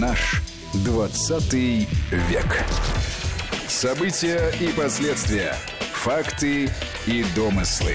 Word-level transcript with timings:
Наш 0.00 0.42
20 0.84 1.54
век. 1.54 2.64
События 3.66 4.52
и 4.60 4.68
последствия. 4.76 5.54
Факты 5.94 6.68
и 7.06 7.24
домыслы. 7.34 7.94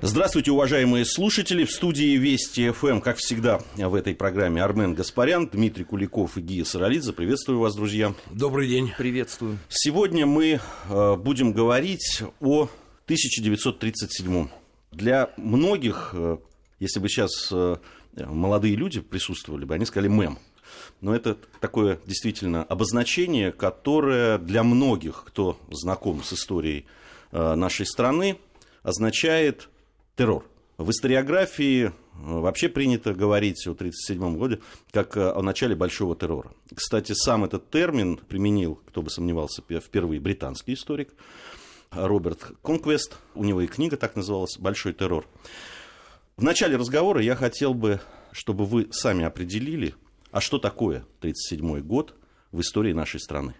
Здравствуйте, 0.00 0.52
уважаемые 0.52 1.04
слушатели. 1.04 1.66
В 1.66 1.70
студии 1.70 2.16
Вести 2.16 2.70
ФМ, 2.70 3.00
как 3.00 3.18
всегда, 3.18 3.60
в 3.76 3.94
этой 3.94 4.14
программе 4.14 4.62
Армен 4.62 4.94
Гаспарян, 4.94 5.48
Дмитрий 5.48 5.84
Куликов 5.84 6.38
и 6.38 6.40
Гия 6.40 6.64
Саралидзе. 6.64 7.12
Приветствую 7.12 7.58
вас, 7.58 7.74
друзья. 7.74 8.14
Добрый 8.30 8.66
день. 8.66 8.90
Приветствую. 8.96 9.58
Сегодня 9.68 10.24
мы 10.24 10.60
э, 10.88 11.16
будем 11.16 11.52
говорить 11.52 12.22
о 12.40 12.70
1937 13.04 14.48
Для 14.92 15.30
многих, 15.36 16.12
э, 16.14 16.38
если 16.80 17.00
бы 17.00 17.10
сейчас 17.10 17.50
э, 17.52 17.76
молодые 18.16 18.76
люди 18.76 19.00
присутствовали 19.00 19.66
бы, 19.66 19.74
они 19.74 19.84
сказали 19.84 20.08
«мем». 20.08 20.38
Но 21.04 21.14
это 21.14 21.36
такое 21.60 22.00
действительно 22.06 22.64
обозначение, 22.64 23.52
которое 23.52 24.38
для 24.38 24.62
многих, 24.62 25.24
кто 25.26 25.58
знаком 25.70 26.22
с 26.22 26.32
историей 26.32 26.86
э, 27.30 27.54
нашей 27.56 27.84
страны, 27.84 28.38
означает 28.82 29.68
террор. 30.16 30.46
В 30.78 30.88
историографии 30.88 31.88
э, 31.88 31.90
вообще 32.14 32.70
принято 32.70 33.12
говорить 33.12 33.66
о 33.66 33.72
1937 33.72 34.38
году 34.38 34.62
как 34.92 35.18
о 35.18 35.42
начале 35.42 35.76
большого 35.76 36.16
террора. 36.16 36.52
Кстати, 36.74 37.12
сам 37.12 37.44
этот 37.44 37.68
термин 37.68 38.16
применил, 38.16 38.76
кто 38.86 39.02
бы 39.02 39.10
сомневался, 39.10 39.62
впервые 39.62 40.22
британский 40.22 40.72
историк 40.72 41.10
Роберт 41.90 42.52
Конквест. 42.62 43.18
У 43.34 43.44
него 43.44 43.60
и 43.60 43.66
книга 43.66 43.98
так 43.98 44.16
называлась 44.16 44.56
«Большой 44.56 44.94
террор». 44.94 45.26
В 46.38 46.42
начале 46.42 46.76
разговора 46.76 47.20
я 47.20 47.36
хотел 47.36 47.74
бы, 47.74 48.00
чтобы 48.32 48.64
вы 48.64 48.88
сами 48.90 49.22
определили, 49.26 49.94
а 50.34 50.40
что 50.40 50.58
такое 50.58 51.06
1937 51.20 51.80
год 51.86 52.16
в 52.50 52.60
истории 52.60 52.92
нашей 52.92 53.20
страны? 53.20 53.54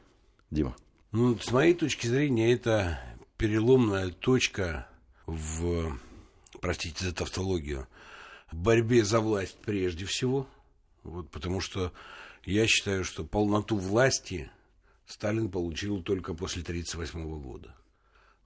Дима. 0.50 0.76
Ну, 1.12 1.38
с 1.38 1.52
моей 1.52 1.72
точки 1.72 2.08
зрения, 2.08 2.52
это 2.52 2.98
переломная 3.36 4.10
точка 4.10 4.88
в, 5.24 5.96
простите 6.60 7.04
за 7.04 7.14
тавтологию, 7.14 7.86
борьбе 8.50 9.04
за 9.04 9.20
власть 9.20 9.56
прежде 9.64 10.04
всего. 10.04 10.48
Вот, 11.04 11.30
потому 11.30 11.60
что 11.60 11.92
я 12.44 12.66
считаю, 12.66 13.04
что 13.04 13.22
полноту 13.22 13.76
власти 13.76 14.50
Сталин 15.06 15.52
получил 15.52 16.02
только 16.02 16.34
после 16.34 16.62
1938 16.62 17.40
года. 17.40 17.72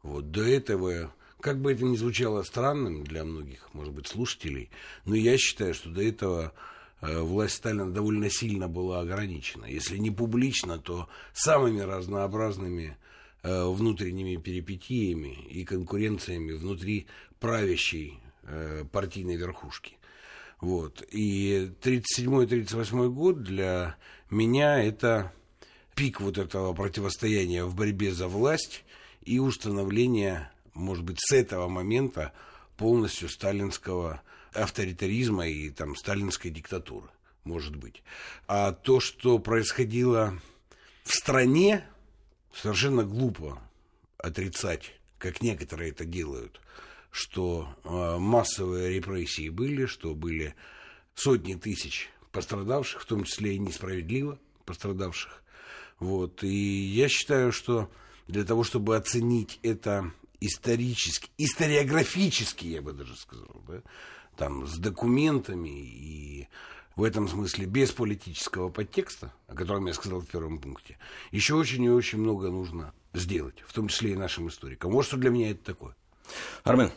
Вот, 0.02 0.30
до 0.30 0.42
этого 0.42 1.14
как 1.40 1.62
бы 1.62 1.72
это 1.72 1.82
ни 1.82 1.96
звучало 1.96 2.42
странным 2.42 3.04
для 3.04 3.24
многих, 3.24 3.72
может 3.72 3.94
быть, 3.94 4.06
слушателей, 4.06 4.68
но 5.06 5.14
я 5.14 5.38
считаю, 5.38 5.72
что 5.72 5.88
до 5.88 6.02
этого 6.02 6.52
власть 7.00 7.56
Сталина 7.56 7.90
довольно 7.90 8.30
сильно 8.30 8.68
была 8.68 9.00
ограничена. 9.00 9.66
Если 9.66 9.98
не 9.98 10.10
публично, 10.10 10.78
то 10.78 11.08
самыми 11.32 11.80
разнообразными 11.80 12.96
э, 13.42 13.64
внутренними 13.68 14.36
перипетиями 14.36 15.34
и 15.48 15.64
конкуренциями 15.64 16.52
внутри 16.52 17.06
правящей 17.40 18.20
э, 18.42 18.84
партийной 18.90 19.36
верхушки. 19.36 19.96
Вот. 20.60 21.06
И 21.10 21.70
37-38 21.82 23.08
год 23.10 23.42
для 23.42 23.96
меня 24.30 24.82
это 24.82 25.32
пик 25.94 26.20
вот 26.20 26.38
этого 26.38 26.72
противостояния 26.74 27.64
в 27.64 27.74
борьбе 27.74 28.12
за 28.12 28.26
власть 28.28 28.84
и 29.22 29.38
установление 29.38 30.50
может 30.78 31.04
быть, 31.04 31.18
с 31.20 31.32
этого 31.32 31.68
момента 31.68 32.32
полностью 32.76 33.28
сталинского 33.28 34.22
авторитаризма 34.52 35.48
и 35.48 35.70
там 35.70 35.96
сталинской 35.96 36.50
диктатуры, 36.50 37.08
может 37.44 37.76
быть. 37.76 38.02
А 38.46 38.72
то, 38.72 39.00
что 39.00 39.38
происходило 39.38 40.38
в 41.04 41.12
стране, 41.12 41.84
совершенно 42.52 43.04
глупо 43.04 43.60
отрицать, 44.18 44.92
как 45.18 45.42
некоторые 45.42 45.90
это 45.90 46.04
делают, 46.04 46.60
что 47.10 47.68
э, 47.84 48.18
массовые 48.18 48.94
репрессии 48.94 49.48
были, 49.48 49.86
что 49.86 50.14
были 50.14 50.54
сотни 51.14 51.54
тысяч 51.54 52.10
пострадавших, 52.32 53.02
в 53.02 53.06
том 53.06 53.24
числе 53.24 53.54
и 53.54 53.58
несправедливо 53.58 54.38
пострадавших. 54.64 55.42
Вот. 55.98 56.44
И 56.44 56.48
я 56.48 57.08
считаю, 57.08 57.52
что 57.52 57.90
для 58.26 58.44
того, 58.44 58.62
чтобы 58.62 58.96
оценить 58.96 59.58
это 59.62 60.12
исторически, 60.40 61.30
историографически, 61.38 62.66
я 62.66 62.82
бы 62.82 62.92
даже 62.92 63.16
сказал, 63.16 63.62
да, 63.66 63.82
там, 64.38 64.66
с 64.66 64.78
документами 64.78 65.68
и 65.68 66.48
в 66.96 67.02
этом 67.02 67.28
смысле 67.28 67.66
без 67.66 67.92
политического 67.92 68.70
подтекста, 68.70 69.32
о 69.48 69.54
котором 69.54 69.86
я 69.86 69.92
сказал 69.92 70.20
в 70.20 70.26
первом 70.26 70.58
пункте, 70.58 70.96
еще 71.32 71.54
очень 71.54 71.84
и 71.84 71.90
очень 71.90 72.18
много 72.18 72.48
нужно 72.48 72.94
сделать, 73.12 73.62
в 73.66 73.72
том 73.72 73.88
числе 73.88 74.12
и 74.12 74.16
нашим 74.16 74.48
историкам. 74.48 74.92
Вот 74.92 75.04
что 75.04 75.16
для 75.16 75.30
меня 75.30 75.50
это 75.50 75.64
такое. 75.64 75.96
Армен. 76.62 76.92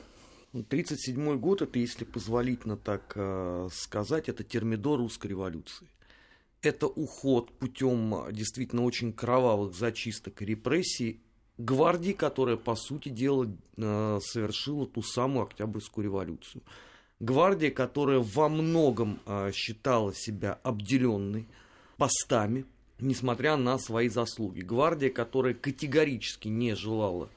1937 0.54 1.40
год, 1.40 1.62
это, 1.62 1.80
если 1.80 2.04
позволительно 2.04 2.78
так 2.78 3.14
э, 3.16 3.70
сказать, 3.72 4.28
это 4.28 4.44
термидор 4.44 5.00
русской 5.00 5.28
революции. 5.28 5.88
Это 6.62 6.88
уход 6.88 7.58
путем 7.58 8.26
действительно 8.32 8.84
очень 8.84 9.14
кровавых 9.14 9.74
зачисток 9.74 10.42
и 10.42 10.46
репрессий 10.46 11.22
гвардии, 11.58 12.12
которая, 12.12 12.58
по 12.58 12.76
сути 12.76 13.10
дела, 13.10 13.48
э, 13.78 14.20
совершила 14.22 14.86
ту 14.86 15.02
самую 15.02 15.46
Октябрьскую 15.46 16.04
революцию. 16.04 16.62
Гвардия, 17.22 17.72
которая 17.72 18.20
во 18.20 18.50
многом 18.50 19.20
э, 19.26 19.52
считала 19.54 20.14
себя 20.14 20.60
обделенной 20.64 21.48
постами, 21.98 22.66
несмотря 23.00 23.56
на 23.56 23.78
свои 23.78 24.10
заслуги. 24.10 24.62
Гвардия, 24.62 25.10
которая 25.10 25.54
категорически 25.54 26.50
не 26.50 26.76
желала 26.76 27.30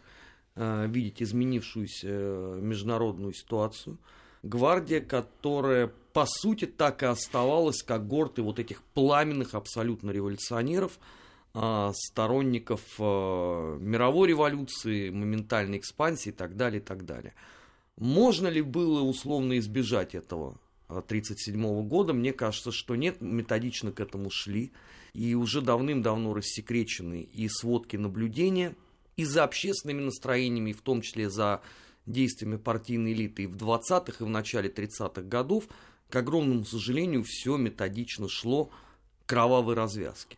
э, 0.56 0.86
видеть 0.88 1.22
изменившуюся 1.22 2.08
международную 2.08 3.32
ситуацию. 3.32 3.98
Гвардия, 4.42 5.00
которая, 5.00 5.92
по 6.12 6.26
сути, 6.26 6.64
так 6.64 7.02
и 7.02 7.06
оставалась 7.06 7.82
когортой 7.82 8.42
вот 8.42 8.58
этих 8.58 8.82
пламенных 8.82 9.54
абсолютно 9.54 10.10
революционеров– 10.10 10.98
а, 11.56 11.92
сторонников 11.94 12.80
а, 12.98 13.78
мировой 13.78 14.28
революции, 14.28 15.10
моментальной 15.10 15.78
экспансии 15.78 16.30
и 16.30 16.32
так 16.32 16.56
далее, 16.56 16.80
и 16.80 16.84
так 16.84 17.06
далее. 17.06 17.32
Можно 17.96 18.48
ли 18.48 18.60
было 18.60 19.02
условно 19.02 19.58
избежать 19.58 20.14
этого 20.14 20.58
1937 20.88 21.88
года? 21.88 22.12
Мне 22.12 22.32
кажется, 22.32 22.72
что 22.72 22.96
нет, 22.96 23.20
методично 23.20 23.92
к 23.92 24.00
этому 24.00 24.30
шли. 24.30 24.72
И 25.12 25.34
уже 25.34 25.60
давным-давно 25.60 26.34
рассекречены 26.34 27.22
и 27.22 27.48
сводки 27.48 27.96
наблюдения, 27.96 28.74
и 29.16 29.24
за 29.24 29.44
общественными 29.44 30.02
настроениями, 30.02 30.72
в 30.72 30.82
том 30.82 31.02
числе 31.02 31.30
за 31.30 31.62
действиями 32.04 32.56
партийной 32.56 33.12
элиты 33.12 33.44
и 33.44 33.46
в 33.46 33.56
20-х, 33.56 34.16
и 34.18 34.24
в 34.24 34.28
начале 34.28 34.68
30-х 34.68 35.22
годов, 35.22 35.68
к 36.10 36.16
огромному 36.16 36.64
сожалению, 36.64 37.22
все 37.24 37.56
методично 37.56 38.28
шло 38.28 38.66
к 38.66 39.28
кровавой 39.28 39.74
развязке. 39.74 40.36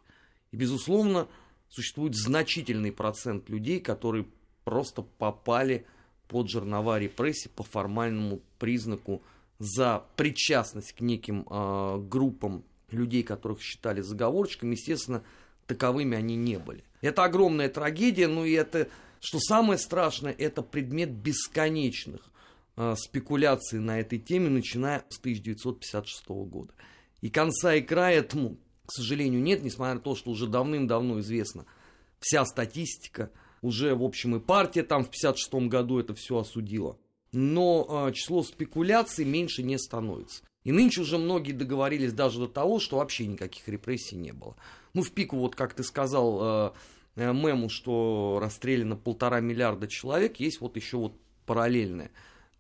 И, 0.52 0.56
безусловно, 0.56 1.26
существует 1.70 2.14
значительный 2.14 2.92
процент 2.92 3.48
людей, 3.48 3.80
которые 3.80 4.26
просто 4.64 5.02
попали 5.02 5.86
под 6.28 6.50
жернова 6.50 6.98
репрессий 6.98 7.48
по 7.48 7.62
формальному 7.62 8.40
признаку 8.58 9.22
за 9.58 10.04
причастность 10.16 10.92
к 10.92 11.00
неким 11.00 11.46
э, 11.48 11.98
группам 12.08 12.64
людей, 12.90 13.22
которых 13.22 13.60
считали 13.60 14.00
заговорщиками, 14.00 14.74
естественно, 14.74 15.22
таковыми 15.66 16.16
они 16.16 16.36
не 16.36 16.58
были. 16.58 16.84
Это 17.00 17.24
огромная 17.24 17.68
трагедия, 17.68 18.28
но 18.28 18.44
и 18.44 18.52
это, 18.52 18.88
что 19.20 19.38
самое 19.38 19.78
страшное, 19.78 20.32
это 20.32 20.62
предмет 20.62 21.10
бесконечных 21.10 22.20
э, 22.76 22.94
спекуляций 22.96 23.80
на 23.80 24.00
этой 24.00 24.18
теме, 24.18 24.50
начиная 24.50 25.04
с 25.08 25.18
1956 25.18 26.28
года. 26.28 26.74
И 27.22 27.30
конца 27.30 27.74
и 27.74 27.80
края 27.80 28.18
этому 28.18 28.58
к 28.86 28.92
сожалению, 28.92 29.42
нет, 29.42 29.62
несмотря 29.62 29.94
на 29.94 30.00
то, 30.00 30.14
что 30.14 30.30
уже 30.30 30.46
давным-давно 30.46 31.20
известна 31.20 31.66
вся 32.20 32.44
статистика, 32.46 33.30
уже, 33.62 33.94
в 33.94 34.02
общем, 34.02 34.36
и 34.36 34.40
партия 34.40 34.82
там 34.82 35.04
в 35.04 35.10
56 35.10 35.68
году 35.68 35.98
это 35.98 36.14
все 36.14 36.38
осудила. 36.38 36.98
Но 37.32 38.08
э, 38.08 38.12
число 38.12 38.42
спекуляций 38.42 39.24
меньше 39.24 39.62
не 39.62 39.78
становится. 39.78 40.42
И 40.64 40.72
нынче 40.72 41.02
уже 41.02 41.18
многие 41.18 41.52
договорились 41.52 42.12
даже 42.12 42.40
до 42.40 42.48
того, 42.48 42.80
что 42.80 42.96
вообще 42.96 43.26
никаких 43.26 43.68
репрессий 43.68 44.16
не 44.16 44.32
было. 44.32 44.56
Ну, 44.94 45.02
в 45.02 45.12
пику, 45.12 45.36
вот 45.36 45.54
как 45.54 45.74
ты 45.74 45.84
сказал, 45.84 46.72
э, 47.16 47.32
мему, 47.32 47.68
что 47.68 48.38
расстреляно 48.40 48.96
полтора 48.96 49.40
миллиарда 49.40 49.86
человек, 49.86 50.40
есть 50.40 50.60
вот 50.60 50.76
еще 50.76 50.96
вот 50.96 51.14
параллельная, 51.46 52.10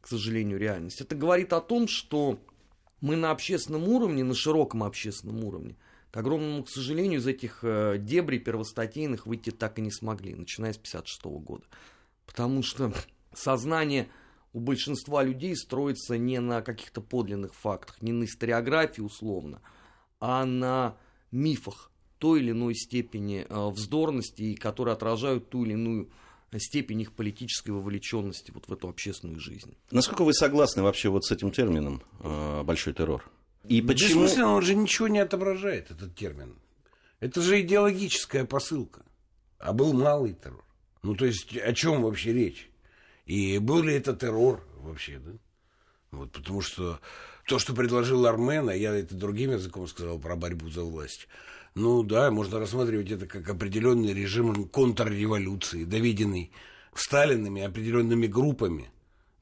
к 0.00 0.08
сожалению, 0.08 0.58
реальность. 0.58 1.00
Это 1.00 1.14
говорит 1.14 1.52
о 1.52 1.60
том, 1.60 1.88
что 1.88 2.38
мы 3.00 3.16
на 3.16 3.30
общественном 3.30 3.88
уровне, 3.88 4.24
на 4.24 4.34
широком 4.34 4.82
общественном 4.84 5.44
уровне, 5.44 5.76
к 6.16 6.18
огромному 6.18 6.64
к 6.64 6.70
сожалению, 6.70 7.20
из 7.20 7.26
этих 7.26 7.58
э, 7.60 7.98
дебрей 7.98 8.38
первостатейных 8.38 9.26
выйти 9.26 9.50
так 9.50 9.78
и 9.78 9.82
не 9.82 9.90
смогли, 9.90 10.34
начиная 10.34 10.72
с 10.72 10.78
56 10.78 11.22
года. 11.26 11.64
Потому 12.24 12.62
что 12.62 12.90
сознание 13.34 14.08
у 14.54 14.60
большинства 14.60 15.22
людей 15.22 15.54
строится 15.54 16.16
не 16.16 16.40
на 16.40 16.62
каких-то 16.62 17.02
подлинных 17.02 17.54
фактах, 17.54 18.00
не 18.00 18.12
на 18.12 18.24
историографии 18.24 19.02
условно, 19.02 19.60
а 20.18 20.46
на 20.46 20.96
мифах 21.32 21.90
той 22.16 22.40
или 22.40 22.52
иной 22.52 22.74
степени 22.76 23.44
э, 23.46 23.68
вздорности, 23.68 24.54
которые 24.54 24.94
отражают 24.94 25.50
ту 25.50 25.66
или 25.66 25.72
иную 25.72 26.10
степень 26.56 27.02
их 27.02 27.12
политической 27.12 27.72
вовлеченности 27.72 28.52
вот 28.52 28.68
в 28.68 28.72
эту 28.72 28.88
общественную 28.88 29.38
жизнь. 29.38 29.76
Насколько 29.90 30.24
вы 30.24 30.32
согласны 30.32 30.82
вообще 30.82 31.10
вот 31.10 31.26
с 31.26 31.30
этим 31.30 31.50
термином 31.50 32.02
э, 32.20 32.62
«большой 32.62 32.94
террор»? 32.94 33.30
И 33.68 33.82
почему... 33.82 34.22
Бессмысленно, 34.22 34.54
он 34.54 34.62
же 34.62 34.74
ничего 34.74 35.08
не 35.08 35.18
отображает, 35.18 35.90
этот 35.90 36.14
термин. 36.14 36.56
Это 37.20 37.40
же 37.40 37.60
идеологическая 37.60 38.44
посылка. 38.44 39.02
А 39.58 39.72
был 39.72 39.92
малый 39.92 40.34
террор. 40.34 40.64
Ну, 41.02 41.14
то 41.14 41.24
есть, 41.24 41.56
о 41.56 41.72
чем 41.72 42.02
вообще 42.02 42.32
речь? 42.32 42.70
И 43.24 43.58
был 43.58 43.82
ли 43.82 43.94
это 43.94 44.14
террор 44.14 44.62
вообще, 44.78 45.18
да? 45.18 45.32
Вот, 46.12 46.32
потому 46.32 46.60
что 46.60 47.00
то, 47.46 47.58
что 47.58 47.74
предложил 47.74 48.26
Армен, 48.26 48.68
а 48.68 48.74
я 48.74 48.94
это 48.94 49.14
другим 49.14 49.52
языком 49.52 49.86
сказал 49.88 50.18
про 50.18 50.36
борьбу 50.36 50.68
за 50.70 50.82
власть, 50.82 51.28
ну 51.74 52.02
да, 52.02 52.30
можно 52.30 52.58
рассматривать 52.58 53.10
это 53.10 53.26
как 53.26 53.48
определенный 53.48 54.14
режим 54.14 54.68
контрреволюции, 54.68 55.84
доведенный 55.84 56.52
Сталинами 56.94 57.62
определенными 57.62 58.26
группами 58.26 58.90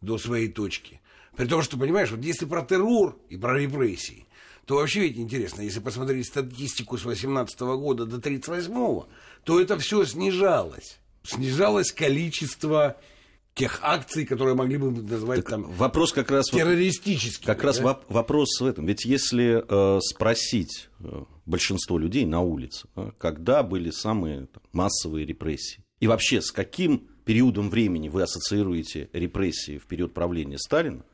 до 0.01 0.19
своей 0.19 0.49
точки. 0.49 1.01
При 1.37 1.47
том, 1.47 1.63
что, 1.63 1.77
понимаешь, 1.77 2.11
вот 2.11 2.21
если 2.25 2.45
про 2.45 2.63
террор 2.63 3.19
и 3.29 3.37
про 3.37 3.59
репрессии, 3.59 4.27
то 4.67 4.77
вообще 4.77 5.01
ведь 5.01 5.19
интересно, 5.19 5.63
если 5.63 5.81
посмотреть 5.81 6.27
статистику 6.27 6.97
с 6.97 7.05
18 7.05 7.61
года 7.61 8.07
до 8.07 8.21
38 8.21 9.03
то 9.45 9.61
это 9.61 9.79
все 9.79 10.05
снижалось. 10.05 10.99
Снижалось 11.23 11.93
количество 11.93 12.97
тех 13.55 13.79
акций, 13.83 14.27
которые 14.27 14.55
могли 14.55 14.79
бы 14.79 14.91
назвать 14.91 15.41
так 15.41 15.51
там 15.51 15.71
вопрос 15.73 16.13
как 16.13 16.31
раз 16.31 16.47
террористическими. 16.47 17.47
Как 17.47 17.59
да? 17.59 17.65
раз 17.65 17.81
воп- 17.81 18.05
вопрос 18.09 18.61
в 18.61 18.67
этом. 18.67 18.87
Ведь 18.87 19.05
если 19.05 19.65
э, 19.67 20.01
спросить 20.01 20.89
э, 21.01 21.25
большинство 21.47 21.99
людей 21.99 22.27
на 22.27 22.41
улице, 22.41 22.89
э, 22.97 23.13
когда 23.19 23.63
были 23.63 23.91
самые 23.91 24.47
там, 24.47 24.63
массовые 24.73 25.25
репрессии, 25.25 25.85
и 26.01 26.07
вообще 26.07 26.43
с 26.43 26.51
каким 26.51 27.07
периодом 27.25 27.71
времени 27.71 28.09
вы 28.09 28.23
ассоциируете 28.23 29.09
репрессии 29.13 29.79
в 29.79 29.87
период 29.87 30.13
правления 30.13 30.59
Сталина, 30.59 31.05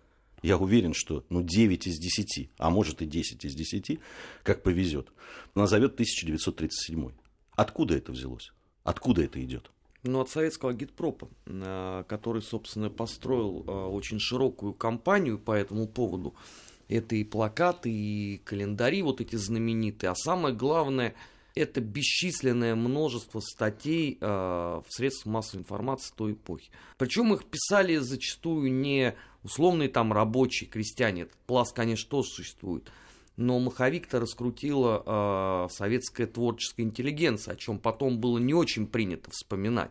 я 0.42 0.56
уверен, 0.56 0.94
что 0.94 1.24
ну, 1.28 1.42
9 1.42 1.86
из 1.86 1.98
10, 1.98 2.50
а 2.58 2.70
может 2.70 3.02
и 3.02 3.06
10 3.06 3.44
из 3.44 3.54
10, 3.54 3.98
как 4.42 4.62
повезет, 4.62 5.12
назовет 5.54 5.94
1937. 5.94 7.10
Откуда 7.52 7.96
это 7.96 8.12
взялось? 8.12 8.52
Откуда 8.84 9.22
это 9.22 9.42
идет? 9.42 9.70
Ну, 10.02 10.20
от 10.20 10.30
советского 10.30 10.72
гидпропа, 10.72 11.28
э, 11.44 12.04
который, 12.08 12.40
собственно, 12.40 12.88
построил 12.88 13.64
э, 13.66 13.70
очень 13.70 14.18
широкую 14.18 14.72
кампанию 14.72 15.38
по 15.38 15.52
этому 15.52 15.86
поводу. 15.86 16.34
Это 16.88 17.16
и 17.16 17.24
плакаты, 17.24 17.90
и 17.90 18.38
календари 18.38 19.02
вот 19.02 19.20
эти 19.20 19.36
знаменитые. 19.36 20.10
А 20.10 20.14
самое 20.14 20.54
главное, 20.54 21.14
это 21.54 21.80
бесчисленное 21.80 22.74
множество 22.74 23.40
статей 23.40 24.18
э, 24.20 24.26
в 24.26 24.86
средствах 24.88 25.34
массовой 25.34 25.62
информации 25.62 26.12
той 26.16 26.32
эпохи. 26.32 26.70
Причем 26.98 27.32
их 27.34 27.44
писали 27.44 27.96
зачастую 27.96 28.72
не 28.72 29.14
условные 29.42 29.88
там 29.88 30.12
рабочие, 30.12 30.68
крестьяне. 30.68 31.22
Этот 31.22 31.36
пласт, 31.46 31.74
конечно, 31.74 32.08
тоже 32.08 32.28
существует 32.28 32.90
но 33.40 33.58
маховик-то 33.58 34.20
раскрутила 34.20 35.02
э, 35.06 35.72
советская 35.72 36.26
творческая 36.26 36.82
интеллигенция, 36.82 37.54
о 37.54 37.56
чем 37.56 37.78
потом 37.78 38.20
было 38.20 38.36
не 38.36 38.52
очень 38.52 38.86
принято 38.86 39.30
вспоминать. 39.30 39.90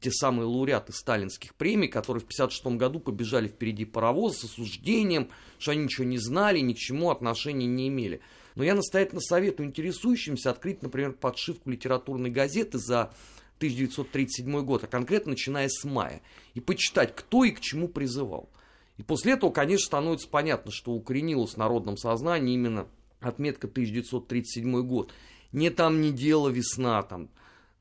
Те 0.00 0.10
самые 0.10 0.46
лауреаты 0.46 0.92
сталинских 0.92 1.54
премий, 1.54 1.88
которые 1.88 2.20
в 2.20 2.24
1956 2.24 2.78
году 2.78 3.00
побежали 3.00 3.48
впереди 3.48 3.86
паровоза 3.86 4.40
с 4.40 4.44
осуждением, 4.44 5.30
что 5.58 5.72
они 5.72 5.84
ничего 5.84 6.04
не 6.04 6.18
знали, 6.18 6.60
ни 6.60 6.74
к 6.74 6.78
чему 6.78 7.10
отношения 7.10 7.66
не 7.66 7.88
имели. 7.88 8.20
Но 8.54 8.64
я 8.64 8.74
настоятельно 8.74 9.20
советую 9.20 9.68
интересующимся 9.68 10.50
открыть, 10.50 10.82
например, 10.82 11.12
подшивку 11.12 11.70
литературной 11.70 12.30
газеты 12.30 12.78
за 12.78 13.12
1937 13.58 14.64
год, 14.64 14.84
а 14.84 14.86
конкретно 14.86 15.30
начиная 15.30 15.68
с 15.68 15.84
мая, 15.84 16.22
и 16.54 16.60
почитать, 16.60 17.14
кто 17.14 17.44
и 17.44 17.50
к 17.50 17.60
чему 17.60 17.88
призывал. 17.88 18.48
И 18.96 19.02
после 19.02 19.32
этого, 19.32 19.50
конечно, 19.50 19.86
становится 19.86 20.28
понятно, 20.28 20.70
что 20.70 20.92
укоренилось 20.92 21.54
в 21.54 21.56
народном 21.56 21.96
сознании 21.96 22.54
именно 22.54 22.86
отметка 23.20 23.66
1937 23.66 24.82
год. 24.86 25.12
Не 25.52 25.70
там 25.70 26.00
не 26.00 26.12
дело 26.12 26.48
весна, 26.48 27.02
там, 27.02 27.28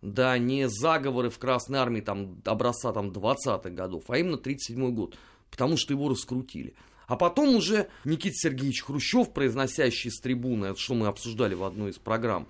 да, 0.02 0.38
не 0.38 0.68
заговоры 0.70 1.30
в 1.30 1.38
Красной 1.38 1.80
Армии 1.80 2.02
там, 2.02 2.42
образца 2.46 2.92
там, 2.94 3.10
20-х 3.10 3.70
годов, 3.70 4.06
а 4.08 4.18
именно 4.18 4.38
1937 4.38 4.94
год, 4.94 5.18
потому 5.52 5.78
что 5.78 5.94
его 5.94 6.10
раскрутили. 6.10 6.74
А 7.14 7.16
потом 7.16 7.56
уже 7.56 7.90
Никита 8.06 8.34
Сергеевич 8.36 8.82
Хрущев, 8.82 9.34
произносящий 9.34 10.10
с 10.10 10.20
трибуны, 10.20 10.66
это 10.66 10.80
что 10.80 10.96
мы 10.96 11.06
обсуждали 11.06 11.54
в 11.54 11.64
одной 11.64 11.92
из 11.92 12.00
программ, 12.00 12.48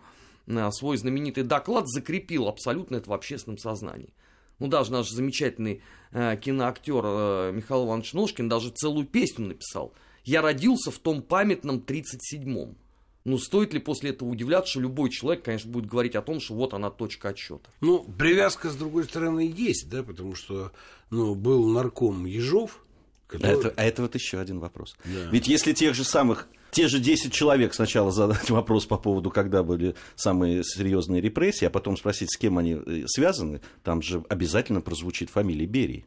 э, 0.47 0.71
свой 0.71 0.95
знаменитый 0.95 1.43
доклад 1.43 1.89
закрепил 1.89 2.47
абсолютно 2.47 2.95
это 2.95 3.09
в 3.09 3.13
общественном 3.13 3.57
сознании. 3.57 4.13
Ну, 4.59 4.67
даже 4.67 4.93
наш 4.93 5.09
замечательный 5.09 5.81
э, 6.13 6.37
киноактер 6.37 7.03
э, 7.03 7.51
Михаил 7.53 7.87
Иванович 7.87 8.13
Ножкин 8.13 8.47
даже 8.47 8.69
целую 8.69 9.05
песню 9.05 9.47
написал. 9.47 9.91
«Я 10.23 10.41
родился 10.41 10.91
в 10.91 10.97
том 10.97 11.23
памятном 11.23 11.83
37-м». 11.85 12.77
Ну, 13.25 13.37
стоит 13.37 13.73
ли 13.73 13.81
после 13.81 14.11
этого 14.11 14.29
удивляться, 14.29 14.71
что 14.71 14.79
любой 14.79 15.09
человек, 15.09 15.43
конечно, 15.43 15.69
будет 15.69 15.87
говорить 15.87 16.15
о 16.15 16.21
том, 16.21 16.39
что 16.39 16.53
вот 16.53 16.73
она 16.73 16.89
точка 16.89 17.29
отсчета? 17.29 17.69
Ну, 17.81 18.05
привязка, 18.17 18.69
с 18.69 18.77
другой 18.77 19.03
стороны, 19.03 19.41
есть, 19.41 19.89
да, 19.89 20.03
потому 20.03 20.35
что, 20.35 20.71
ну, 21.09 21.35
был 21.35 21.67
нарком 21.67 22.25
Ежов, 22.25 22.82
который... 23.33 23.55
А 23.55 23.59
это, 23.59 23.73
а 23.75 23.83
это 23.83 24.01
вот 24.03 24.15
еще 24.15 24.39
один 24.39 24.59
вопрос. 24.59 24.95
Да. 25.05 25.29
Ведь 25.31 25.47
если 25.47 25.73
тех 25.73 25.93
же 25.93 26.03
самых 26.03 26.47
те 26.71 26.87
же 26.87 26.99
10 26.99 27.31
человек 27.31 27.73
сначала 27.73 28.11
задать 28.11 28.49
вопрос 28.49 28.85
по 28.85 28.97
поводу, 28.97 29.29
когда 29.29 29.63
были 29.63 29.95
самые 30.15 30.63
серьезные 30.63 31.21
репрессии, 31.21 31.65
а 31.65 31.69
потом 31.69 31.97
спросить, 31.97 32.33
с 32.33 32.37
кем 32.37 32.57
они 32.57 32.73
э, 32.73 33.03
связаны, 33.07 33.61
там 33.83 34.01
же 34.01 34.23
обязательно 34.29 34.81
прозвучит 34.81 35.29
фамилия 35.29 35.65
Берии. 35.65 36.05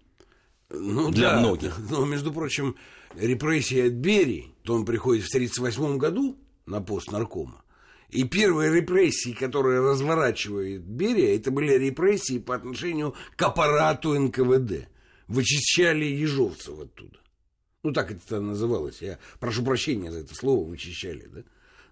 Ну, 0.70 1.10
для 1.10 1.32
да, 1.32 1.40
многих. 1.40 1.78
Но, 1.90 2.04
между 2.04 2.32
прочим, 2.32 2.74
репрессии 3.14 3.86
от 3.86 3.92
Берии, 3.92 4.52
то 4.62 4.74
он 4.74 4.84
приходит 4.84 5.24
в 5.24 5.28
1938 5.28 5.98
году 5.98 6.36
на 6.66 6.80
пост 6.80 7.12
наркома. 7.12 7.62
И 8.10 8.24
первые 8.24 8.72
репрессии, 8.72 9.32
которые 9.32 9.80
разворачивает 9.80 10.82
Берия, 10.82 11.36
это 11.36 11.50
были 11.50 11.72
репрессии 11.74 12.38
по 12.38 12.54
отношению 12.54 13.14
к 13.36 13.42
аппарату 13.42 14.18
НКВД. 14.18 14.88
Вычищали 15.28 16.04
ежовцев 16.04 16.78
оттуда. 16.78 17.18
Ну, 17.82 17.92
так 17.92 18.10
это 18.10 18.40
называлось. 18.40 19.02
Я 19.02 19.18
прошу 19.38 19.64
прощения 19.64 20.10
за 20.10 20.20
это 20.20 20.34
слово, 20.34 20.68
вычищали, 20.68 21.26
да? 21.26 21.42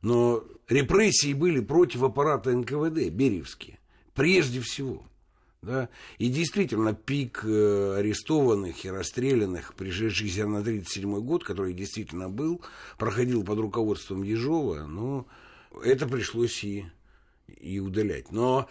Но 0.02 0.44
репрессии 0.68 1.32
были 1.32 1.61
против 1.61 2.02
аппарата 2.02 2.50
НКВД, 2.50 3.11
бериевские, 3.11 3.78
прежде 4.12 4.61
всего. 4.61 5.02
Да? 5.62 5.88
И 6.18 6.28
действительно, 6.28 6.92
пик 6.92 7.42
э, 7.44 7.97
арестованных 7.97 8.85
и 8.85 8.90
расстрелянных, 8.90 9.73
пришедшийся 9.75 10.47
на 10.47 10.58
1937 10.58 11.20
год, 11.20 11.42
который 11.44 11.73
действительно 11.73 12.28
был, 12.28 12.61
проходил 12.99 13.44
под 13.44 13.58
руководством 13.61 14.23
Ежова, 14.23 14.85
но 14.85 15.26
это 15.82 16.06
пришлось 16.06 16.62
и, 16.64 16.85
и 17.49 17.80
удалять. 17.80 18.30
Но, 18.30 18.68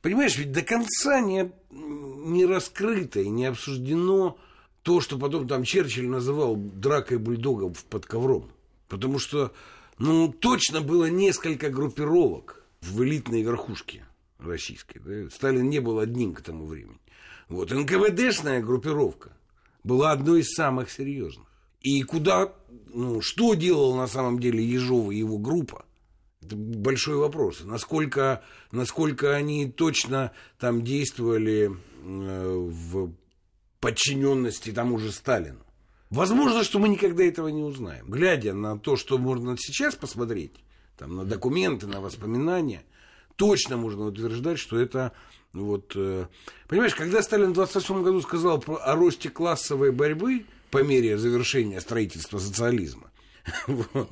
понимаешь, 0.00 0.36
ведь 0.38 0.52
до 0.52 0.62
конца 0.62 1.20
не, 1.20 1.50
не 1.70 2.46
раскрыто 2.46 3.20
и 3.20 3.28
не 3.28 3.46
обсуждено 3.46 4.38
то, 4.82 5.00
что 5.00 5.18
потом 5.18 5.48
там 5.48 5.64
Черчилль 5.64 6.08
называл 6.08 6.56
дракой 6.56 7.18
бульдогов 7.18 7.84
под 7.84 8.06
ковром. 8.06 8.50
Потому 8.88 9.18
что, 9.18 9.52
ну, 9.98 10.32
точно 10.32 10.80
было 10.80 11.06
несколько 11.06 11.70
группировок 11.70 12.62
в 12.82 13.02
элитной 13.02 13.42
верхушке 13.42 14.06
российской. 14.38 15.00
Да? 15.00 15.30
Сталин 15.30 15.68
не 15.68 15.80
был 15.80 15.98
одним 15.98 16.34
к 16.34 16.40
тому 16.40 16.66
времени. 16.66 17.00
Вот 17.48 17.70
НКВДшная 17.70 18.62
группировка 18.62 19.32
была 19.82 20.12
одной 20.12 20.40
из 20.40 20.54
самых 20.54 20.90
серьезных. 20.90 21.46
И 21.80 22.02
куда, 22.02 22.52
ну, 22.92 23.20
что 23.20 23.54
делал 23.54 23.96
на 23.96 24.06
самом 24.06 24.40
деле 24.40 24.64
Ежов 24.64 25.10
и 25.10 25.18
его 25.18 25.38
группа? 25.38 25.84
Это 26.42 26.56
большой 26.56 27.16
вопрос. 27.16 27.62
Насколько, 27.64 28.42
насколько 28.70 29.34
они 29.34 29.70
точно 29.70 30.32
там 30.58 30.82
действовали 30.82 31.70
э, 31.70 32.56
в 32.56 33.12
подчиненности 33.80 34.72
тому 34.72 34.98
же 34.98 35.12
Сталину. 35.12 35.60
Возможно, 36.10 36.62
что 36.62 36.78
мы 36.78 36.88
никогда 36.88 37.24
этого 37.24 37.48
не 37.48 37.62
узнаем. 37.62 38.08
Глядя 38.08 38.52
на 38.54 38.78
то, 38.78 38.96
что 38.96 39.18
можно 39.18 39.56
сейчас 39.58 39.96
посмотреть, 39.96 40.52
там, 40.96 41.16
на 41.16 41.24
документы, 41.24 41.86
на 41.86 42.00
воспоминания, 42.00 42.84
точно 43.34 43.76
можно 43.76 44.06
утверждать, 44.06 44.58
что 44.58 44.78
это 44.78 45.12
вот... 45.52 45.92
Э, 45.96 46.26
понимаешь, 46.68 46.94
когда 46.94 47.22
Сталин 47.22 47.50
в 47.50 47.54
28 47.54 48.02
году 48.02 48.20
сказал 48.20 48.62
о 48.66 48.94
росте 48.94 49.30
классовой 49.30 49.90
борьбы 49.90 50.46
по 50.70 50.82
мере 50.82 51.18
завершения 51.18 51.80
строительства 51.80 52.38
социализма, 52.38 53.10
вот. 53.66 54.10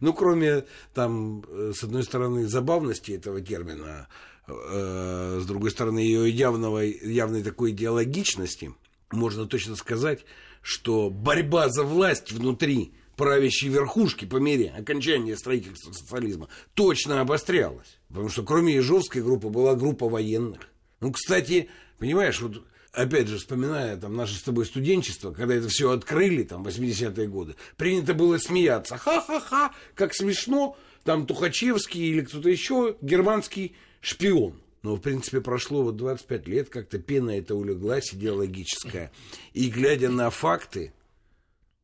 Ну, 0.00 0.12
кроме 0.12 0.64
там, 0.92 1.44
э, 1.48 1.72
с 1.74 1.82
одной 1.82 2.04
стороны, 2.04 2.46
забавности 2.46 3.12
этого 3.12 3.40
термина, 3.40 4.08
э, 4.46 5.38
с 5.42 5.46
другой 5.46 5.70
стороны, 5.70 5.98
ее 5.98 6.30
явного, 6.30 6.80
явной 6.80 7.42
такой 7.42 7.72
идеологичности– 7.72 8.74
можно 9.14 9.46
точно 9.46 9.76
сказать, 9.76 10.24
что 10.60 11.10
борьба 11.10 11.68
за 11.68 11.84
власть 11.84 12.32
внутри 12.32 12.92
правящей 13.16 13.68
верхушки 13.68 14.24
по 14.24 14.36
мере 14.36 14.70
окончания 14.76 15.36
строительства 15.36 15.92
социализма 15.92 16.48
точно 16.74 17.20
обострялась. 17.20 17.98
Потому 18.08 18.28
что 18.28 18.42
кроме 18.42 18.74
Ежовской 18.74 19.22
группы 19.22 19.48
была 19.48 19.74
группа 19.74 20.08
военных. 20.08 20.68
Ну, 21.00 21.12
кстати, 21.12 21.68
понимаешь, 21.98 22.40
вот 22.40 22.64
опять 22.94 23.28
же, 23.28 23.38
вспоминая 23.38 23.96
там 23.96 24.16
наше 24.16 24.34
с 24.34 24.42
тобой 24.42 24.66
студенчество, 24.66 25.32
когда 25.32 25.54
это 25.54 25.68
все 25.68 25.90
открыли, 25.90 26.42
там, 26.44 26.64
80-е 26.64 27.28
годы, 27.28 27.56
принято 27.76 28.14
было 28.14 28.38
смеяться. 28.38 28.96
Ха-ха-ха, 28.96 29.74
как 29.94 30.14
смешно, 30.14 30.76
там 31.02 31.26
Тухачевский 31.26 32.00
или 32.00 32.22
кто-то 32.22 32.48
еще, 32.48 32.96
германский 33.00 33.74
шпион. 34.00 34.60
Но, 34.82 34.96
в 34.96 35.00
принципе, 35.00 35.40
прошло 35.40 35.82
вот 35.82 35.96
25 35.96 36.46
лет, 36.46 36.68
как-то 36.68 36.98
пена 36.98 37.30
это 37.30 37.54
улеглась, 37.54 38.12
идеологическая. 38.12 39.10
И 39.54 39.70
глядя 39.70 40.10
на 40.10 40.28
факты, 40.30 40.92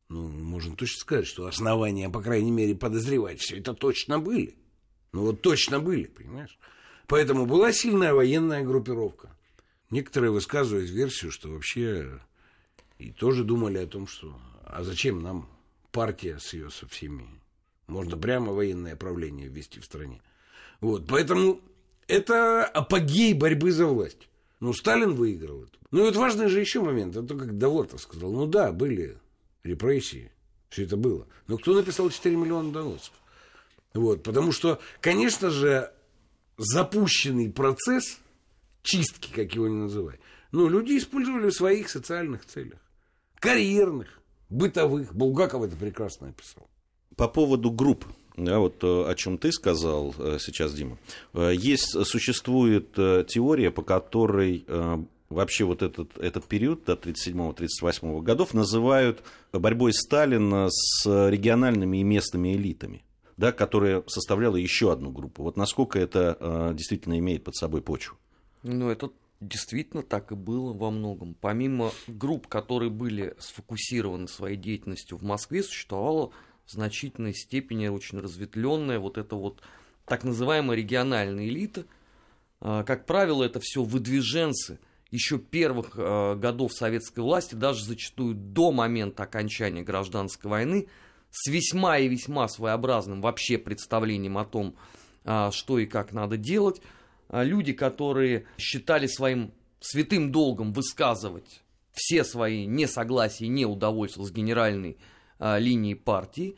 ну, 0.07 0.27
можно 0.27 0.75
точно 0.75 0.99
сказать, 0.99 1.27
что 1.27 1.47
основания, 1.47 2.09
по 2.09 2.21
крайней 2.21 2.51
мере, 2.51 2.75
подозревать 2.75 3.39
все 3.39 3.57
это 3.57 3.73
точно 3.73 4.19
были. 4.19 4.55
Ну, 5.13 5.21
вот 5.21 5.41
точно 5.41 5.79
были, 5.79 6.03
понимаешь? 6.03 6.57
Поэтому 7.07 7.45
была 7.45 7.73
сильная 7.73 8.13
военная 8.13 8.63
группировка. 8.63 9.35
Некоторые 9.91 10.31
высказывают 10.31 10.89
версию, 10.89 11.31
что 11.31 11.49
вообще 11.49 12.19
и 12.97 13.11
тоже 13.11 13.43
думали 13.43 13.77
о 13.77 13.87
том, 13.87 14.07
что 14.07 14.39
а 14.63 14.83
зачем 14.83 15.21
нам 15.21 15.49
партия 15.91 16.39
с 16.39 16.53
ее 16.53 16.69
со 16.69 16.87
всеми? 16.87 17.27
Можно 17.87 18.17
прямо 18.17 18.53
военное 18.53 18.95
правление 18.95 19.49
ввести 19.49 19.81
в 19.81 19.85
стране. 19.85 20.21
Вот, 20.79 21.07
поэтому 21.07 21.59
это 22.07 22.63
апогей 22.65 23.33
борьбы 23.33 23.71
за 23.73 23.85
власть. 23.85 24.29
Ну, 24.61 24.73
Сталин 24.73 25.13
выиграл 25.13 25.63
это. 25.63 25.77
Ну, 25.91 25.99
и 25.99 26.03
вот 26.03 26.15
важный 26.15 26.47
же 26.47 26.61
еще 26.61 26.81
момент. 26.81 27.17
Это 27.17 27.35
как 27.35 27.57
Довлатов 27.57 27.99
сказал. 27.99 28.31
Ну 28.31 28.45
да, 28.45 28.71
были 28.71 29.17
репрессии, 29.63 30.31
все 30.69 30.83
это 30.85 30.95
было. 30.95 31.27
Но 31.47 31.57
кто 31.57 31.73
написал 31.73 32.09
4 32.09 32.35
миллиона 32.35 32.71
доносов? 32.71 33.13
Вот, 33.93 34.23
потому 34.23 34.53
что, 34.53 34.79
конечно 35.01 35.49
же, 35.49 35.91
запущенный 36.57 37.51
процесс 37.51 38.19
чистки, 38.83 39.31
как 39.33 39.53
его 39.53 39.67
не 39.67 39.75
называй, 39.75 40.19
ну, 40.51 40.67
люди 40.67 40.97
использовали 40.97 41.49
в 41.49 41.53
своих 41.53 41.89
социальных 41.89 42.45
целях. 42.45 42.79
Карьерных, 43.39 44.21
бытовых. 44.49 45.13
Булгаков 45.15 45.63
это 45.63 45.75
прекрасно 45.75 46.29
описал. 46.29 46.69
По 47.15 47.27
поводу 47.27 47.71
групп, 47.71 48.05
да, 48.37 48.59
вот 48.59 48.83
э, 48.83 48.87
о 48.87 49.15
чем 49.15 49.37
ты 49.37 49.51
сказал 49.51 50.15
э, 50.17 50.37
сейчас, 50.39 50.73
Дима. 50.73 50.97
Э, 51.33 51.51
есть, 51.53 52.05
существует 52.05 52.93
теория, 52.93 53.71
по 53.71 53.81
которой 53.81 54.65
вообще 55.29 55.63
вот 55.63 55.81
этот, 55.81 56.17
этот 56.17 56.45
период 56.45 56.83
до 56.85 56.93
1937-1938 56.93 58.21
годов 58.21 58.53
называют 58.53 59.23
борьбой 59.53 59.93
Сталина 59.93 60.67
с 60.69 61.05
региональными 61.05 61.97
и 61.97 62.03
местными 62.03 62.53
элитами, 62.53 63.03
да, 63.37 63.53
которая 63.53 64.03
составляла 64.07 64.57
еще 64.57 64.91
одну 64.91 65.09
группу. 65.09 65.43
Вот 65.43 65.55
насколько 65.55 65.99
это 65.99 66.73
действительно 66.75 67.17
имеет 67.17 67.45
под 67.45 67.55
собой 67.55 67.81
почву? 67.81 68.17
Ну, 68.63 68.89
это 68.89 69.11
действительно 69.39 70.03
так 70.03 70.31
и 70.31 70.35
было 70.35 70.73
во 70.73 70.91
многом. 70.91 71.35
Помимо 71.39 71.91
групп, 72.07 72.47
которые 72.47 72.89
были 72.89 73.35
сфокусированы 73.39 74.27
своей 74.27 74.57
деятельностью 74.57 75.17
в 75.17 75.23
Москве, 75.23 75.63
существовала 75.63 76.31
в 76.65 76.71
значительной 76.71 77.33
степени 77.33 77.87
очень 77.87 78.19
разветвленная 78.19 78.99
вот 78.99 79.17
эта 79.17 79.35
вот 79.35 79.61
так 80.05 80.23
называемая 80.23 80.77
региональная 80.77 81.47
элита. 81.47 81.85
А, 82.59 82.83
как 82.83 83.05
правило, 83.05 83.43
это 83.43 83.59
все 83.59 83.83
выдвиженцы– 83.83 84.79
еще 85.11 85.37
первых 85.37 85.91
э, 85.97 86.35
годов 86.35 86.73
советской 86.73 87.19
власти, 87.19 87.53
даже 87.53 87.83
зачастую 87.83 88.33
до 88.33 88.71
момента 88.71 89.23
окончания 89.23 89.83
гражданской 89.83 90.49
войны, 90.49 90.87
с 91.29 91.49
весьма 91.49 91.97
и 91.97 92.07
весьма 92.07 92.47
своеобразным 92.47 93.21
вообще 93.21 93.57
представлением 93.57 94.37
о 94.37 94.45
том, 94.45 94.75
э, 95.25 95.49
что 95.51 95.79
и 95.79 95.85
как 95.85 96.13
надо 96.13 96.37
делать. 96.37 96.81
Э, 97.31 97.43
люди, 97.43 97.73
которые 97.73 98.45
считали 98.57 99.07
своим 99.07 99.53
святым 99.79 100.31
долгом 100.31 100.73
высказывать 100.73 101.61
все 101.93 102.23
свои 102.23 102.65
несогласия 102.65 103.47
неудовольствия 103.47 104.25
с 104.25 104.31
генеральной 104.31 104.97
э, 105.39 105.59
линией 105.59 105.95
партии, 105.95 106.55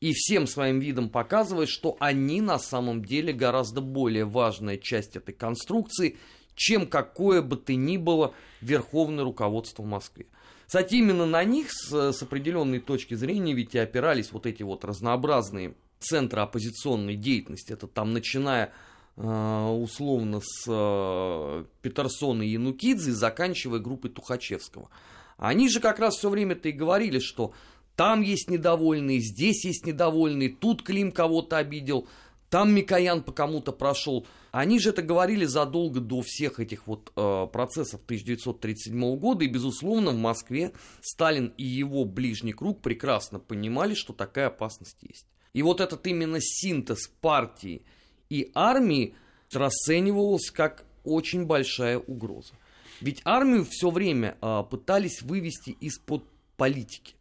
и 0.00 0.12
всем 0.14 0.48
своим 0.48 0.80
видом 0.80 1.10
показывать, 1.10 1.68
что 1.68 1.96
они 2.00 2.40
на 2.40 2.58
самом 2.58 3.04
деле 3.04 3.32
гораздо 3.32 3.80
более 3.80 4.24
важная 4.24 4.76
часть 4.76 5.14
этой 5.14 5.32
конструкции, 5.32 6.18
чем 6.56 6.88
какое 6.88 7.40
бы 7.40 7.56
то 7.56 7.72
ни 7.74 7.98
было 7.98 8.34
верховное 8.60 9.22
руководство 9.22 9.84
в 9.84 9.86
Москве. 9.86 10.26
Кстати, 10.66 10.96
именно 10.96 11.24
на 11.24 11.44
них 11.44 11.68
с, 11.70 12.12
с 12.12 12.22
определенной 12.22 12.80
точки 12.80 13.14
зрения 13.14 13.52
ведь 13.52 13.76
и 13.76 13.78
опирались 13.78 14.32
вот 14.32 14.46
эти 14.46 14.64
вот 14.64 14.84
разнообразные 14.84 15.74
центры 16.00 16.40
оппозиционной 16.40 17.14
деятельности. 17.14 17.72
Это 17.72 17.86
там 17.86 18.12
начиная 18.12 18.72
условно 19.16 20.40
с 20.42 20.64
э, 20.66 21.64
Петерсона 21.82 22.42
и 22.42 22.48
Янукидзе, 22.50 23.12
заканчивая 23.12 23.78
группой 23.78 24.10
Тухачевского. 24.10 24.88
Они 25.36 25.68
же 25.68 25.80
как 25.80 25.98
раз 25.98 26.16
все 26.16 26.30
время-то 26.30 26.68
и 26.68 26.72
говорили, 26.72 27.18
что 27.18 27.52
там 27.96 28.22
есть 28.22 28.48
недовольные, 28.48 29.20
здесь 29.20 29.64
есть 29.64 29.86
недовольные, 29.86 30.48
тут 30.48 30.82
Клим 30.82 31.12
кого-то 31.12 31.58
обидел, 31.58 32.08
там 32.48 32.74
Микоян 32.74 33.22
по 33.22 33.32
кому-то 33.32 33.72
прошел. 33.72 34.26
Они 34.50 34.78
же 34.78 34.90
это 34.90 35.00
говорили 35.00 35.46
задолго 35.46 36.00
до 36.00 36.20
всех 36.20 36.60
этих 36.60 36.86
вот 36.86 37.10
э, 37.16 37.46
процессов 37.50 38.02
1937 38.04 39.16
года, 39.16 39.44
и, 39.44 39.48
безусловно, 39.48 40.10
в 40.10 40.18
Москве 40.18 40.72
Сталин 41.00 41.54
и 41.56 41.64
его 41.64 42.04
ближний 42.04 42.52
круг 42.52 42.82
прекрасно 42.82 43.38
понимали, 43.38 43.94
что 43.94 44.12
такая 44.12 44.48
опасность 44.48 44.98
есть. 45.02 45.26
И 45.54 45.62
вот 45.62 45.80
этот 45.80 46.06
именно 46.06 46.38
синтез 46.40 47.08
партии 47.20 47.84
и 48.32 48.50
армии 48.54 49.14
расценивался 49.52 50.54
как 50.54 50.86
очень 51.04 51.44
большая 51.44 51.98
угроза. 51.98 52.54
Ведь 53.02 53.20
армию 53.26 53.66
все 53.68 53.90
время 53.90 54.38
э, 54.40 54.62
пытались 54.70 55.20
вывести 55.20 55.76
из-под 55.80 56.24
политики. 56.56 57.14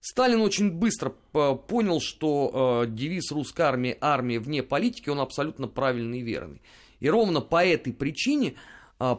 Сталин 0.00 0.40
очень 0.40 0.70
быстро 0.70 1.12
э, 1.34 1.54
понял, 1.68 2.00
что 2.00 2.84
э, 2.86 2.90
девиз 2.90 3.30
русской 3.30 3.60
армии 3.60 3.98
«армия 4.00 4.40
вне 4.40 4.62
политики» 4.62 5.10
он 5.10 5.20
абсолютно 5.20 5.68
правильный 5.68 6.20
и 6.20 6.22
верный. 6.22 6.62
И 7.00 7.10
ровно 7.10 7.42
по 7.42 7.62
этой 7.64 7.92
причине 7.92 8.54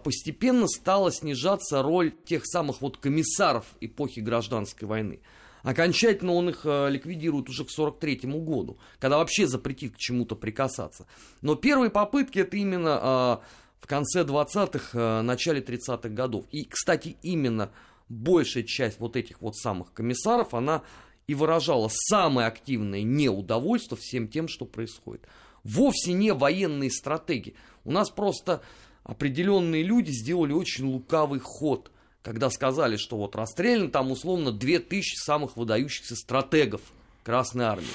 постепенно 0.04 0.68
стала 0.68 1.10
снижаться 1.10 1.82
роль 1.82 2.12
тех 2.26 2.46
самых 2.46 2.82
вот 2.82 2.98
комиссаров 2.98 3.66
эпохи 3.80 4.20
гражданской 4.20 4.86
войны. 4.86 5.22
Окончательно 5.64 6.34
он 6.34 6.50
их 6.50 6.62
э, 6.64 6.90
ликвидирует 6.90 7.50
уже 7.50 7.66
к 7.66 7.70
43 7.70 8.22
году, 8.24 8.78
когда 9.00 9.18
вообще 9.18 9.48
запретит 9.48 9.96
к 9.96 9.98
чему-то 9.98 10.36
прикасаться. 10.36 11.06
Но 11.42 11.56
первые 11.56 11.90
попытки 11.90 12.40
это 12.40 12.58
именно 12.58 13.42
э, 13.42 13.82
в 13.82 13.88
конце 13.88 14.24
20-х, 14.24 14.90
э, 14.94 15.22
начале 15.22 15.62
30-х 15.62 16.10
годов. 16.10 16.46
И, 16.52 16.64
кстати, 16.66 17.18
именно 17.22 17.72
большая 18.08 18.64
часть 18.64 19.00
вот 19.00 19.16
этих 19.16 19.42
вот 19.42 19.56
самых 19.56 19.94
комиссаров, 19.94 20.54
она 20.54 20.84
и 21.28 21.36
выражала 21.36 21.90
самое 21.92 22.48
активное 22.48 23.04
неудовольствие 23.04 24.00
всем 24.02 24.28
тем, 24.28 24.48
что 24.48 24.66
происходит. 24.66 25.28
Вовсе 25.64 26.14
не 26.14 26.34
военные 26.34 26.90
стратегии. 26.90 27.54
У 27.84 27.92
нас 27.92 28.10
просто 28.10 28.62
определенные 29.04 29.84
люди 29.84 30.12
сделали 30.12 30.54
очень 30.54 30.86
лукавый 30.86 31.40
ход, 31.40 31.92
когда 32.24 32.50
сказали, 32.50 32.98
что 32.98 33.18
вот 33.18 33.36
расстреляно 33.36 33.90
там 33.90 34.12
условно 34.12 34.52
2000 34.52 35.16
самых 35.16 35.58
выдающихся 35.58 36.16
стратегов 36.16 36.82
Красной 37.24 37.66
Армии. 37.66 37.88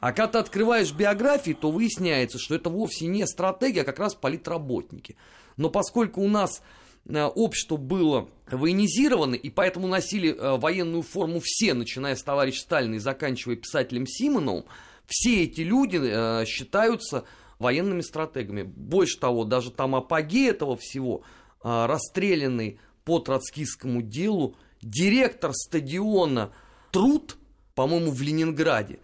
А 0.00 0.12
когда 0.12 0.28
ты 0.28 0.38
открываешь 0.38 0.92
биографии, 0.92 1.52
то 1.52 1.70
выясняется, 1.70 2.38
что 2.38 2.54
это 2.54 2.68
вовсе 2.70 3.06
не 3.06 3.26
стратегия, 3.26 3.82
а 3.82 3.84
как 3.84 3.98
раз 3.98 4.14
политработники. 4.14 5.16
Но 5.56 5.70
поскольку 5.70 6.20
у 6.20 6.28
нас 6.28 6.62
Э, 7.08 7.24
общество 7.26 7.76
было 7.76 8.28
военизировано, 8.50 9.34
и 9.34 9.50
поэтому 9.50 9.86
носили 9.86 10.34
э, 10.34 10.56
военную 10.56 11.02
форму 11.02 11.40
все, 11.42 11.74
начиная 11.74 12.16
с 12.16 12.22
товарища 12.22 12.60
Сталина 12.62 12.94
и 12.94 12.98
заканчивая 12.98 13.56
писателем 13.56 14.06
Симоновым, 14.06 14.64
все 15.06 15.44
эти 15.44 15.60
люди 15.60 16.00
э, 16.02 16.44
считаются 16.46 17.24
военными 17.58 18.00
стратегами. 18.00 18.62
Больше 18.62 19.18
того, 19.18 19.44
даже 19.44 19.70
там 19.70 19.94
апогей 19.94 20.50
этого 20.50 20.76
всего, 20.76 21.22
расстрелянный 21.62 22.78
по 23.06 23.20
троцкистскому 23.20 24.02
делу, 24.02 24.56
директор 24.82 25.52
стадиона 25.54 26.52
«Труд», 26.90 27.38
по-моему, 27.74 28.10
в 28.10 28.20
Ленинграде, 28.20 28.98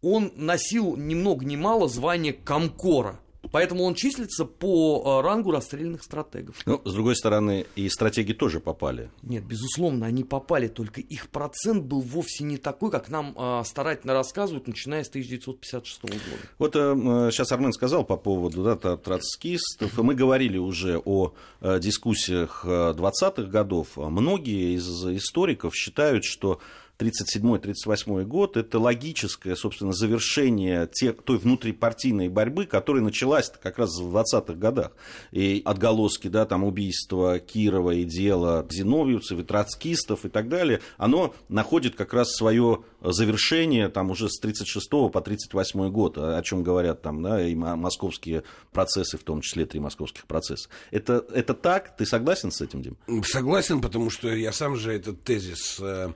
он 0.00 0.32
носил 0.36 0.96
ни 0.96 1.14
много 1.14 1.44
ни 1.44 1.56
мало 1.56 1.88
звание 1.88 2.32
комкора– 2.32 3.20
Поэтому 3.52 3.84
он 3.84 3.94
числится 3.94 4.44
по 4.44 5.20
э, 5.20 5.26
рангу 5.26 5.50
расстрелянных 5.50 6.02
стратегов. 6.02 6.56
Ну, 6.66 6.80
с 6.84 6.92
другой 6.92 7.16
стороны, 7.16 7.66
и 7.74 7.88
стратеги 7.88 8.32
тоже 8.32 8.60
попали. 8.60 9.10
Нет, 9.22 9.44
безусловно, 9.44 10.06
они 10.06 10.24
попали, 10.24 10.68
только 10.68 11.00
их 11.00 11.28
процент 11.30 11.84
был 11.84 12.00
вовсе 12.00 12.44
не 12.44 12.58
такой, 12.58 12.90
как 12.90 13.08
нам 13.08 13.34
э, 13.36 13.62
старательно 13.64 14.12
рассказывают, 14.12 14.68
начиная 14.68 15.04
с 15.04 15.08
1956 15.08 16.02
года. 16.02 16.18
Вот 16.58 16.76
э, 16.76 17.30
сейчас 17.32 17.50
Армен 17.52 17.72
сказал 17.72 18.04
по 18.04 18.16
поводу 18.16 18.62
да, 18.62 18.96
троцкистов, 18.96 19.98
и 19.98 20.02
мы 20.02 20.14
говорили 20.14 20.58
уже 20.58 21.00
о 21.04 21.32
э, 21.60 21.80
дискуссиях 21.80 22.64
20-х 22.64 23.42
годов. 23.44 23.96
Многие 23.96 24.76
из 24.76 25.06
историков 25.06 25.74
считают, 25.74 26.24
что 26.24 26.60
37-38 27.00 28.24
год– 28.24 28.56
это 28.58 28.78
логическое, 28.78 29.56
собственно, 29.56 29.92
завершение 29.92 30.88
те, 30.92 31.12
той 31.12 31.38
внутрипартийной 31.38 32.28
борьбы, 32.28 32.66
которая 32.66 33.02
началась 33.02 33.50
как 33.62 33.78
раз 33.78 33.98
в 33.98 34.14
20-х 34.14 34.54
годах. 34.54 34.92
И 35.32 35.62
отголоски, 35.64 36.28
да, 36.28 36.44
там 36.44 36.64
убийства 36.64 37.38
Кирова 37.38 37.92
и 37.92 38.04
дело 38.04 38.66
зиновьевцев 38.70 39.38
и 39.38 39.42
троцкистов 39.42 40.24
и 40.26 40.28
так 40.28 40.48
далее, 40.48 40.80
оно 40.98 41.34
находит 41.48 41.94
как 41.94 42.12
раз 42.12 42.34
свое 42.34 42.84
завершение 43.00 43.88
там 43.88 44.10
уже 44.10 44.28
с 44.28 44.38
36 44.38 44.90
по 44.90 45.20
38 45.20 45.90
год, 45.90 46.18
о 46.18 46.42
чем 46.42 46.62
говорят 46.62 47.00
там, 47.02 47.22
да, 47.22 47.42
и 47.42 47.54
московские 47.54 48.42
процессы, 48.72 49.16
в 49.16 49.22
том 49.22 49.40
числе 49.40 49.64
три 49.64 49.80
московских 49.80 50.26
процесса. 50.26 50.68
Это, 50.90 51.24
это 51.32 51.54
так? 51.54 51.96
Ты 51.96 52.04
согласен 52.04 52.50
с 52.50 52.60
этим, 52.60 52.82
Дим? 52.82 52.96
Согласен, 53.24 53.80
потому 53.80 54.10
что 54.10 54.28
я 54.28 54.52
сам 54.52 54.76
же 54.76 54.92
этот 54.92 55.22
тезис 55.22 55.78
э, 55.80 56.12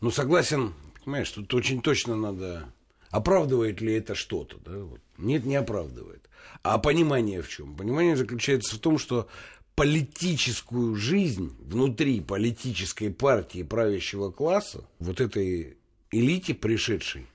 ну, 0.00 0.10
согласен, 0.10 0.74
понимаешь, 1.04 1.30
тут 1.30 1.52
очень 1.54 1.80
точно 1.80 2.16
надо... 2.16 2.72
Оправдывает 3.10 3.80
ли 3.80 3.94
это 3.94 4.14
что-то? 4.14 4.58
Да? 4.58 4.78
Вот. 4.78 5.00
Нет, 5.16 5.46
не 5.46 5.56
оправдывает. 5.56 6.28
А 6.62 6.78
понимание 6.78 7.40
в 7.40 7.48
чем? 7.48 7.74
Понимание 7.74 8.16
заключается 8.16 8.76
в 8.76 8.78
том, 8.78 8.98
что 8.98 9.28
политическую 9.74 10.94
жизнь 10.96 11.56
внутри 11.60 12.20
политической 12.20 13.10
партии 13.10 13.62
правящего 13.62 14.30
класса, 14.30 14.84
вот 14.98 15.20
этой 15.20 15.78
элите 16.10 16.52
пришедшей, 16.52 17.26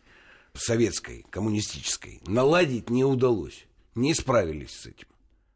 советской, 0.53 1.25
коммунистической, 1.29 2.21
наладить 2.27 2.89
не 2.89 3.03
удалось. 3.03 3.65
Не 3.95 4.13
справились 4.13 4.71
с 4.71 4.85
этим. 4.87 5.07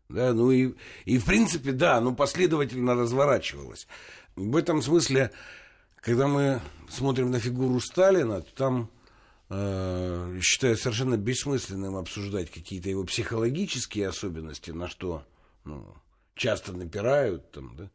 Да, 0.09 0.33
ну 0.33 0.51
и, 0.51 0.73
и 1.05 1.17
в 1.17 1.25
принципе, 1.25 1.73
да, 1.73 1.99
ну 1.99 2.15
последовательно 2.15 2.95
разворачивалось. 2.95 3.87
В 4.35 4.55
этом 4.55 4.81
смысле 4.81 5.31
когда 6.01 6.27
мы 6.27 6.61
смотрим 6.89 7.31
на 7.31 7.39
фигуру 7.39 7.79
Сталина, 7.79 8.41
то 8.41 8.55
там 8.55 8.89
э, 9.49 10.39
считаю 10.41 10.77
совершенно 10.77 11.17
бессмысленным 11.17 11.95
обсуждать 11.95 12.49
какие-то 12.51 12.89
его 12.89 13.03
психологические 13.03 14.07
особенности, 14.07 14.71
на 14.71 14.87
что 14.87 15.23
ну, 15.63 15.85
часто 16.35 16.73
напирают, 16.73 17.51
там, 17.51 17.75
да, 17.75 17.89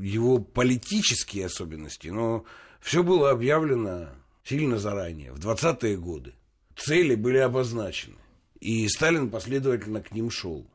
его 0.00 0.38
политические 0.38 1.46
особенности, 1.46 2.08
но 2.08 2.44
все 2.80 3.02
было 3.02 3.30
объявлено 3.30 4.10
сильно 4.44 4.78
заранее, 4.78 5.32
в 5.32 5.38
20-е 5.38 5.96
годы. 5.96 6.34
Цели 6.76 7.16
были 7.16 7.38
обозначены, 7.38 8.16
и 8.60 8.86
Сталин 8.88 9.30
последовательно 9.30 10.00
к 10.00 10.12
ним 10.12 10.30
шел. 10.30 10.66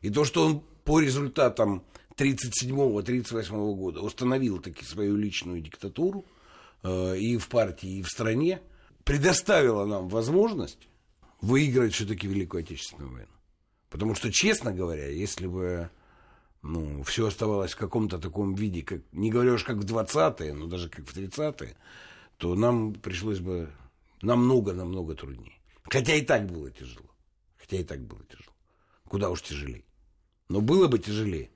И 0.00 0.10
то, 0.10 0.24
что 0.24 0.46
он 0.46 0.62
по 0.84 1.00
результатам 1.00 1.84
1937-1938 2.20 3.74
года 3.74 4.00
установил 4.00 4.60
таки 4.60 4.84
свою 4.84 5.16
личную 5.16 5.60
диктатуру 5.60 6.24
э, 6.82 7.16
и 7.18 7.36
в 7.36 7.48
партии, 7.48 7.98
и 7.98 8.02
в 8.02 8.08
стране, 8.08 8.60
предоставила 9.04 9.86
нам 9.86 10.08
возможность 10.08 10.88
выиграть 11.40 11.94
все-таки 11.94 12.26
Великую 12.26 12.62
Отечественную 12.62 13.12
войну. 13.12 13.32
Потому 13.88 14.14
что, 14.14 14.30
честно 14.30 14.72
говоря, 14.72 15.08
если 15.08 15.46
бы 15.46 15.90
ну, 16.62 17.02
все 17.02 17.26
оставалось 17.26 17.72
в 17.72 17.76
каком-то 17.76 18.18
таком 18.18 18.54
виде, 18.54 18.82
как, 18.82 19.00
не 19.12 19.30
говоря 19.30 19.54
уж 19.54 19.64
как 19.64 19.76
в 19.76 19.84
20-е, 19.84 20.52
но 20.52 20.66
даже 20.66 20.88
как 20.88 21.06
в 21.06 21.16
30-е, 21.16 21.76
то 22.36 22.54
нам 22.54 22.94
пришлось 22.94 23.40
бы 23.40 23.70
намного-намного 24.22 25.14
труднее. 25.14 25.58
Хотя 25.84 26.14
и 26.14 26.22
так 26.22 26.46
было 26.46 26.70
тяжело. 26.70 27.10
Хотя 27.58 27.78
и 27.78 27.84
так 27.84 28.00
было 28.00 28.22
тяжело. 28.24 28.54
Куда 29.08 29.30
уж 29.30 29.42
тяжелее. 29.42 29.84
Но 30.48 30.60
было 30.60 30.86
бы 30.86 30.98
тяжелее. 30.98 31.50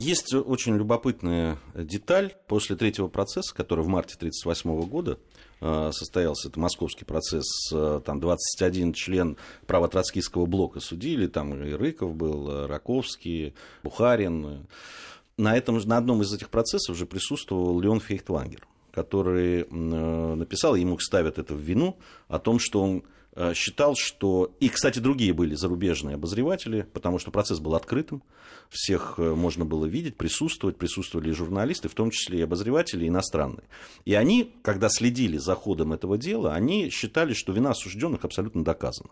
Есть 0.00 0.32
очень 0.32 0.76
любопытная 0.76 1.58
деталь 1.74 2.32
после 2.48 2.74
третьего 2.74 3.08
процесса, 3.08 3.54
который 3.54 3.84
в 3.84 3.88
марте 3.88 4.14
1938 4.16 4.88
года 4.88 5.18
э, 5.60 5.90
состоялся, 5.92 6.48
это 6.48 6.58
московский 6.58 7.04
процесс, 7.04 7.44
э, 7.70 8.00
там 8.02 8.18
21 8.18 8.94
член 8.94 9.36
правотроцкийского 9.66 10.46
блока 10.46 10.80
судили, 10.80 11.26
там 11.26 11.52
и 11.62 11.72
Рыков 11.72 12.14
был, 12.14 12.50
э, 12.50 12.66
Раковский, 12.66 13.52
Бухарин. 13.82 14.66
На, 15.36 15.54
этом, 15.54 15.76
на 15.76 15.98
одном 15.98 16.22
из 16.22 16.32
этих 16.32 16.48
процессов 16.48 16.94
уже 16.96 17.04
присутствовал 17.04 17.78
Леон 17.78 18.00
Фейхтвангер, 18.00 18.66
который 18.92 19.66
написал, 19.68 20.76
ему 20.76 20.98
ставят 20.98 21.38
это 21.38 21.52
в 21.52 21.60
вину, 21.60 21.98
о 22.26 22.38
том, 22.38 22.58
что 22.58 22.82
он 22.82 23.02
считал, 23.54 23.94
что... 23.96 24.52
И, 24.60 24.68
кстати, 24.68 24.98
другие 24.98 25.32
были 25.32 25.54
зарубежные 25.54 26.14
обозреватели, 26.14 26.82
потому 26.92 27.18
что 27.18 27.30
процесс 27.30 27.60
был 27.60 27.74
открытым 27.74 28.22
всех 28.70 29.14
э, 29.18 29.34
можно 29.34 29.64
было 29.64 29.84
видеть, 29.84 30.16
присутствовать, 30.16 30.76
присутствовали 30.76 31.30
и 31.30 31.34
журналисты, 31.34 31.88
в 31.88 31.94
том 31.94 32.10
числе 32.10 32.38
и 32.38 32.42
обозреватели 32.42 33.06
иностранные. 33.06 33.64
И 34.04 34.14
они, 34.14 34.54
когда 34.62 34.88
следили 34.88 35.36
за 35.36 35.54
ходом 35.54 35.92
этого 35.92 36.16
дела, 36.16 36.54
они 36.54 36.88
считали, 36.88 37.34
что 37.34 37.52
вина 37.52 37.70
осужденных 37.70 38.24
абсолютно 38.24 38.64
доказана. 38.64 39.10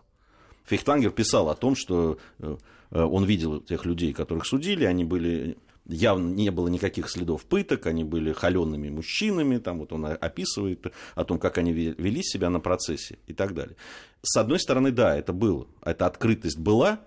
Фейхтвангер 0.65 1.11
писал 1.11 1.49
о 1.49 1.55
том, 1.55 1.75
что 1.75 2.17
э, 2.39 2.57
э, 2.91 3.03
он 3.03 3.25
видел 3.25 3.59
тех 3.59 3.85
людей, 3.85 4.13
которых 4.13 4.45
судили, 4.45 4.85
они 4.85 5.03
были 5.03 5.57
явно 5.89 6.33
не 6.33 6.49
было 6.51 6.67
никаких 6.67 7.09
следов 7.09 7.45
пыток, 7.45 7.87
они 7.87 8.03
были 8.03 8.31
холеными 8.31 8.89
мужчинами, 8.89 9.57
там 9.57 9.79
вот 9.79 9.91
он 9.91 10.05
описывает 10.05 10.87
о 11.15 11.25
том, 11.25 11.39
как 11.39 11.57
они 11.57 11.73
вели 11.73 12.23
себя 12.23 12.49
на 12.49 12.59
процессе 12.59 13.17
и 13.27 13.33
так 13.33 13.53
далее. 13.53 13.75
С 14.21 14.37
одной 14.37 14.59
стороны, 14.59 14.91
да, 14.91 15.17
это 15.17 15.33
было, 15.33 15.67
эта 15.83 16.05
открытость 16.05 16.57
была, 16.57 16.99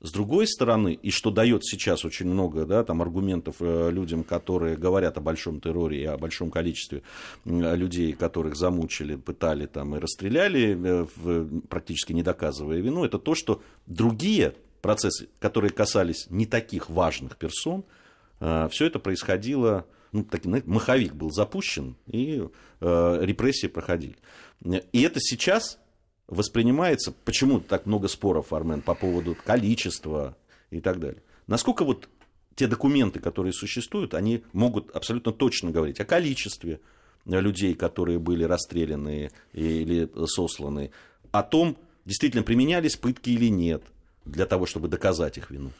с 0.00 0.12
другой 0.12 0.46
стороны, 0.46 0.94
и 0.94 1.10
что 1.10 1.30
дает 1.30 1.64
сейчас 1.64 2.06
очень 2.06 2.26
много 2.26 2.64
да, 2.64 2.82
там, 2.84 3.02
аргументов 3.02 3.56
э, 3.60 3.90
людям, 3.90 4.24
которые 4.24 4.76
говорят 4.76 5.18
о 5.18 5.20
большом 5.20 5.60
терроре 5.60 6.00
и 6.00 6.04
о 6.06 6.16
большом 6.16 6.50
количестве 6.50 7.02
людей, 7.44 8.14
которых 8.14 8.56
замучили, 8.56 9.16
пытали 9.16 9.66
там, 9.66 9.94
и 9.94 9.98
расстреляли, 9.98 10.78
э, 10.82 11.60
практически 11.68 12.14
не 12.14 12.22
доказывая 12.22 12.78
вину, 12.78 13.04
это 13.04 13.18
то, 13.18 13.34
что 13.34 13.62
другие 13.86 14.54
процессы, 14.80 15.28
которые 15.38 15.70
касались 15.70 16.28
не 16.30 16.46
таких 16.46 16.88
важных 16.88 17.36
персон, 17.36 17.84
все 18.40 18.86
это 18.86 18.98
происходило, 18.98 19.86
ну, 20.12 20.24
так, 20.24 20.44
маховик 20.44 21.14
был 21.14 21.30
запущен, 21.30 21.96
и 22.06 22.42
репрессии 22.80 23.68
проходили. 23.68 24.16
И 24.92 25.02
это 25.02 25.20
сейчас 25.20 25.78
воспринимается, 26.26 27.12
почему 27.24 27.60
так 27.60 27.86
много 27.86 28.08
споров, 28.08 28.52
Армен, 28.52 28.82
по 28.82 28.94
поводу 28.94 29.36
количества 29.44 30.36
и 30.70 30.80
так 30.80 30.98
далее. 30.98 31.22
Насколько 31.46 31.84
вот 31.84 32.08
те 32.54 32.66
документы, 32.66 33.20
которые 33.20 33.52
существуют, 33.52 34.14
они 34.14 34.42
могут 34.52 34.90
абсолютно 34.90 35.32
точно 35.32 35.70
говорить 35.70 36.00
о 36.00 36.04
количестве 36.04 36.80
людей, 37.24 37.74
которые 37.74 38.18
были 38.18 38.44
расстреляны 38.44 39.30
или 39.52 40.10
сосланы, 40.26 40.90
о 41.32 41.42
том, 41.42 41.76
действительно 42.04 42.42
применялись 42.42 42.96
пытки 42.96 43.30
или 43.30 43.48
нет, 43.48 43.82
для 44.24 44.46
того, 44.46 44.66
чтобы 44.66 44.88
доказать 44.88 45.38
их 45.38 45.50
вину. 45.50 45.70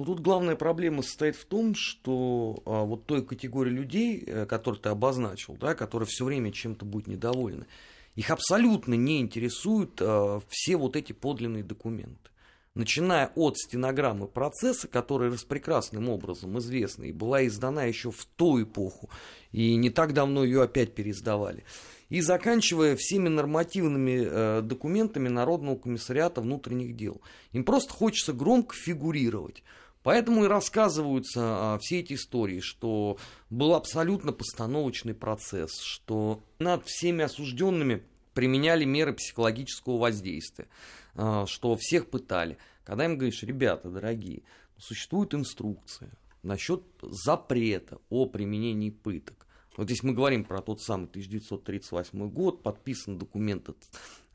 Ну, 0.00 0.06
тут 0.06 0.20
главная 0.20 0.56
проблема 0.56 1.02
состоит 1.02 1.36
в 1.36 1.44
том, 1.44 1.74
что 1.74 2.62
а, 2.64 2.84
вот 2.84 3.04
той 3.04 3.22
категории 3.22 3.68
людей, 3.68 4.24
э, 4.26 4.46
которую 4.46 4.80
ты 4.80 4.88
обозначил, 4.88 5.58
да, 5.60 5.74
которые 5.74 6.06
все 6.06 6.24
время 6.24 6.52
чем-то 6.52 6.86
будут 6.86 7.06
недовольны, 7.06 7.66
их 8.14 8.30
абсолютно 8.30 8.94
не 8.94 9.20
интересуют 9.20 10.00
э, 10.00 10.40
все 10.48 10.76
вот 10.78 10.96
эти 10.96 11.12
подлинные 11.12 11.64
документы. 11.64 12.30
Начиная 12.74 13.30
от 13.34 13.58
стенограммы 13.58 14.26
процесса, 14.26 14.88
которая 14.88 15.30
распрекрасным 15.30 16.08
образом 16.08 16.58
известна 16.60 17.04
и 17.04 17.12
была 17.12 17.46
издана 17.46 17.84
еще 17.84 18.10
в 18.10 18.24
ту 18.24 18.62
эпоху, 18.62 19.10
и 19.52 19.76
не 19.76 19.90
так 19.90 20.14
давно 20.14 20.44
ее 20.44 20.62
опять 20.62 20.94
переиздавали, 20.94 21.62
и 22.08 22.22
заканчивая 22.22 22.96
всеми 22.96 23.28
нормативными 23.28 24.22
э, 24.24 24.62
документами 24.62 25.28
Народного 25.28 25.76
комиссариата 25.76 26.40
внутренних 26.40 26.96
дел. 26.96 27.20
Им 27.52 27.64
просто 27.64 27.92
хочется 27.92 28.32
громко 28.32 28.74
фигурировать. 28.74 29.62
Поэтому 30.02 30.44
и 30.44 30.48
рассказываются 30.48 31.40
а, 31.74 31.78
все 31.78 32.00
эти 32.00 32.14
истории, 32.14 32.60
что 32.60 33.18
был 33.50 33.74
абсолютно 33.74 34.32
постановочный 34.32 35.14
процесс, 35.14 35.78
что 35.80 36.42
над 36.58 36.86
всеми 36.86 37.24
осужденными 37.24 38.02
применяли 38.32 38.84
меры 38.84 39.12
психологического 39.12 39.98
воздействия, 39.98 40.68
а, 41.14 41.44
что 41.46 41.76
всех 41.76 42.08
пытали. 42.08 42.56
Когда 42.84 43.04
им 43.04 43.16
говоришь, 43.16 43.42
ребята, 43.42 43.90
дорогие, 43.90 44.42
существует 44.78 45.34
инструкция 45.34 46.10
насчет 46.42 46.82
запрета 47.02 47.98
о 48.08 48.24
применении 48.26 48.90
пыток. 48.90 49.46
Вот 49.76 49.84
здесь 49.84 50.02
мы 50.02 50.12
говорим 50.12 50.44
про 50.44 50.62
тот 50.62 50.80
самый 50.80 51.06
1938 51.06 52.28
год, 52.30 52.62
подписан 52.62 53.18
документ 53.18 53.68
от 53.68 53.76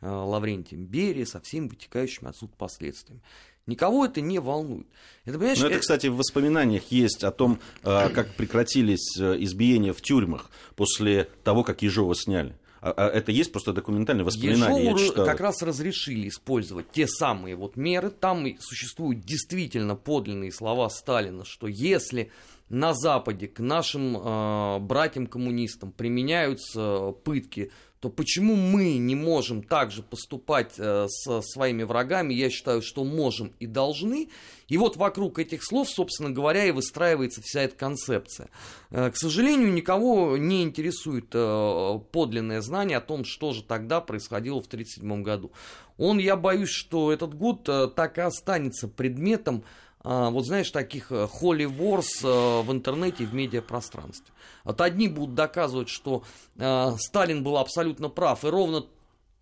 а, 0.01 0.23
Лаврентием 0.23 0.86
Берия 0.86 1.25
со 1.25 1.39
всеми 1.41 1.67
вытекающими 1.67 2.30
отсюда 2.30 2.54
последствиями. 2.56 3.21
Никого 3.67 4.06
это 4.06 4.21
не 4.21 4.39
волнует. 4.39 4.86
Это, 5.25 5.39
Но 5.39 5.45
это, 5.45 5.65
это, 5.65 5.80
кстати, 5.80 6.08
в 6.08 6.17
воспоминаниях 6.17 6.84
есть 6.91 7.23
о 7.23 7.32
том, 7.32 7.60
э, 7.84 8.10
как 8.10 8.36
прекратились 8.36 9.17
э, 9.19 9.38
избиения 9.39 9.91
в 9.91 10.01
тюрьмах 10.01 10.51
после 10.75 11.30
того, 11.43 11.63
как 11.63 11.82
Ежова 11.82 12.15
сняли. 12.15 12.56
А, 12.82 12.91
а 12.91 13.08
это 13.08 13.32
есть 13.32 13.51
просто 13.51 13.73
документальное 13.73 14.23
воспоминание. 14.23 14.91
Ежову 14.91 15.25
как 15.25 15.39
раз 15.39 15.63
разрешили 15.63 16.30
использовать 16.30 16.91
те 16.91 17.08
самые 17.08 17.56
вот 17.56 17.75
меры. 17.75 18.12
Там 18.12 18.45
существуют 18.60 19.21
действительно 19.21 19.95
подлинные 19.95 20.51
слова 20.51 20.88
Сталина, 20.89 21.43
что 21.43 21.65
если 21.65 22.30
на 22.69 22.93
Западе 22.93 23.47
к 23.47 23.60
нашим 23.60 24.15
э, 24.15 24.80
братьям-коммунистам 24.80 25.91
применяются 25.91 27.15
пытки, 27.23 27.71
то 28.05 28.09
почему 28.11 28.55
мы 28.55 28.99
не 28.99 29.15
можем 29.15 29.63
также 29.63 30.03
поступать 30.03 30.75
э, 30.77 31.07
со 31.09 31.41
своими 31.41 31.81
врагами? 31.81 32.35
Я 32.35 32.51
считаю, 32.51 32.83
что 32.83 33.03
можем 33.03 33.51
и 33.59 33.65
должны. 33.65 34.29
И 34.67 34.77
вот 34.77 34.95
вокруг 34.95 35.39
этих 35.39 35.63
слов, 35.63 35.89
собственно 35.89 36.29
говоря, 36.29 36.65
и 36.65 36.71
выстраивается 36.71 37.41
вся 37.41 37.63
эта 37.63 37.75
концепция. 37.75 38.49
Э, 38.91 39.09
к 39.09 39.17
сожалению, 39.17 39.73
никого 39.73 40.37
не 40.37 40.61
интересует 40.61 41.31
э, 41.33 41.99
подлинное 42.11 42.61
знание 42.61 42.99
о 42.99 43.01
том, 43.01 43.25
что 43.25 43.53
же 43.53 43.63
тогда 43.63 44.01
происходило 44.01 44.61
в 44.61 44.67
1937 44.67 45.23
году. 45.23 45.51
Он, 45.97 46.19
я 46.19 46.35
боюсь, 46.35 46.69
что 46.69 47.11
этот 47.11 47.33
год 47.33 47.63
так 47.95 48.19
и 48.19 48.21
останется 48.21 48.87
предметом 48.87 49.63
вот 50.05 50.45
знаешь, 50.45 50.69
таких 50.69 51.11
э, 51.11 51.27
holy 51.41 51.65
wars 51.65 52.21
э, 52.23 52.61
в 52.61 52.71
интернете 52.71 53.25
в 53.25 53.33
медиапространстве. 53.33 54.31
Вот 54.63 54.79
одни 54.79 55.07
будут 55.07 55.33
доказывать, 55.33 55.89
что 55.89 56.23
э, 56.57 56.91
Сталин 56.99 57.43
был 57.43 57.57
абсолютно 57.57 58.09
прав, 58.09 58.45
и 58.45 58.47
ровно 58.47 58.85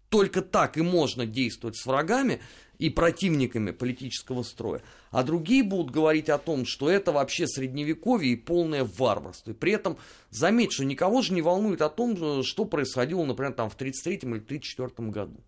только 0.07 0.41
так 0.41 0.77
и 0.77 0.81
можно 0.81 1.25
действовать 1.25 1.75
с 1.75 1.85
врагами 1.85 2.39
и 2.79 2.89
противниками 2.89 3.71
политического 3.71 4.43
строя. 4.43 4.81
А 5.11 5.23
другие 5.23 5.63
будут 5.63 5.91
говорить 5.91 6.29
о 6.29 6.37
том, 6.37 6.65
что 6.65 6.89
это 6.89 7.11
вообще 7.11 7.45
средневековье 7.45 8.31
и 8.31 8.37
полное 8.37 8.85
варварство. 8.85 9.51
И 9.51 9.53
при 9.53 9.73
этом 9.73 9.97
заметь, 10.29 10.71
что 10.71 10.85
никого 10.85 11.21
же 11.21 11.33
не 11.33 11.41
волнует 11.41 11.81
о 11.81 11.89
том, 11.89 12.43
что 12.43 12.63
происходило, 12.63 13.25
например, 13.25 13.51
там 13.51 13.69
в 13.69 13.75
1933 13.75 14.37
или 14.37 14.43
1934 14.43 15.09
году. 15.09 15.43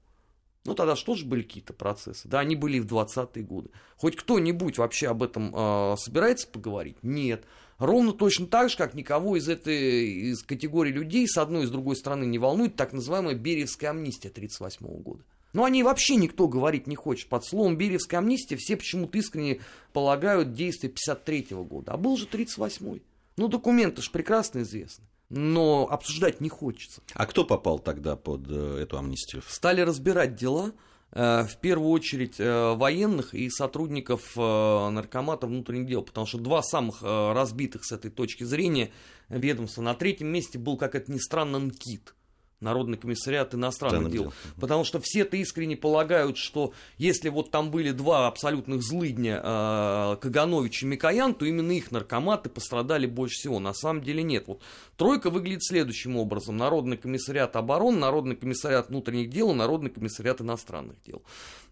Ну, 0.65 0.73
тогда 0.73 0.95
что 0.95 1.13
же 1.13 1.25
были 1.25 1.43
какие-то 1.43 1.73
процессы? 1.73 2.28
Да, 2.28 2.39
они 2.39 2.56
были 2.56 2.78
и 2.78 2.80
в 2.80 2.88
20-е 2.88 3.43
годы. 3.43 3.69
Хоть 3.97 4.15
кто-нибудь 4.15 4.80
вообще 4.80 5.08
об 5.08 5.21
этом 5.21 5.54
э, 5.56 5.95
собирается 5.97 6.47
поговорить? 6.47 6.97
Нет. 7.04 7.45
Ровно 7.78 8.13
точно 8.13 8.47
так 8.47 8.71
же, 8.71 8.78
как 8.78 8.95
никого 8.95 9.38
из 9.38 9.47
этой 9.47 10.32
из 10.32 10.41
категории 10.41 10.91
людей 10.91 11.28
с 11.28 11.38
одной 11.38 11.63
и 11.63 11.67
с 11.67 11.69
другой 11.69 11.95
стороны 11.95 12.25
не 12.25 12.39
волнует 12.39 12.75
так 12.75 12.93
называемая 12.93 13.36
Бериевская 13.36 13.91
амнистия 13.91 14.30
1938 14.30 15.04
года. 15.04 15.23
Но 15.54 15.62
ну, 15.62 15.65
о 15.65 15.69
ней 15.69 15.84
вообще 15.84 16.15
никто 16.15 16.47
говорить 16.47 16.88
не 16.88 16.95
хочет. 16.95 17.30
Под 17.30 17.45
словом 17.45 17.78
Бериевская 17.78 18.19
амнистия 18.19 18.58
все 18.58 18.75
почему-то 18.75 19.17
искренне 19.17 19.62
полагают 19.93 20.54
действия 20.54 20.89
53 20.89 21.47
года. 21.51 21.91
А 21.91 21.97
был 21.97 22.17
же 22.17 22.25
38-й. 22.25 23.04
Ну, 23.38 23.47
документы 23.47 24.01
же 24.01 24.10
прекрасно 24.10 24.62
известны 24.62 25.06
но 25.30 25.88
обсуждать 25.90 26.42
не 26.42 26.50
хочется. 26.50 27.02
А 27.14 27.26
кто 27.26 27.46
попал 27.46 27.80
тогда 27.80 28.16
под 28.16 28.42
э, 28.50 28.80
эту 28.82 28.98
амнистию? 28.98 29.44
Стали 29.48 29.82
разбирать 29.82 30.36
дела, 30.36 30.74
э, 31.12 31.44
в 31.44 31.58
первую 31.58 31.90
очередь 31.90 32.40
э, 32.40 32.74
военных 32.76 33.34
и 33.34 33.50
сотрудников 33.50 34.36
наркомата 34.36 35.48
внутренних 35.48 35.88
дел, 35.88 36.04
потому 36.04 36.28
что 36.28 36.38
два 36.38 36.62
самых 36.62 37.02
разбитых 37.02 37.86
с 37.86 37.92
этой 37.92 38.12
точки 38.12 38.44
зрения 38.44 38.92
ведомства. 39.30 39.82
На 39.82 39.94
третьем 39.94 40.28
месте 40.28 40.60
был, 40.60 40.78
как 40.78 40.96
это 40.96 41.12
ни 41.12 41.20
странно, 41.20 41.60
НКИТ– 41.60 42.14
Народный 42.62 42.98
комиссариат 42.98 43.54
иностранных 43.54 44.12
дел. 44.12 44.24
дел. 44.24 44.34
Потому 44.60 44.86
что 44.86 45.00
все-то 45.02 45.36
искренне 45.38 45.76
полагают, 45.76 46.38
что 46.38 46.74
если 46.98 47.30
вот 47.30 47.52
там 47.52 47.70
были 47.70 47.91
два 47.91 48.28
абсолютных 48.28 48.82
злыдня, 48.82 49.41
э, 49.44 50.18
Каганович 50.22 50.84
и 50.84 50.86
Микоян, 50.86 51.34
то 51.34 51.46
именно 51.46 51.72
их 51.72 51.91
наркоматы 51.91 52.50
пострадали 52.50 53.08
больше 53.08 53.36
всего. 53.36 53.60
На 53.60 53.74
самом 53.74 54.02
деле 54.02 54.24
нет. 54.24 54.48
Вот 54.48 54.62
тройка 54.96 55.30
выглядит 55.30 55.65
следующим 55.65 56.15
образом. 56.15 56.58
Народный 56.58 56.98
комиссариат 56.98 57.56
обороны, 57.56 57.98
Народный 57.98 58.36
комиссариат 58.36 58.89
внутренних 58.89 59.30
дел, 59.30 59.54
Народный 59.54 59.89
комиссариат 59.89 60.41
иностранных 60.41 60.96
дел. 61.06 61.24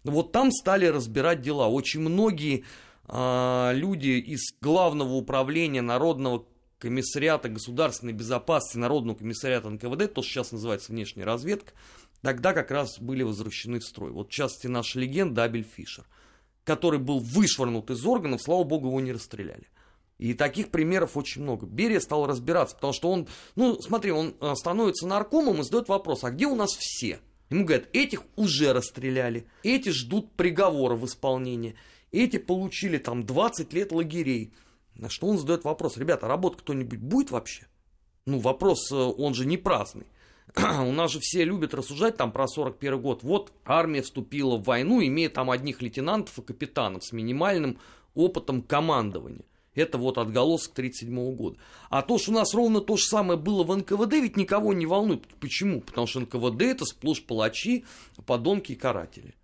Вот 0.04 0.32
там 0.32 0.52
стали 0.52 0.86
разбирать 0.86 1.40
дела. 1.40 1.66
Очень 1.68 2.00
многие 2.00 2.64
э, 3.08 3.70
люди 3.74 4.10
из 4.10 4.54
главного 4.60 5.14
управления 5.14 5.80
Народного 5.82 6.44
комиссариата 6.84 7.48
государственной 7.48 8.12
безопасности, 8.12 8.76
Народного 8.76 9.16
комиссариата 9.16 9.70
НКВД, 9.70 10.12
то, 10.12 10.20
что 10.20 10.30
сейчас 10.30 10.52
называется 10.52 10.92
внешняя 10.92 11.24
разведка, 11.24 11.72
тогда 12.20 12.52
как 12.52 12.70
раз 12.70 12.98
были 12.98 13.22
возвращены 13.22 13.78
в 13.78 13.84
строй. 13.84 14.10
Вот 14.10 14.28
в 14.28 14.30
частности 14.30 14.66
наша 14.66 15.00
легенда 15.00 15.44
Абель 15.44 15.64
Фишер, 15.64 16.04
который 16.62 16.98
был 16.98 17.20
вышвырнут 17.20 17.90
из 17.90 18.04
органов, 18.04 18.42
слава 18.42 18.64
богу, 18.64 18.88
его 18.88 19.00
не 19.00 19.12
расстреляли. 19.12 19.66
И 20.18 20.34
таких 20.34 20.70
примеров 20.70 21.16
очень 21.16 21.42
много. 21.42 21.66
Берия 21.66 22.00
стал 22.00 22.26
разбираться, 22.26 22.74
потому 22.74 22.92
что 22.92 23.10
он, 23.10 23.28
ну, 23.56 23.80
смотри, 23.80 24.12
он 24.12 24.34
э, 24.38 24.54
становится 24.54 25.06
наркомом 25.06 25.60
и 25.60 25.64
задает 25.64 25.88
вопрос, 25.88 26.22
а 26.22 26.30
где 26.30 26.46
у 26.46 26.54
нас 26.54 26.70
все? 26.70 27.18
Ему 27.48 27.64
говорят, 27.64 27.88
этих 27.94 28.24
уже 28.36 28.74
расстреляли, 28.74 29.46
эти 29.62 29.88
ждут 29.88 30.32
приговора 30.32 30.96
в 30.96 31.06
исполнении, 31.06 31.76
эти 32.12 32.36
получили 32.36 32.98
там 32.98 33.24
20 33.24 33.72
лет 33.72 33.90
лагерей. 33.90 34.52
На 34.94 35.08
что 35.08 35.26
он 35.26 35.38
задает 35.38 35.64
вопрос, 35.64 35.96
ребята, 35.96 36.28
работать 36.28 36.60
кто-нибудь 36.60 37.00
будет 37.00 37.30
вообще? 37.30 37.66
Ну, 38.26 38.38
вопрос, 38.38 38.90
э, 38.92 38.96
он 38.96 39.34
же 39.34 39.44
не 39.44 39.56
праздный. 39.56 40.06
У 40.56 40.92
нас 40.92 41.10
же 41.10 41.20
все 41.20 41.44
любят 41.44 41.74
рассуждать 41.74 42.16
там 42.16 42.32
про 42.32 42.46
41 42.46 43.00
год. 43.00 43.22
Вот 43.22 43.52
армия 43.64 44.02
вступила 44.02 44.56
в 44.56 44.64
войну, 44.64 45.04
имея 45.04 45.28
там 45.28 45.50
одних 45.50 45.82
лейтенантов 45.82 46.38
и 46.38 46.42
капитанов 46.42 47.04
с 47.04 47.12
минимальным 47.12 47.78
опытом 48.14 48.62
командования. 48.62 49.44
Это 49.74 49.98
вот 49.98 50.18
отголосок 50.18 50.72
1937 50.74 51.34
года. 51.34 51.58
А 51.90 52.02
то, 52.02 52.16
что 52.18 52.30
у 52.30 52.34
нас 52.34 52.54
ровно 52.54 52.80
то 52.80 52.96
же 52.96 53.04
самое 53.04 53.38
было 53.38 53.64
в 53.64 53.76
НКВД, 53.76 54.12
ведь 54.12 54.36
никого 54.36 54.72
не 54.72 54.86
волнует. 54.86 55.26
Почему? 55.40 55.80
Потому 55.80 56.06
что 56.06 56.20
НКВД 56.20 56.62
это 56.62 56.84
сплошь 56.84 57.24
палачи, 57.24 57.84
подонки 58.24 58.72
и 58.72 58.76
каратели. 58.76 59.34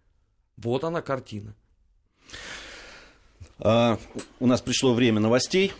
Вот 0.56 0.84
она 0.84 1.02
картина. 1.02 1.56
А, 3.62 3.98
у 4.38 4.46
нас 4.46 4.62
пришло 4.62 4.94
время 4.94 5.20
новостей. 5.20 5.72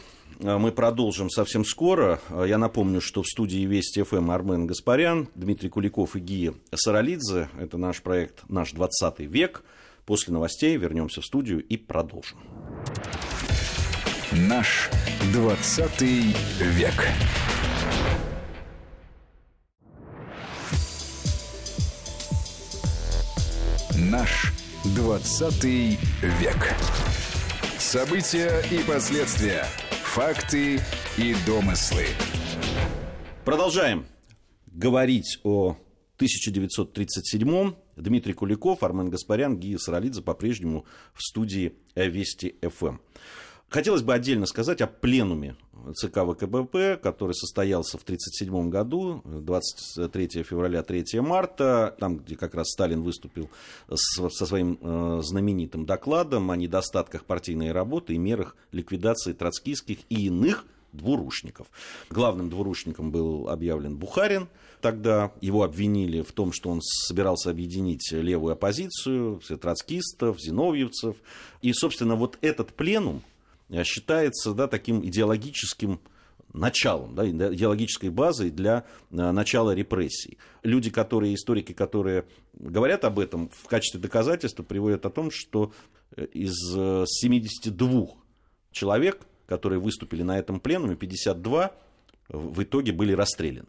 А, 0.42 0.58
мы 0.58 0.70
продолжим 0.70 1.30
совсем 1.30 1.64
скоро. 1.64 2.20
А, 2.28 2.44
я 2.44 2.58
напомню, 2.58 3.00
что 3.00 3.22
в 3.22 3.26
студии 3.26 3.64
Вести 3.64 4.02
ФМ 4.02 4.30
Армен 4.30 4.66
Гаспарян, 4.66 5.28
Дмитрий 5.34 5.70
Куликов 5.70 6.14
и 6.16 6.20
Гия 6.20 6.54
Саралидзе. 6.74 7.48
Это 7.58 7.78
наш 7.78 8.02
проект 8.02 8.42
«Наш 8.48 8.72
20 8.72 9.20
век». 9.20 9.64
После 10.04 10.32
новостей 10.32 10.76
вернемся 10.76 11.20
в 11.20 11.24
студию 11.24 11.62
и 11.62 11.76
продолжим. 11.76 12.38
Наш 14.32 14.90
20 15.32 16.00
век. 16.00 17.06
Наш 23.96 24.52
20 24.84 25.64
век. 25.64 26.76
События 27.80 28.62
и 28.70 28.84
последствия. 28.86 29.64
Факты 30.04 30.80
и 31.16 31.34
домыслы. 31.46 32.04
Продолжаем 33.46 34.04
говорить 34.66 35.38
о 35.44 35.78
1937-м. 36.18 37.76
Дмитрий 37.96 38.34
Куликов, 38.34 38.82
Армен 38.82 39.08
Гаспарян, 39.08 39.58
Гия 39.58 39.78
Саралидзе 39.78 40.20
по-прежнему 40.20 40.84
в 41.14 41.22
студии 41.22 41.72
Вести 41.94 42.56
ФМ. 42.60 42.98
Хотелось 43.70 44.02
бы 44.02 44.12
отдельно 44.12 44.46
сказать 44.46 44.80
о 44.80 44.88
пленуме 44.88 45.54
ЦК 45.94 46.24
ВКБП, 46.24 47.00
который 47.00 47.34
состоялся 47.34 47.98
в 47.98 48.02
1937 48.02 48.68
году, 48.68 49.22
23 49.24 50.42
февраля, 50.42 50.82
3 50.82 51.20
марта, 51.20 51.94
там, 52.00 52.18
где 52.18 52.36
как 52.36 52.54
раз 52.54 52.68
Сталин 52.70 53.02
выступил 53.02 53.48
со 53.94 54.28
своим 54.28 54.76
э, 54.80 55.20
знаменитым 55.22 55.86
докладом 55.86 56.50
о 56.50 56.56
недостатках 56.56 57.24
партийной 57.24 57.70
работы 57.70 58.14
и 58.14 58.18
мерах 58.18 58.56
ликвидации 58.72 59.32
троцкистских 59.32 59.98
и 60.08 60.26
иных 60.26 60.66
двурушников. 60.92 61.68
Главным 62.10 62.50
двурушником 62.50 63.12
был 63.12 63.48
объявлен 63.48 63.96
Бухарин. 63.96 64.48
Тогда 64.80 65.32
его 65.40 65.62
обвинили 65.62 66.22
в 66.22 66.32
том, 66.32 66.52
что 66.52 66.70
он 66.70 66.80
собирался 66.82 67.50
объединить 67.50 68.10
левую 68.10 68.54
оппозицию, 68.54 69.38
все 69.38 69.56
троцкистов, 69.56 70.40
зиновьевцев. 70.40 71.16
И, 71.62 71.72
собственно, 71.72 72.16
вот 72.16 72.38
этот 72.40 72.72
пленум, 72.72 73.22
считается 73.84 74.52
да, 74.52 74.66
таким 74.66 75.04
идеологическим 75.04 76.00
началом, 76.52 77.14
да, 77.14 77.28
идеологической 77.28 78.10
базой 78.10 78.50
для 78.50 78.84
э, 79.10 79.30
начала 79.30 79.74
репрессий. 79.74 80.38
Люди, 80.62 80.90
которые, 80.90 81.34
историки, 81.34 81.72
которые 81.72 82.24
говорят 82.54 83.04
об 83.04 83.18
этом, 83.18 83.48
в 83.50 83.68
качестве 83.68 84.00
доказательства 84.00 84.62
приводят 84.62 85.06
о 85.06 85.10
том, 85.10 85.30
что 85.30 85.72
э, 86.16 86.24
из 86.32 86.52
72 86.52 88.08
человек, 88.72 89.20
которые 89.46 89.78
выступили 89.78 90.22
на 90.22 90.38
этом 90.38 90.60
пленуме, 90.60 90.96
52 90.96 91.72
в 92.28 92.62
итоге 92.62 92.92
были 92.92 93.12
расстреляны. 93.12 93.68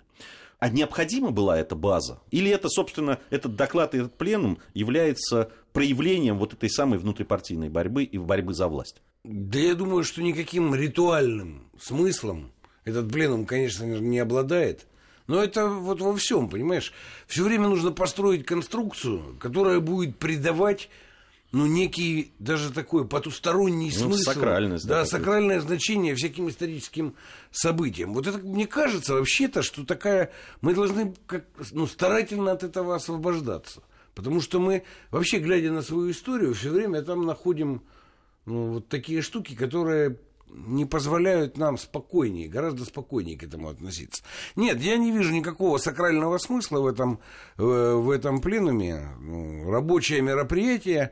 А 0.59 0.69
необходима 0.69 1.31
была 1.31 1.57
эта 1.57 1.75
база? 1.75 2.19
Или 2.29 2.51
это, 2.51 2.69
собственно, 2.69 3.17
этот 3.31 3.55
доклад 3.55 3.95
и 3.95 3.97
этот 3.97 4.15
пленум 4.15 4.59
является 4.75 5.51
проявлением 5.73 6.37
вот 6.37 6.53
этой 6.53 6.69
самой 6.69 6.99
внутрипартийной 6.99 7.69
борьбы 7.69 8.03
и 8.03 8.19
борьбы 8.19 8.53
за 8.53 8.67
власть? 8.67 9.01
Да 9.23 9.59
я 9.59 9.75
думаю, 9.75 10.03
что 10.03 10.21
никаким 10.21 10.73
ритуальным 10.73 11.67
смыслом 11.79 12.51
этот 12.85 13.11
пленум, 13.11 13.45
конечно, 13.45 13.83
не 13.83 14.19
обладает. 14.19 14.87
Но 15.27 15.43
это 15.43 15.67
вот 15.67 16.01
во 16.01 16.15
всем, 16.15 16.49
понимаешь? 16.49 16.91
Все 17.27 17.43
время 17.43 17.67
нужно 17.67 17.91
построить 17.91 18.45
конструкцию, 18.45 19.37
которая 19.39 19.79
будет 19.79 20.17
придавать 20.17 20.89
ну, 21.51 21.65
некий 21.67 22.33
даже 22.39 22.71
такой 22.71 23.05
потусторонний 23.07 23.91
Ну, 23.93 24.05
смысл. 24.05 24.31
сакральность, 24.31 24.87
да, 24.87 24.99
Да, 25.01 25.05
сакральное 25.05 25.59
значение 25.59 26.15
всяким 26.15 26.49
историческим 26.49 27.15
событиям. 27.51 28.13
Вот 28.13 28.25
это, 28.25 28.39
мне 28.39 28.67
кажется, 28.67 29.13
вообще-то, 29.15 29.61
что 29.61 29.85
такая... 29.85 30.31
Мы 30.61 30.73
должны 30.73 31.13
как, 31.25 31.45
ну, 31.71 31.87
старательно 31.87 32.53
от 32.53 32.63
этого 32.63 32.95
освобождаться. 32.95 33.83
Потому 34.15 34.41
что 34.41 34.59
мы, 34.59 34.83
вообще, 35.11 35.39
глядя 35.39 35.71
на 35.71 35.81
свою 35.81 36.11
историю, 36.11 36.53
все 36.53 36.69
время 36.69 37.01
там 37.01 37.25
находим 37.25 37.81
ну, 38.45 38.73
вот 38.73 38.87
такие 38.87 39.21
штуки, 39.21 39.55
которые 39.55 40.17
не 40.53 40.85
позволяют 40.85 41.57
нам 41.57 41.77
спокойнее, 41.77 42.47
гораздо 42.47 42.85
спокойнее 42.85 43.37
к 43.37 43.43
этому 43.43 43.69
относиться. 43.69 44.23
Нет, 44.55 44.81
я 44.81 44.97
не 44.97 45.11
вижу 45.11 45.31
никакого 45.31 45.77
сакрального 45.77 46.37
смысла 46.37 46.79
в 46.79 46.87
этом, 46.87 47.19
э, 47.57 47.61
в 47.63 48.09
этом 48.09 48.41
пленуме. 48.41 49.15
Ну, 49.19 49.69
рабочее 49.71 50.21
мероприятие, 50.21 51.11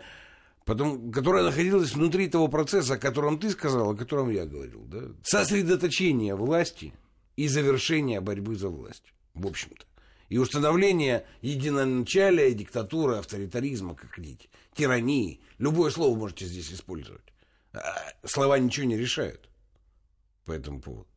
потом, 0.65 1.11
которое 1.11 1.43
находилось 1.43 1.93
внутри 1.93 2.27
того 2.27 2.47
процесса, 2.47 2.95
о 2.95 2.97
котором 2.97 3.39
ты 3.39 3.49
сказал, 3.49 3.91
о 3.91 3.95
котором 3.95 4.29
я 4.29 4.45
говорил. 4.45 4.83
Да? 4.85 5.03
Сосредоточение 5.23 6.35
власти 6.35 6.93
и 7.35 7.47
завершение 7.47 8.21
борьбы 8.21 8.55
за 8.55 8.69
власть, 8.69 9.13
в 9.33 9.47
общем-то. 9.47 9.85
И 10.27 10.37
установление 10.37 11.25
единоначалия, 11.41 12.51
диктатуры, 12.51 13.15
авторитаризма, 13.15 13.95
как 13.95 14.11
хотите, 14.11 14.47
тирании. 14.75 15.41
Любое 15.57 15.91
слово 15.91 16.17
можете 16.17 16.45
здесь 16.45 16.71
использовать. 16.71 17.21
А 17.73 18.13
Слова 18.25 18.57
ничего 18.57 18.85
не 18.87 18.97
решают 18.97 19.49
по 20.45 20.51
этому 20.51 20.81
поводу. 20.81 21.07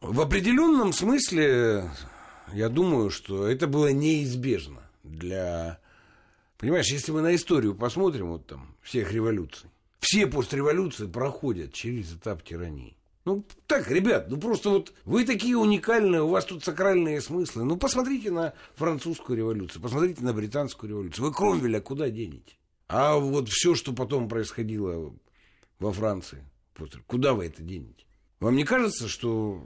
В 0.00 0.20
определенном 0.20 0.92
смысле, 0.92 1.90
я 2.52 2.68
думаю, 2.68 3.10
что 3.10 3.46
это 3.46 3.66
было 3.66 3.92
неизбежно 3.92 4.82
для... 5.02 5.80
Понимаешь, 6.58 6.90
если 6.90 7.12
мы 7.12 7.22
на 7.22 7.34
историю 7.34 7.74
посмотрим, 7.74 8.28
вот 8.28 8.46
там, 8.46 8.76
всех 8.82 9.12
революций, 9.12 9.70
все 10.00 10.26
постреволюции 10.26 11.06
проходят 11.06 11.72
через 11.72 12.12
этап 12.12 12.42
тирании. 12.42 12.96
Ну, 13.24 13.42
так, 13.66 13.90
ребят, 13.90 14.28
ну 14.28 14.36
просто 14.36 14.68
вот 14.68 14.92
вы 15.06 15.24
такие 15.24 15.56
уникальные, 15.56 16.22
у 16.22 16.28
вас 16.28 16.44
тут 16.44 16.62
сакральные 16.62 17.22
смыслы. 17.22 17.64
Ну, 17.64 17.78
посмотрите 17.78 18.30
на 18.30 18.52
французскую 18.74 19.38
революцию, 19.38 19.80
посмотрите 19.80 20.22
на 20.22 20.34
британскую 20.34 20.90
революцию. 20.90 21.24
Вы 21.24 21.32
Кромвеля 21.32 21.80
куда 21.80 22.10
денете? 22.10 22.52
А 22.88 23.16
вот 23.16 23.48
все, 23.48 23.74
что 23.74 23.92
потом 23.92 24.28
происходило 24.28 25.14
во 25.78 25.92
Франции, 25.92 26.44
куда 27.06 27.34
вы 27.34 27.46
это 27.46 27.62
денете? 27.62 28.04
Вам 28.40 28.56
не 28.56 28.64
кажется, 28.64 29.08
что 29.08 29.64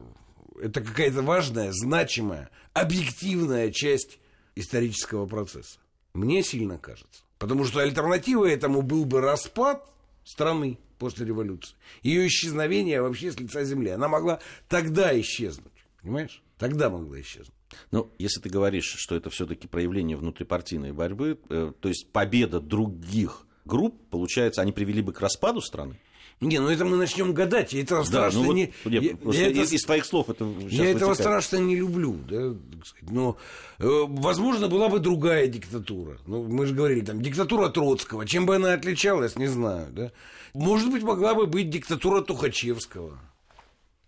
это 0.60 0.80
какая-то 0.80 1.22
важная, 1.22 1.72
значимая, 1.72 2.50
объективная 2.74 3.70
часть 3.72 4.18
исторического 4.54 5.26
процесса? 5.26 5.80
Мне 6.14 6.42
сильно 6.42 6.78
кажется. 6.78 7.22
Потому 7.38 7.64
что 7.64 7.80
альтернативой 7.80 8.52
этому 8.52 8.82
был 8.82 9.04
бы 9.04 9.20
распад 9.20 9.88
страны 10.24 10.78
после 10.98 11.26
революции. 11.26 11.76
Ее 12.02 12.26
исчезновение 12.26 13.00
вообще 13.00 13.30
с 13.30 13.38
лица 13.38 13.64
земли. 13.64 13.90
Она 13.90 14.08
могла 14.08 14.40
тогда 14.68 15.18
исчезнуть. 15.20 15.72
Понимаешь? 16.02 16.42
Тогда 16.58 16.90
могла 16.90 17.20
исчезнуть. 17.20 17.54
Ну, 17.90 18.10
если 18.18 18.40
ты 18.40 18.48
говоришь, 18.48 18.94
что 18.96 19.14
это 19.14 19.30
все-таки 19.30 19.66
проявление 19.68 20.16
внутрипартийной 20.16 20.92
борьбы, 20.92 21.38
э, 21.48 21.72
то 21.80 21.88
есть 21.88 22.08
победа 22.12 22.60
других 22.60 23.46
групп, 23.64 23.94
получается, 24.10 24.62
они 24.62 24.72
привели 24.72 25.02
бы 25.02 25.12
к 25.12 25.20
распаду 25.20 25.60
страны? 25.60 25.98
Не, 26.40 26.60
ну 26.60 26.68
это 26.68 26.84
мы 26.84 26.96
начнем 26.96 27.34
гадать, 27.34 27.74
и 27.74 27.82
это 27.82 28.04
страшно 28.04 28.38
ну 28.40 28.46
вот, 28.46 28.54
не... 28.54 28.72
я- 28.84 29.00
я- 29.00 29.10
я 29.10 29.48
из, 29.48 29.56
это- 29.66 29.74
из 29.74 29.82
твоих 29.82 30.04
слов 30.04 30.30
это 30.30 30.44
Я 30.68 30.84
этого 30.84 31.10
вытекает. 31.10 31.16
страшно 31.18 31.56
не 31.56 31.74
люблю, 31.74 32.16
да, 32.28 32.54
так 32.76 32.86
сказать. 32.86 33.10
Но, 33.12 33.36
э, 33.80 33.84
возможно, 34.06 34.68
была 34.68 34.88
бы 34.88 35.00
другая 35.00 35.48
диктатура. 35.48 36.16
Ну, 36.26 36.44
мы 36.44 36.66
же 36.66 36.74
говорили, 36.76 37.00
там, 37.00 37.20
диктатура 37.22 37.70
Троцкого. 37.70 38.24
Чем 38.24 38.46
бы 38.46 38.54
она 38.54 38.74
отличалась, 38.74 39.34
не 39.34 39.48
знаю, 39.48 39.88
да. 39.90 40.12
Может 40.54 40.92
быть, 40.92 41.02
могла 41.02 41.34
бы 41.34 41.46
быть 41.46 41.70
диктатура 41.70 42.20
Тухачевского. 42.22 43.18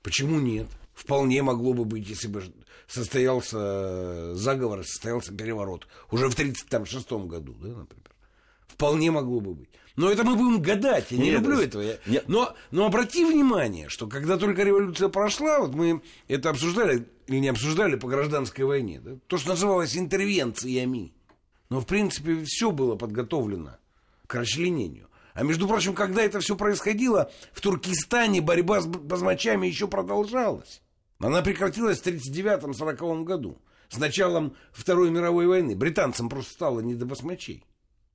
Почему 0.03 0.39
нет? 0.39 0.69
Вполне 0.95 1.43
могло 1.43 1.73
бы 1.75 1.85
быть, 1.85 2.09
если 2.09 2.29
бы 2.29 2.45
состоялся 2.91 4.35
заговор, 4.35 4.85
состоялся 4.85 5.33
переворот. 5.33 5.87
Уже 6.11 6.29
в 6.29 6.35
1936 6.35 7.13
году, 7.27 7.55
да, 7.61 7.69
например. 7.69 8.05
Вполне 8.67 9.11
могло 9.11 9.41
бы 9.41 9.55
быть. 9.55 9.69
Но 9.97 10.11
это 10.11 10.25
мы 10.25 10.37
будем 10.37 10.63
гадать. 10.63 11.11
Я 11.11 11.19
не 11.19 11.25
Нет, 11.31 11.41
люблю 11.41 11.57
это- 11.59 11.65
этого. 11.65 11.83
Я- 11.83 11.99
нет. 12.07 12.25
Но, 12.29 12.55
но 12.71 12.87
обрати 12.87 13.25
внимание, 13.25 13.89
что 13.89 14.07
когда 14.07 14.39
только 14.39 14.63
революция 14.63 15.09
прошла, 15.09 15.61
вот 15.61 15.75
мы 15.75 16.01
это 16.29 16.51
обсуждали 16.51 17.07
или 17.27 17.39
не 17.39 17.49
обсуждали 17.49 17.97
по 17.97 18.09
гражданской 18.09 18.65
войне, 18.65 19.01
да, 19.05 19.13
то, 19.27 19.37
что 19.37 19.51
называлось 19.51 19.97
интервенциями. 19.97 21.13
Но, 21.69 21.81
в 21.81 21.87
принципе, 21.87 22.43
все 22.47 22.71
было 22.71 22.97
подготовлено 22.97 23.77
к 24.27 24.35
расчленению. 24.35 25.09
А 25.35 25.43
между 25.43 25.69
прочим, 25.69 25.95
когда 25.95 26.23
это 26.23 26.41
все 26.41 26.57
происходило, 26.57 27.31
в 27.53 27.61
Туркестане 27.61 28.41
борьба 28.41 28.81
с 28.81 28.87
б- 28.87 28.99
басмачами 28.99 29.67
еще 29.67 29.87
продолжалась. 29.89 30.81
Она 31.21 31.43
прекратилась 31.43 32.01
в 32.01 32.07
1939-1940 32.07 33.25
году. 33.25 33.59
С 33.89 33.99
началом 33.99 34.57
Второй 34.73 35.11
мировой 35.11 35.47
войны. 35.47 35.77
Британцам 35.77 36.29
просто 36.29 36.53
стало 36.53 36.81
не 36.81 36.95
до 36.95 37.07
басмачей. 37.07 37.65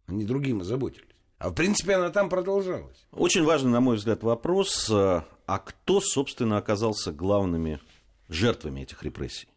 Они 0.08 0.26
другим 0.26 0.62
озаботились. 0.62 1.10
А 1.38 1.50
в 1.50 1.54
принципе 1.54 1.96
она 1.96 2.10
там 2.10 2.30
продолжалась. 2.30 3.06
Очень 3.12 3.44
важный, 3.44 3.72
на 3.72 3.82
мой 3.82 3.98
взгляд, 3.98 4.24
вопрос, 4.24 4.89
э, 4.89 5.22
а 5.46 5.60
кто, 5.60 6.00
собственно, 6.00 6.58
оказался 6.58 7.12
главными 7.12 7.80
жертвами 8.30 8.82
этих 8.82 9.04
репрессий? 9.04 9.50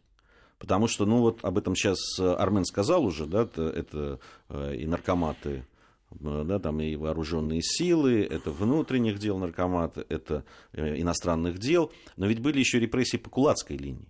Потому 0.57 0.87
что, 0.87 1.05
ну 1.05 1.19
вот 1.19 1.43
об 1.43 1.57
этом 1.57 1.75
сейчас 1.75 1.97
Армен 2.19 2.65
сказал 2.65 3.05
уже, 3.05 3.25
да, 3.25 3.43
это, 3.43 4.19
э, 4.49 4.75
и 4.75 4.85
наркоматы, 4.85 5.49
э, 5.49 5.63
да, 6.11 6.59
там 6.59 6.81
и 6.81 6.95
вооруженные 6.95 7.61
силы, 7.61 8.21
это 8.23 8.51
внутренних 8.51 9.19
дел 9.19 9.37
наркоматы, 9.37 10.05
это 10.09 10.43
э, 10.73 10.99
иностранных 10.99 11.59
дел, 11.59 11.91
но 12.17 12.25
ведь 12.25 12.39
были 12.39 12.59
еще 12.59 12.79
репрессии 12.79 13.17
по 13.17 13.29
кулацкой 13.29 13.77
линии. 13.77 14.07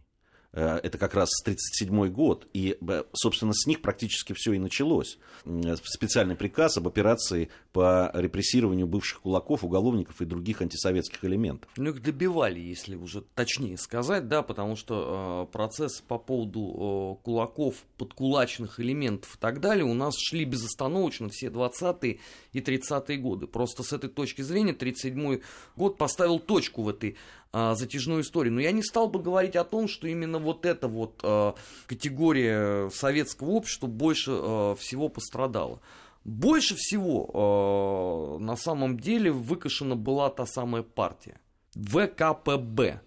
Э, 0.51 0.79
Это 0.83 0.97
как 0.97 1.13
раз 1.13 1.29
1937 1.43 2.09
год, 2.11 2.47
и, 2.53 2.77
собственно, 3.13 3.53
с 3.53 3.67
них 3.67 3.81
практически 3.81 4.33
все 4.33 4.53
и 4.53 4.59
началось. 4.59 5.17
М, 5.45 5.77
Специальный 5.83 6.35
приказ 6.35 6.77
об 6.77 6.87
операции 6.87 7.49
по 7.71 8.09
репрессированию 8.13 8.87
бывших 8.87 9.21
кулаков, 9.21 9.63
уголовников 9.63 10.21
и 10.21 10.25
других 10.25 10.61
антисоветских 10.61 11.23
элементов. 11.23 11.69
Ну, 11.77 11.91
их 11.91 12.01
добивали, 12.01 12.59
если 12.59 12.95
уже 12.95 13.21
точнее 13.35 13.77
сказать, 13.77 14.27
да, 14.27 14.41
потому 14.41 14.75
что 14.75 15.45
э, 15.47 15.51
процессы 15.51 16.03
по 16.07 16.17
поводу 16.17 17.17
э, 17.21 17.23
кулаков, 17.23 17.75
подкулачных 17.97 18.79
элементов 18.79 19.35
и 19.35 19.39
так 19.39 19.59
далее 19.59 19.85
у 19.85 19.93
нас 19.93 20.15
шли 20.17 20.45
безостановочно 20.45 21.29
все 21.29 21.47
20-е 21.47 22.19
и 22.53 22.59
30-е 22.59 23.17
годы. 23.17 23.45
Просто 23.47 23.83
с 23.83 23.93
этой 23.93 24.09
точки 24.09 24.41
зрения 24.41 24.73
37-й 24.73 25.41
год 25.75 25.97
поставил 25.97 26.39
точку 26.39 26.83
в 26.83 26.89
этой 26.89 27.17
э, 27.53 27.75
затяжной 27.75 28.21
истории. 28.21 28.49
Но 28.49 28.59
я 28.59 28.71
не 28.71 28.83
стал 28.83 29.09
бы 29.09 29.19
говорить 29.21 29.55
о 29.55 29.63
том, 29.63 29.87
что 29.87 30.07
именно 30.07 30.39
вот 30.39 30.65
эта 30.65 30.87
вот 30.87 31.19
э, 31.23 31.53
категория 31.87 32.89
советского 32.89 33.51
общества 33.51 33.87
больше 33.87 34.31
э, 34.31 34.75
всего 34.79 35.09
пострадала. 35.09 35.79
Больше 36.25 36.75
всего 36.75 38.37
э, 38.39 38.43
на 38.43 38.55
самом 38.55 38.99
деле 38.99 39.31
выкашена 39.31 39.95
была 39.95 40.29
та 40.29 40.45
самая 40.45 40.83
партия. 40.83 41.39
ВКПБ. 41.75 43.01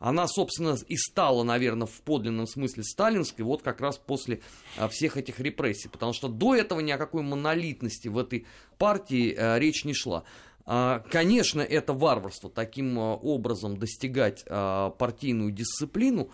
Она, 0.00 0.26
собственно, 0.28 0.78
и 0.88 0.96
стала, 0.96 1.42
наверное, 1.42 1.86
в 1.86 2.00
подлинном 2.00 2.46
смысле 2.46 2.84
сталинской 2.84 3.44
вот 3.44 3.60
как 3.60 3.82
раз 3.82 3.98
после 3.98 4.40
а, 4.78 4.88
всех 4.88 5.18
этих 5.18 5.40
репрессий. 5.40 5.90
Потому 5.90 6.14
что 6.14 6.28
до 6.28 6.54
этого 6.54 6.80
ни 6.80 6.90
о 6.90 6.96
какой 6.96 7.22
монолитности 7.22 8.08
в 8.08 8.16
этой 8.16 8.46
партии 8.78 9.34
а, 9.36 9.58
речь 9.58 9.84
не 9.84 9.92
шла. 9.92 10.24
А, 10.66 11.00
Конечно, 11.10 11.60
это 11.60 11.92
варварство 11.92 12.50
таким 12.50 12.98
а, 12.98 13.14
образом 13.14 13.76
достигать 13.76 14.44
а, 14.48 14.90
партийную 14.90 15.52
дисциплину, 15.52 16.30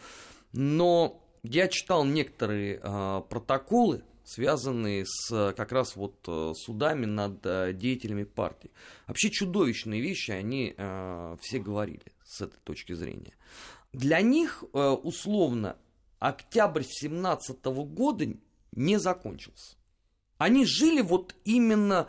но 0.52 1.22
я 1.42 1.68
читал 1.68 2.04
некоторые 2.04 2.80
протоколы, 3.28 4.02
связанные 4.24 5.04
с 5.06 5.54
как 5.56 5.70
раз 5.70 5.94
вот 5.94 6.16
судами 6.56 7.06
над 7.06 7.40
деятелями 7.78 8.24
партии. 8.24 8.72
Вообще 9.06 9.30
чудовищные 9.30 10.00
вещи 10.00 10.32
они 10.32 10.74
все 11.40 11.58
говорили 11.60 12.02
с 12.24 12.40
этой 12.40 12.58
точки 12.64 12.94
зрения. 12.94 13.34
Для 13.92 14.22
них 14.22 14.64
условно 14.72 15.76
октябрь 16.18 16.82
17 16.84 17.64
года 17.64 18.26
не 18.72 18.98
закончился. 18.98 19.76
Они 20.38 20.64
жили 20.64 21.00
вот 21.00 21.36
именно 21.44 22.08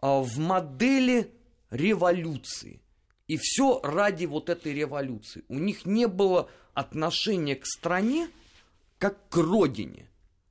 в 0.00 0.38
модели 0.40 1.30
революции. 1.72 2.80
И 3.26 3.36
все 3.38 3.80
ради 3.82 4.26
вот 4.26 4.50
этой 4.50 4.74
революции. 4.74 5.44
У 5.48 5.58
них 5.58 5.86
не 5.86 6.06
было 6.06 6.50
отношения 6.74 7.56
к 7.56 7.66
стране, 7.66 8.28
как 8.98 9.28
к 9.28 9.36
родине. 9.36 10.08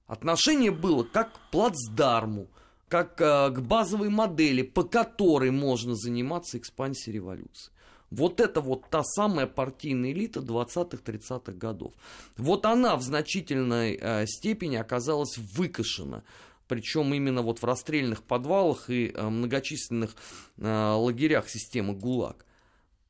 Отношение 0.08 0.72
было 0.72 1.04
как 1.04 1.34
к 1.34 1.40
плацдарму, 1.52 2.48
как 2.90 3.22
э, 3.22 3.50
к 3.52 3.62
базовой 3.62 4.10
модели, 4.10 4.62
по 4.64 4.84
которой 4.84 5.52
можно 5.52 5.96
заниматься 5.96 6.58
экспансией 6.58 7.16
революции. 7.16 7.72
Вот 8.10 8.42
это 8.42 8.60
вот 8.60 8.90
та 8.90 9.04
самая 9.04 9.48
партийная 9.48 10.12
элита 10.12 10.42
20-30-х 10.42 11.54
годов. 11.54 11.94
Вот 12.36 12.66
она 12.66 12.98
в 12.98 13.02
значительной 13.02 13.98
э, 14.02 14.26
степени 14.28 14.76
оказалась 14.76 15.38
выкашена 15.38 16.24
причем 16.72 17.14
именно 17.14 17.42
вот 17.42 17.60
в 17.60 17.66
расстрельных 17.66 18.24
подвалах 18.24 18.90
и 18.90 19.12
э, 19.14 19.28
многочисленных 19.28 20.16
э, 20.58 20.94
лагерях 20.94 21.50
системы 21.50 21.94
ГУЛАГ. 21.94 22.46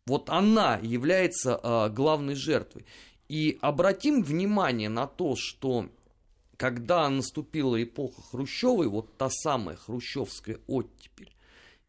Вот 0.08 0.32
она 0.32 0.80
является 0.82 1.60
э, 1.62 1.90
главной 1.90 2.34
жертвой. 2.34 2.88
И 3.30 3.60
обратим 3.62 4.24
внимание 4.24 4.90
на 4.90 5.06
то, 5.06 5.36
что 5.38 5.90
когда 6.58 7.08
наступила 7.08 7.82
эпоха 7.84 8.20
Хрущевой, 8.32 8.88
вот 8.88 9.16
та 9.16 9.30
самая 9.30 9.76
хрущевская 9.76 10.58
оттепель, 10.66 11.32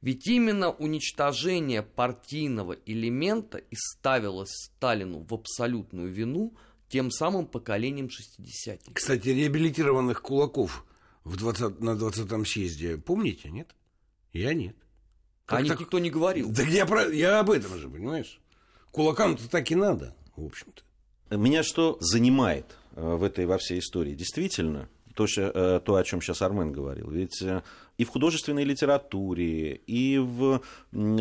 ведь 0.03 0.27
именно 0.27 0.73
уничтожение 0.73 1.81
партийного 1.81 2.77
элемента 2.85 3.57
и 3.57 3.75
ставилось 3.77 4.53
Сталину 4.53 5.25
в 5.27 5.33
абсолютную 5.33 6.13
вину 6.13 6.53
тем 6.89 7.11
самым 7.11 7.47
поколением 7.47 8.11
шестидесятников. 8.11 8.93
Кстати, 8.93 9.31
реабилитированных 9.31 10.21
кулаков 10.21 10.85
в 11.25 11.37
20, 11.37 11.81
на 11.81 11.91
20-м 11.91 12.45
съезде 12.45 12.97
помните, 12.99 13.51
нет? 13.51 13.75
Я 14.33 14.55
нет. 14.55 14.77
Как 15.47 15.63
них 15.63 15.73
так... 15.73 15.81
никто 15.81 15.99
не 15.99 16.11
говорил. 16.11 16.55
Так 16.55 16.67
я, 16.67 16.87
про... 16.87 17.09
я 17.13 17.41
об 17.41 17.51
этом 17.51 17.77
же, 17.79 17.89
понимаешь? 17.89 18.41
Кулакам-то 18.91 19.49
так 19.49 19.71
и 19.71 19.75
надо, 19.75 20.15
в 20.37 20.45
общем-то. 20.45 21.37
Меня 21.37 21.63
что 21.63 21.97
занимает 22.01 22.77
э, 22.95 23.03
в 23.03 23.23
этой 23.23 23.47
во 23.47 23.59
всей 23.59 23.79
истории? 23.79 24.15
Действительно, 24.15 24.89
то, 25.15 25.27
э, 25.37 25.81
то 25.85 25.95
о 25.95 26.05
чем 26.05 26.21
сейчас 26.21 26.43
Армен 26.43 26.73
говорил. 26.73 27.11
Ведь 27.11 27.41
э, 27.43 27.63
и 27.99 28.05
в 28.05 28.09
художественной 28.09 28.65
литературе, 28.65 29.75
и 29.87 30.19
в 30.19 30.61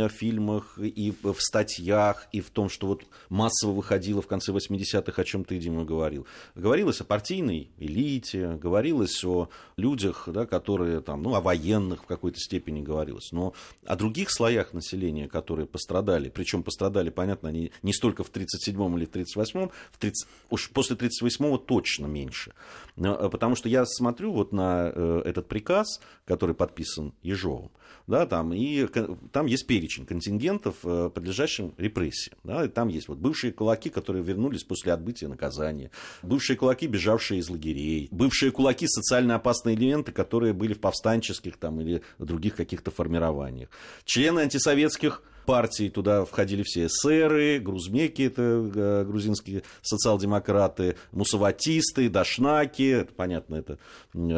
фильмах, 0.09 0.77
и 0.77 1.13
в 1.21 1.35
статьях, 1.39 2.27
и 2.31 2.41
в 2.41 2.49
том, 2.49 2.69
что 2.69 2.87
вот 2.87 3.03
массово 3.29 3.71
выходило 3.71 4.21
в 4.21 4.27
конце 4.27 4.51
80-х, 4.51 5.21
о 5.21 5.25
чем 5.25 5.43
ты, 5.43 5.57
Дима, 5.57 5.85
говорил. 5.85 6.25
Говорилось 6.55 7.01
о 7.01 7.03
партийной 7.03 7.69
элите, 7.77 8.57
говорилось 8.61 9.23
о 9.23 9.49
людях, 9.77 10.27
да, 10.27 10.45
которые 10.45 11.01
там, 11.01 11.23
ну, 11.23 11.35
о 11.35 11.41
военных 11.41 12.03
в 12.03 12.07
какой-то 12.07 12.39
степени 12.39 12.81
говорилось, 12.81 13.31
но 13.31 13.53
о 13.85 13.95
других 13.95 14.31
слоях 14.31 14.73
населения, 14.73 15.27
которые 15.27 15.65
пострадали, 15.65 16.29
причем 16.29 16.63
пострадали, 16.63 17.09
понятно, 17.09 17.49
они 17.49 17.71
не 17.81 17.93
столько 17.93 18.23
в 18.23 18.31
37-м 18.31 18.97
или 18.97 19.07
38-м, 19.07 19.71
в 19.91 19.97
30, 19.97 20.27
уж 20.49 20.69
после 20.71 20.95
38-го 20.95 21.57
точно 21.57 22.05
меньше. 22.05 22.53
Э, 22.97 23.29
потому 23.31 23.55
что 23.55 23.69
я 23.69 23.85
смотрю 23.85 24.31
вот 24.31 24.51
на 24.51 24.91
э, 24.93 25.21
этот 25.25 25.47
приказ, 25.47 25.99
который 26.25 26.55
подписан 26.61 27.15
Ежовым, 27.23 27.71
да, 28.05 28.27
там, 28.27 28.53
и 28.53 28.85
там 29.31 29.47
есть 29.47 29.65
перечень 29.65 30.05
контингентов, 30.05 30.75
э, 30.83 31.09
подлежащим 31.11 31.73
репрессиям. 31.79 32.37
Да, 32.43 32.65
и 32.65 32.67
там 32.67 32.87
есть 32.87 33.07
вот 33.07 33.17
бывшие 33.17 33.51
кулаки, 33.51 33.89
которые 33.89 34.23
вернулись 34.23 34.63
после 34.63 34.93
отбытия 34.93 35.27
наказания, 35.27 35.89
бывшие 36.21 36.55
кулаки, 36.55 36.85
бежавшие 36.85 37.39
из 37.39 37.49
лагерей, 37.49 38.09
бывшие 38.11 38.51
кулаки, 38.51 38.85
социально 38.87 39.33
опасные 39.35 39.75
элементы, 39.75 40.11
которые 40.11 40.53
были 40.53 40.75
в 40.75 40.79
повстанческих 40.79 41.57
там, 41.57 41.81
или 41.81 42.03
других 42.19 42.55
каких-то 42.55 42.91
формированиях, 42.91 43.69
члены 44.05 44.41
антисоветских 44.41 45.23
партии, 45.45 45.89
туда 45.89 46.25
входили 46.25 46.63
все 46.63 46.85
эсеры, 46.87 47.59
грузмеки, 47.59 48.23
это 48.23 48.41
э, 48.41 49.05
грузинские 49.05 49.63
социал-демократы, 49.81 50.95
мусаватисты, 51.11 52.09
дашнаки, 52.09 52.83
это, 52.83 53.13
понятно, 53.13 53.55
это 53.55 53.77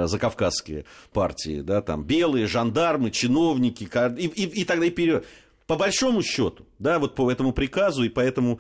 закавказские 0.08 0.86
партии, 1.12 1.62
да, 1.62 1.82
там 1.82 2.04
белые, 2.04 2.48
жандармы, 2.48 3.12
чиновники, 3.12 3.90
и, 4.18 4.28
и, 4.28 4.62
и 4.62 4.66
тогда 4.66 4.86
и 4.86 4.90
вперед. 4.90 5.26
По 5.68 5.76
большому 5.76 6.22
счету, 6.22 6.68
да, 6.80 7.00
вот 7.00 7.16
по 7.16 7.32
этому 7.32 7.54
приказу 7.54 8.04
и 8.04 8.10
по 8.10 8.20
этому, 8.20 8.60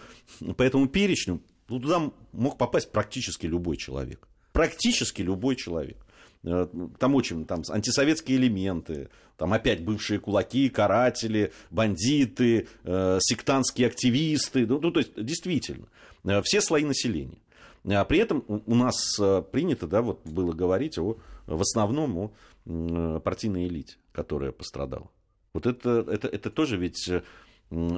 по 0.55 0.63
этому 0.63 0.87
перечню, 0.87 1.41
туда 1.67 2.11
мог 2.31 2.57
попасть 2.57 2.91
практически 2.91 3.45
любой 3.45 3.77
человек. 3.77 4.27
Практически 4.53 5.21
любой 5.21 5.55
человек. 5.55 5.97
Э, 6.43 6.67
там 6.99 7.15
очень 7.15 7.45
там 7.45 7.63
антисоветские 7.69 8.37
элементы, 8.37 9.09
там 9.37 9.53
опять 9.53 9.83
бывшие 9.83 10.19
кулаки, 10.19 10.69
каратели, 10.69 11.51
бандиты, 11.71 12.67
э, 12.83 13.19
сектантские 13.21 13.87
активисты, 13.87 14.67
ну, 14.67 14.79
ну 14.79 14.91
то 14.91 14.99
есть 14.99 15.11
действительно, 15.15 15.87
э, 16.25 16.41
все 16.43 16.61
слои 16.61 16.83
населения. 16.83 17.39
А 17.85 18.05
при 18.05 18.19
этом 18.19 18.43
у 18.47 18.75
нас 18.75 18.95
э, 19.19 19.43
принято, 19.51 19.87
да, 19.87 20.01
вот 20.01 20.21
было 20.25 20.53
говорить 20.53 20.97
о, 20.97 21.17
в 21.47 21.61
основном 21.61 22.17
о 22.65 23.19
партийной 23.19 23.67
элите, 23.67 23.97
которая 24.13 24.53
пострадала. 24.53 25.09
Вот 25.51 25.65
это, 25.65 26.05
это, 26.09 26.29
это 26.29 26.49
тоже 26.49 26.77
ведь 26.77 27.11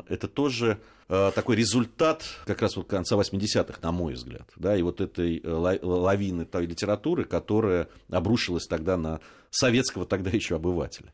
это 0.08 0.28
тоже 0.28 0.80
э, 1.10 1.32
такой 1.34 1.56
результат 1.56 2.24
как 2.46 2.62
раз 2.62 2.76
вот 2.76 2.88
конца 2.88 3.16
80-х, 3.16 3.80
на 3.82 3.92
мой 3.92 4.14
взгляд, 4.14 4.50
да, 4.56 4.76
и 4.76 4.82
вот 4.82 5.02
этой 5.02 5.40
э, 5.44 5.80
лавины 5.82 6.46
той 6.46 6.66
литературы, 6.66 7.26
которая 7.26 7.88
обрушилась 8.10 8.68
тогда 8.68 8.98
на 8.98 9.20
советского 9.50 10.06
тогда 10.06 10.30
еще 10.32 10.56
обывателя. 10.56 11.14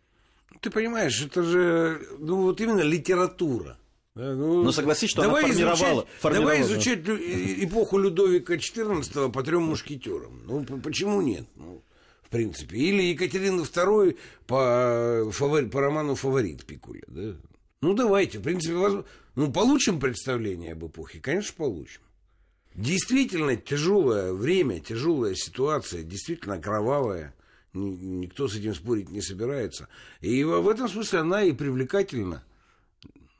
Ты 0.59 0.69
понимаешь, 0.69 1.21
это 1.21 1.43
же, 1.43 2.01
ну 2.19 2.43
вот 2.43 2.61
именно 2.61 2.81
литература. 2.81 3.77
Да, 4.13 4.33
ну, 4.33 4.63
Но 4.63 4.71
согласись, 4.73 5.09
что 5.09 5.21
давай 5.21 5.45
она 5.45 5.53
формировала, 5.53 6.01
изучать, 6.01 6.19
формировала. 6.19 6.57
Давай 6.57 6.67
изучать 6.67 6.99
эпоху 7.63 7.97
Людовика 7.97 8.55
XIV 8.55 9.31
по 9.31 9.41
трем 9.41 9.63
мушкетерам. 9.63 10.41
Ну, 10.45 10.65
почему 10.81 11.21
нет? 11.21 11.45
Ну, 11.55 11.81
в 12.21 12.29
принципе. 12.29 12.77
Или 12.77 13.03
Екатерина 13.03 13.61
II 13.61 14.17
по, 14.47 15.31
фавори, 15.31 15.67
по 15.67 15.79
роману 15.79 16.15
«Фаворит» 16.15 16.65
Пикуля. 16.65 17.03
Да? 17.07 17.35
Ну, 17.81 17.95
давайте, 17.95 18.37
в 18.37 18.43
принципе, 18.43 18.75
воз... 18.75 19.05
ну, 19.35 19.51
получим 19.51 19.99
представление 19.99 20.73
об 20.73 20.85
эпохе? 20.85 21.19
Конечно, 21.19 21.53
получим. 21.57 22.01
Действительно 22.75 23.57
тяжелое 23.57 24.33
время, 24.33 24.79
тяжелая 24.79 25.33
ситуация, 25.33 26.03
действительно 26.03 26.61
кровавая. 26.61 27.33
Никто 27.73 28.47
с 28.47 28.55
этим 28.55 28.75
спорить 28.75 29.09
не 29.09 29.21
собирается. 29.21 29.87
И 30.19 30.43
в 30.43 30.67
этом 30.69 30.87
смысле 30.87 31.19
она 31.19 31.43
и 31.43 31.53
привлекательна. 31.53 32.43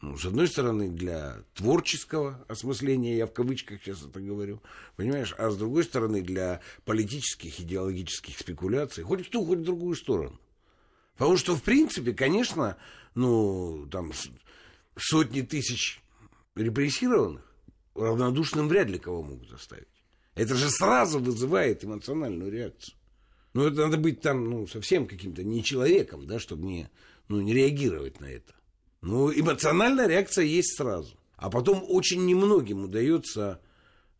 Ну, 0.02 0.18
с 0.18 0.26
одной 0.26 0.48
стороны, 0.48 0.90
для 0.90 1.44
творческого 1.54 2.44
осмысления, 2.48 3.18
я 3.18 3.28
в 3.28 3.34
кавычках 3.34 3.82
сейчас 3.84 4.04
это 4.04 4.20
говорю, 4.20 4.60
понимаешь, 4.96 5.36
а 5.38 5.52
с 5.52 5.58
другой 5.58 5.84
стороны, 5.84 6.24
для 6.24 6.62
политических, 6.86 7.60
идеологических 7.60 8.40
спекуляций, 8.40 9.04
хоть 9.04 9.28
в 9.28 9.30
ту, 9.30 9.46
хоть 9.46 9.60
в 9.60 9.64
другую 9.64 9.96
сторону. 9.96 10.40
Потому 11.22 11.38
что, 11.38 11.56
в 11.56 11.62
принципе, 11.62 12.14
конечно, 12.14 12.78
ну, 13.14 13.88
там, 13.92 14.12
сотни 14.98 15.42
тысяч 15.42 16.02
репрессированных 16.56 17.44
равнодушным 17.94 18.68
вряд 18.68 18.90
ли 18.90 18.98
кого 18.98 19.22
могут 19.22 19.54
оставить. 19.54 19.86
Это 20.34 20.56
же 20.56 20.72
сразу 20.72 21.20
вызывает 21.20 21.86
эмоциональную 21.86 22.52
реакцию. 22.52 22.96
Ну, 23.54 23.68
это 23.68 23.84
надо 23.84 23.98
быть 23.98 24.22
там, 24.22 24.50
ну, 24.50 24.66
совсем 24.66 25.06
каким-то 25.06 25.44
не 25.44 25.64
человеком, 25.64 26.26
да, 26.26 26.40
чтобы 26.40 26.66
не, 26.66 26.90
ну, 27.28 27.40
не 27.40 27.54
реагировать 27.54 28.20
на 28.20 28.26
это. 28.26 28.56
Ну, 29.02 29.32
эмоциональная 29.32 30.08
реакция 30.08 30.46
есть 30.46 30.76
сразу. 30.76 31.16
А 31.36 31.52
потом 31.52 31.86
очень 31.88 32.26
немногим 32.26 32.86
удается 32.86 33.62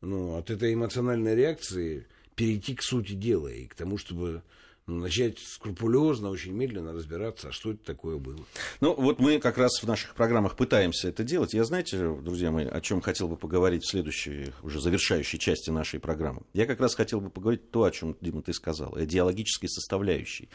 ну, 0.02 0.38
от 0.38 0.52
этой 0.52 0.76
эмоциональной 0.76 1.34
реакции 1.34 2.06
перейти 2.36 2.76
к 2.76 2.84
сути 2.84 3.14
дела 3.14 3.48
и 3.48 3.66
к 3.66 3.74
тому, 3.74 3.98
чтобы 3.98 4.44
начать 4.88 5.40
скрупулезно, 5.40 6.30
очень 6.30 6.54
медленно 6.54 6.94
разбираться, 6.94 7.50
а 7.50 7.52
что 7.52 7.72
это 7.72 7.84
такое 7.84 8.18
было. 8.18 8.40
Ну, 8.80 8.94
вот 8.94 9.20
мы 9.20 9.40
как 9.40 9.58
раз 9.58 9.82
в 9.82 9.88
наших 9.88 10.16
программах 10.16 10.56
пытаемся 10.56 11.10
это 11.10 11.24
делать. 11.24 11.54
Я, 11.54 11.64
знаете, 11.64 11.98
друзья 12.22 12.52
мои, 12.52 12.66
о 12.66 12.82
чем 12.82 13.02
хотел 13.02 13.28
бы 13.28 13.38
поговорить 13.38 13.84
в 13.84 13.90
следующей, 13.90 14.54
уже 14.64 14.82
завершающей 14.82 15.40
части 15.40 15.70
нашей 15.70 16.00
программы. 16.00 16.42
Я 16.54 16.66
как 16.66 16.80
раз 16.80 16.96
хотел 16.96 17.22
бы 17.22 17.30
поговорить 17.30 17.72
то, 17.72 17.84
о 17.84 17.92
чем, 17.92 18.16
Дима, 18.22 18.42
ты 18.42 18.54
сказал, 18.54 18.98
идеологической 19.00 19.70
составляющей. 19.70 20.50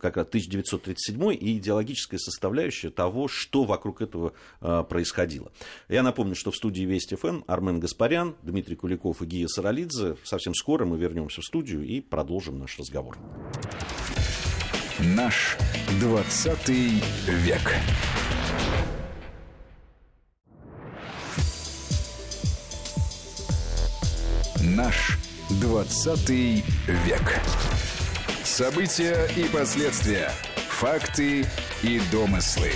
Как 0.00 0.16
раз 0.16 0.26
1937 0.26 1.32
и 1.32 1.58
идеологическая 1.58 2.18
составляющая 2.18 2.90
того, 2.90 3.28
что 3.28 3.64
вокруг 3.64 4.02
этого 4.02 4.32
э, 4.60 4.84
происходило. 4.88 5.52
Я 5.88 6.02
напомню, 6.02 6.34
что 6.34 6.50
в 6.50 6.56
студии 6.56 6.82
Вести 6.82 7.16
ФМ 7.16 7.42
Армен 7.46 7.80
Гаспарян, 7.80 8.36
Дмитрий 8.42 8.76
Куликов 8.76 9.22
и 9.22 9.26
Гия 9.26 9.48
Саралидзе. 9.48 10.16
Совсем 10.24 10.54
скоро 10.54 10.84
мы 10.84 10.98
вернемся 10.98 11.40
в 11.40 11.44
студию 11.44 11.84
и 11.84 12.00
продолжим 12.00 12.58
наш 12.58 12.78
разговор. 12.78 13.18
Наш 14.98 15.56
20 16.00 16.68
век. 16.68 17.74
Наш 24.60 25.18
20 25.50 26.28
век. 26.28 27.40
События 28.44 29.28
и 29.36 29.44
последствия. 29.44 30.30
Факты 30.68 31.46
и 31.82 32.00
домыслы. 32.10 32.72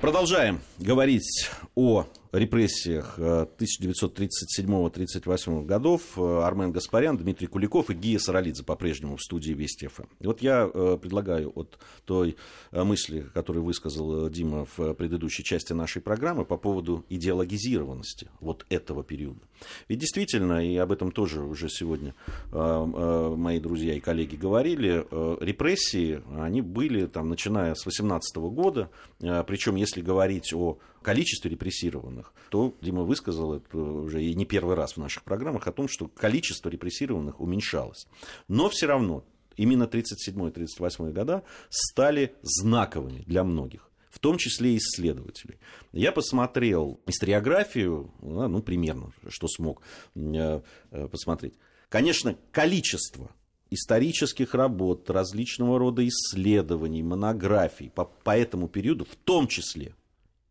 Продолжаем 0.00 0.60
говорить 0.78 1.50
о 1.74 2.06
репрессиях 2.32 3.18
1937-1938 3.18 5.64
годов 5.64 6.18
Армен 6.18 6.72
Гаспарян, 6.72 7.16
Дмитрий 7.16 7.46
Куликов 7.46 7.90
и 7.90 7.94
Гия 7.94 8.18
Саралидзе 8.18 8.64
по-прежнему 8.64 9.16
в 9.16 9.22
студии 9.22 9.52
Вести 9.52 9.86
ФМ. 9.86 10.02
И 10.20 10.26
вот 10.26 10.42
я 10.42 10.66
предлагаю 10.66 11.52
от 11.54 11.78
той 12.04 12.36
мысли, 12.72 13.26
которую 13.34 13.64
высказал 13.64 14.28
Дима 14.28 14.66
в 14.76 14.94
предыдущей 14.94 15.44
части 15.44 15.72
нашей 15.72 16.02
программы 16.02 16.44
по 16.44 16.56
поводу 16.56 17.04
идеологизированности 17.08 18.28
вот 18.40 18.66
этого 18.68 19.02
периода. 19.02 19.40
Ведь 19.88 19.98
действительно, 19.98 20.64
и 20.64 20.76
об 20.76 20.92
этом 20.92 21.10
тоже 21.12 21.42
уже 21.42 21.68
сегодня 21.68 22.14
мои 22.52 23.58
друзья 23.58 23.94
и 23.94 24.00
коллеги 24.00 24.36
говорили, 24.36 25.04
репрессии, 25.42 26.22
они 26.36 26.62
были 26.62 27.06
там, 27.06 27.28
начиная 27.28 27.74
с 27.74 27.86
18 27.86 28.36
года, 28.36 28.90
причем 29.18 29.76
если 29.76 30.00
говорить 30.00 30.52
о 30.52 30.78
количестве 31.08 31.50
репрессированных, 31.50 32.34
то 32.50 32.76
Дима 32.82 33.02
высказал 33.02 33.54
это 33.54 33.78
уже 33.78 34.22
и 34.22 34.34
не 34.34 34.44
первый 34.44 34.74
раз 34.74 34.92
в 34.92 34.96
наших 34.98 35.24
программах 35.24 35.66
о 35.66 35.72
том, 35.72 35.88
что 35.88 36.06
количество 36.06 36.68
репрессированных 36.68 37.40
уменьшалось. 37.40 38.06
Но 38.46 38.68
все 38.68 38.84
равно 38.84 39.24
именно 39.56 39.84
37-38 39.84 41.10
года 41.14 41.44
стали 41.70 42.34
знаковыми 42.42 43.22
для 43.26 43.42
многих 43.42 43.90
в 44.10 44.18
том 44.18 44.36
числе 44.36 44.76
исследователей. 44.76 45.58
Я 45.92 46.12
посмотрел 46.12 46.98
историографию, 47.06 48.10
ну, 48.20 48.62
примерно, 48.62 49.12
что 49.28 49.48
смог 49.48 49.82
э, 50.14 50.60
э, 50.90 51.08
посмотреть. 51.08 51.54
Конечно, 51.88 52.34
количество 52.50 53.30
исторических 53.70 54.54
работ, 54.54 55.08
различного 55.10 55.78
рода 55.78 56.06
исследований, 56.08 57.02
монографий 57.02 57.90
по, 57.90 58.06
по 58.06 58.36
этому 58.36 58.66
периоду, 58.68 59.04
в 59.04 59.14
том 59.14 59.46
числе 59.46 59.94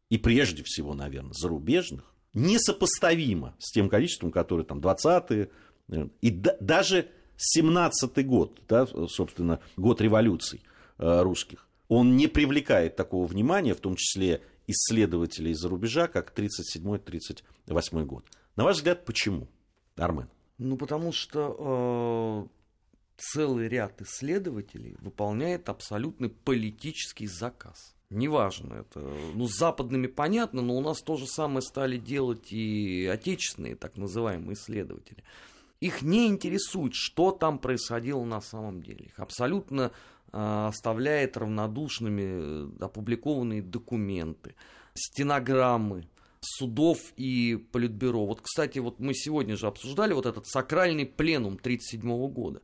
и 0.09 0.17
прежде 0.17 0.63
всего, 0.63 0.93
наверное, 0.93 1.33
зарубежных, 1.33 2.13
несопоставимо 2.33 3.55
с 3.59 3.71
тем 3.71 3.89
количеством, 3.89 4.31
которое 4.31 4.63
там 4.63 4.79
20-е, 4.79 5.49
э, 5.89 6.07
и 6.21 6.29
да, 6.29 6.55
даже 6.59 7.09
17-й 7.37 8.23
год, 8.23 8.61
да, 8.67 8.85
собственно, 9.07 9.59
год 9.75 10.01
революций 10.01 10.61
э, 10.97 11.21
русских, 11.21 11.67
он 11.87 12.15
не 12.15 12.27
привлекает 12.27 12.95
такого 12.95 13.25
внимания, 13.25 13.73
в 13.73 13.79
том 13.79 13.95
числе 13.95 14.41
исследователей 14.67 15.51
из-за 15.51 15.69
рубежа, 15.69 16.07
как 16.07 16.37
37-38 16.37 18.05
год. 18.05 18.25
На 18.55 18.63
ваш 18.63 18.77
взгляд, 18.77 19.05
почему, 19.05 19.47
Армен? 19.95 20.29
Ну, 20.57 20.77
потому 20.77 21.11
что 21.11 22.49
э, 22.49 22.57
целый 23.17 23.67
ряд 23.69 24.01
исследователей 24.01 24.95
выполняет 24.99 25.69
абсолютный 25.69 26.29
политический 26.29 27.27
заказ. 27.27 27.95
Неважно, 28.09 28.75
это, 28.75 28.99
ну, 29.33 29.47
с 29.47 29.57
западными 29.57 30.07
понятно, 30.07 30.61
но 30.61 30.77
у 30.77 30.81
нас 30.81 31.01
то 31.01 31.17
же 31.17 31.27
самое 31.27 31.61
стали 31.61 31.97
делать 31.97 32.53
и 32.53 33.05
отечественные, 33.05 33.75
так 33.75 33.97
называемые 33.97 34.53
исследователи. 34.53 35.23
Их 35.81 36.01
не 36.01 36.27
интересует, 36.27 36.93
что 36.95 37.31
там 37.31 37.59
происходило 37.59 38.23
на 38.23 38.39
самом 38.39 38.81
деле. 38.81 39.07
Их 39.07 39.19
абсолютно 39.19 39.91
э, 40.31 40.67
оставляет 40.67 41.35
равнодушными 41.35 42.81
опубликованные 42.81 43.61
документы, 43.61 44.55
стенограммы 44.93 46.07
судов 46.39 46.99
и 47.17 47.57
политбюро. 47.71 48.25
Вот, 48.25 48.41
кстати, 48.41 48.79
вот 48.79 48.99
мы 48.99 49.13
сегодня 49.13 49.57
же 49.57 49.67
обсуждали 49.67 50.13
вот 50.13 50.25
этот 50.25 50.47
сакральный 50.47 51.05
пленум 51.05 51.55
1937 51.55 52.27
года. 52.29 52.61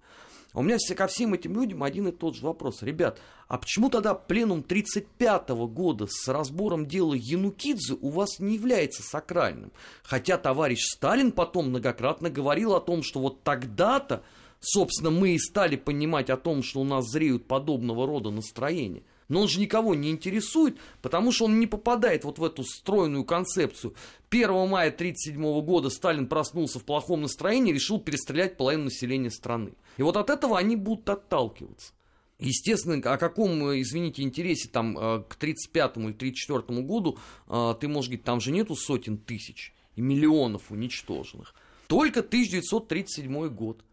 У 0.54 0.62
меня 0.62 0.78
все, 0.78 0.94
ко 0.94 1.08
всем 1.08 1.34
этим 1.34 1.56
людям 1.56 1.82
один 1.82 2.08
и 2.08 2.12
тот 2.12 2.36
же 2.36 2.46
вопрос. 2.46 2.84
Ребят, 2.84 3.20
а 3.48 3.58
почему 3.58 3.90
тогда 3.90 4.14
пленум 4.14 4.60
1935 4.60 5.50
года 5.74 6.06
с 6.08 6.28
разбором 6.28 6.86
дела 6.86 7.16
Янукидзе 7.16 7.96
у 8.00 8.10
вас 8.10 8.40
не 8.40 8.54
является 8.54 9.02
сакральным? 9.02 9.72
Хотя 10.04 10.38
товарищ 10.38 10.84
Сталин 10.84 11.32
потом 11.32 11.70
многократно 11.70 12.30
говорил 12.30 12.76
о 12.76 12.82
том, 12.82 13.02
что 13.02 13.20
вот 13.20 13.42
тогда-то, 13.42 14.24
собственно, 14.60 15.10
мы 15.10 15.32
и 15.32 15.40
стали 15.40 15.76
понимать 15.76 16.30
о 16.30 16.38
том, 16.38 16.62
что 16.62 16.82
у 16.82 16.84
нас 16.84 17.10
зреют 17.10 17.48
подобного 17.48 18.06
рода 18.06 18.30
настроения. 18.30 19.02
Но 19.34 19.42
он 19.42 19.48
же 19.48 19.60
никого 19.60 19.96
не 19.96 20.12
интересует, 20.12 20.78
потому 21.02 21.32
что 21.32 21.46
он 21.46 21.60
не 21.60 21.66
попадает 21.66 22.24
вот 22.24 22.38
в 22.38 22.44
эту 22.44 22.64
стройную 22.64 23.26
концепцию. 23.26 23.96
1 24.30 24.48
мая 24.70 24.90
1937 24.90 25.62
года 25.62 25.90
Сталин 25.90 26.28
проснулся 26.28 26.78
в 26.78 26.84
плохом 26.84 27.24
настроении 27.24 27.72
и 27.72 27.74
решил 27.74 28.00
перестрелять 28.00 28.58
половину 28.58 28.84
населения 28.86 29.32
страны. 29.32 29.74
И 29.98 30.04
вот 30.04 30.18
от 30.18 30.30
этого 30.30 30.60
они 30.60 30.76
будут 30.76 31.10
отталкиваться. 31.10 31.94
Естественно, 32.38 32.98
о 33.12 33.18
каком, 33.18 33.50
извините, 33.82 34.22
интересе 34.22 34.70
там 34.70 34.96
э, 35.00 35.24
к 35.28 35.34
35 35.34 35.98
или 35.98 36.12
34 36.12 36.82
году 36.84 37.18
э, 37.48 37.74
ты 37.82 37.88
можешь 37.88 38.10
говорить, 38.10 38.26
там 38.26 38.40
же 38.40 38.52
нету 38.52 38.76
сотен 38.76 39.18
тысяч 39.18 39.74
и 39.96 40.02
миллионов 40.02 40.70
уничтоженных. 40.70 41.56
Только 41.88 42.20
1937 42.20 43.48
год 43.48 43.84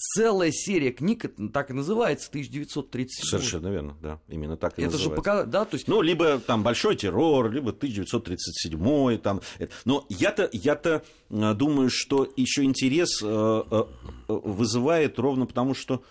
целая 0.00 0.50
серия 0.50 0.92
книг, 0.92 1.26
так 1.52 1.70
и 1.70 1.74
называется, 1.74 2.28
1937. 2.30 3.28
Совершенно 3.28 3.68
верно, 3.68 3.96
да, 4.00 4.18
именно 4.28 4.56
так 4.56 4.78
и 4.78 4.82
Это 4.82 4.92
называется. 4.92 5.10
же 5.10 5.14
пока, 5.14 5.44
да, 5.44 5.64
то 5.66 5.76
есть... 5.76 5.88
Ну, 5.88 6.00
либо 6.00 6.38
там 6.38 6.62
большой 6.62 6.96
террор, 6.96 7.50
либо 7.50 7.70
1937 7.70 9.18
там. 9.18 9.42
Но 9.84 10.06
я-то, 10.08 10.48
я-то 10.52 11.04
э, 11.28 11.54
думаю, 11.54 11.90
что 11.92 12.26
еще 12.34 12.64
интерес 12.64 13.20
э, 13.22 13.26
э, 13.26 13.84
вызывает 14.28 15.18
ровно 15.18 15.44
потому, 15.44 15.74
что... 15.74 16.02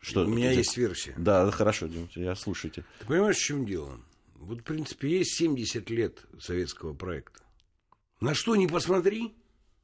Что, 0.00 0.24
У 0.24 0.28
меня 0.28 0.50
это... 0.50 0.58
есть 0.58 0.76
версия. 0.76 1.14
Да, 1.16 1.50
хорошо, 1.50 1.86
Дим, 1.86 2.10
я 2.14 2.34
слушайте. 2.34 2.84
Ты 3.00 3.06
понимаешь, 3.06 3.36
в 3.36 3.42
чем 3.42 3.64
дело? 3.64 3.98
Вот, 4.34 4.60
в 4.60 4.62
принципе, 4.64 5.08
есть 5.08 5.38
70 5.38 5.88
лет 5.88 6.26
советского 6.38 6.92
проекта. 6.92 7.40
На 8.20 8.34
что 8.34 8.54
ни 8.54 8.66
посмотри, 8.66 9.32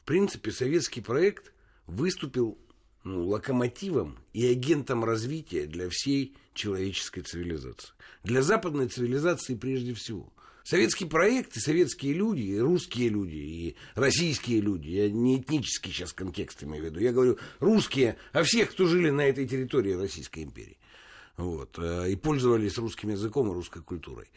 в 0.03 0.05
принципе, 0.05 0.51
советский 0.53 1.01
проект 1.01 1.55
выступил 1.87 2.59
ну, 3.05 3.27
локомотивом 3.27 4.19
и 4.33 4.47
агентом 4.47 5.05
развития 5.05 5.67
для 5.67 5.89
всей 5.89 6.35
человеческой 6.55 7.23
цивилизации. 7.23 7.91
Для 8.25 8.43
западной 8.43 8.89
цивилизации 8.89 9.55
прежде 9.55 9.95
всего. 9.95 10.31
Советский 10.63 11.07
проект 11.07 11.57
и 11.57 11.61
советские 11.61 12.13
люди, 12.13 12.43
и 12.43 12.59
русские 12.59 13.09
люди, 13.09 13.35
и 13.35 13.77
российские 13.95 14.61
люди, 14.61 14.89
я 14.91 15.11
не 15.11 15.39
этнический 15.39 15.91
сейчас 15.91 16.13
контекст 16.13 16.63
имею 16.63 16.83
в 16.83 16.87
виду, 16.87 17.01
я 17.01 17.13
говорю 17.13 17.39
русские, 17.61 18.17
а 18.33 18.43
всех, 18.43 18.71
кто 18.71 18.87
жили 18.87 19.11
на 19.11 19.23
этой 19.23 19.49
территории 19.49 19.93
Российской 19.93 20.45
империи. 20.45 20.77
Вот, 21.37 21.79
э, 21.79 22.13
и 22.13 22.17
пользовались 22.17 22.77
русским 22.77 23.09
языком 23.09 23.51
и 23.51 23.55
русской 23.55 23.83
культурой. 23.83 24.29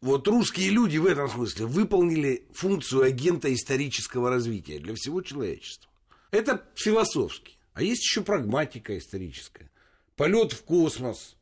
Вот 0.00 0.26
русские 0.28 0.70
люди 0.70 0.96
в 0.96 1.06
этом 1.06 1.28
смысле 1.28 1.66
выполнили 1.66 2.46
функцию 2.52 3.02
агента 3.02 3.52
исторического 3.52 4.30
развития 4.30 4.78
для 4.78 4.94
всего 4.94 5.20
человечества. 5.20 5.90
Это 6.30 6.64
философски. 6.74 7.55
А 7.76 7.82
есть 7.82 8.02
еще 8.04 8.22
прагматика 8.22 8.96
историческая. 8.96 9.70
Полет 10.16 10.54
в 10.54 10.62
космос, 10.62 11.36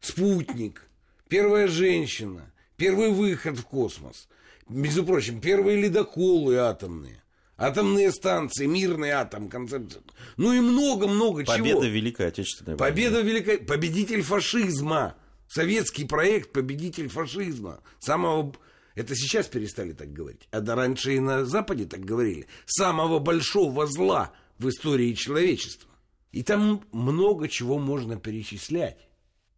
спутник, 0.00 0.82
первая 1.28 1.66
женщина, 1.66 2.52
первый 2.76 3.10
выход 3.10 3.56
в 3.56 3.64
космос. 3.64 4.28
Между 4.68 5.02
прочим, 5.02 5.40
первые 5.40 5.80
ледоколы 5.80 6.58
атомные. 6.58 7.22
Атомные 7.56 8.12
станции, 8.12 8.66
мирный 8.66 9.12
атом, 9.12 9.48
концепция. 9.48 10.02
Ну 10.36 10.52
и 10.52 10.60
много-много 10.60 11.46
чего. 11.46 11.56
Победа 11.56 11.86
Великой 11.86 12.26
Отечественной 12.26 12.76
войны. 12.76 12.92
Победа 12.92 13.20
Великой... 13.22 13.56
Победитель 13.56 14.20
фашизма. 14.20 15.16
Советский 15.48 16.04
проект 16.04 16.52
«Победитель 16.52 17.08
фашизма». 17.08 17.80
Самого... 17.98 18.54
Это 18.94 19.16
сейчас 19.16 19.46
перестали 19.46 19.92
так 19.92 20.12
говорить. 20.12 20.48
А 20.50 20.60
да 20.60 20.74
раньше 20.74 21.14
и 21.14 21.20
на 21.20 21.46
Западе 21.46 21.86
так 21.86 22.00
говорили. 22.00 22.46
Самого 22.66 23.20
большого 23.20 23.86
зла– 23.86 24.34
в 24.58 24.68
истории 24.68 25.12
человечества. 25.14 25.90
И 26.32 26.42
там 26.42 26.84
много 26.92 27.48
чего 27.48 27.78
можно 27.78 28.18
перечислять. 28.18 29.08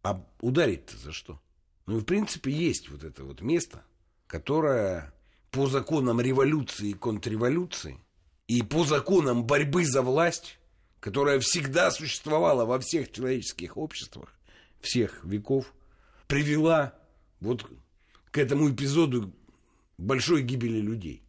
А 0.01 0.25
ударить-то 0.41 0.97
за 0.97 1.11
что? 1.11 1.41
Ну 1.85 1.97
и 1.97 2.01
в 2.01 2.05
принципе 2.05 2.51
есть 2.51 2.89
вот 2.89 3.03
это 3.03 3.23
вот 3.23 3.41
место, 3.41 3.83
которое 4.27 5.13
по 5.51 5.67
законам 5.67 6.21
революции 6.21 6.89
и 6.89 6.93
контрреволюции 6.93 7.99
и 8.47 8.61
по 8.61 8.85
законам 8.85 9.43
борьбы 9.43 9.85
за 9.85 10.01
власть, 10.01 10.59
которая 10.99 11.39
всегда 11.39 11.91
существовала 11.91 12.65
во 12.65 12.79
всех 12.79 13.11
человеческих 13.11 13.77
обществах, 13.77 14.33
всех 14.79 15.23
веков, 15.23 15.73
привела 16.27 16.93
вот 17.39 17.65
к 18.31 18.37
этому 18.37 18.71
эпизоду 18.71 19.33
большой 19.97 20.43
гибели 20.43 20.79
людей. 20.79 21.23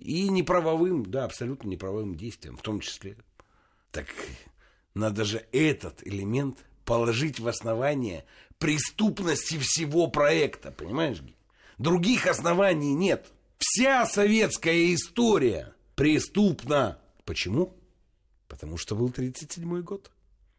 И 0.00 0.28
неправовым, 0.28 1.04
да, 1.04 1.24
абсолютно 1.24 1.68
неправовым 1.68 2.14
действием 2.14 2.56
в 2.56 2.62
том 2.62 2.80
числе. 2.80 3.16
Так 3.92 4.06
надо 4.94 5.24
же 5.24 5.46
этот 5.52 6.06
элемент 6.06 6.58
положить 6.84 7.38
в 7.38 7.46
основание 7.46 8.24
преступности 8.58 9.58
всего 9.58 10.08
проекта, 10.08 10.72
понимаешь? 10.72 11.22
Других 11.78 12.26
оснований 12.26 12.94
нет. 12.94 13.26
Вся 13.58 14.06
советская 14.06 14.94
история 14.94 15.74
преступна. 15.96 16.98
Почему? 17.24 17.74
Потому 18.48 18.78
что 18.78 18.96
был 18.96 19.08
1937 19.08 19.82
год. 19.82 20.10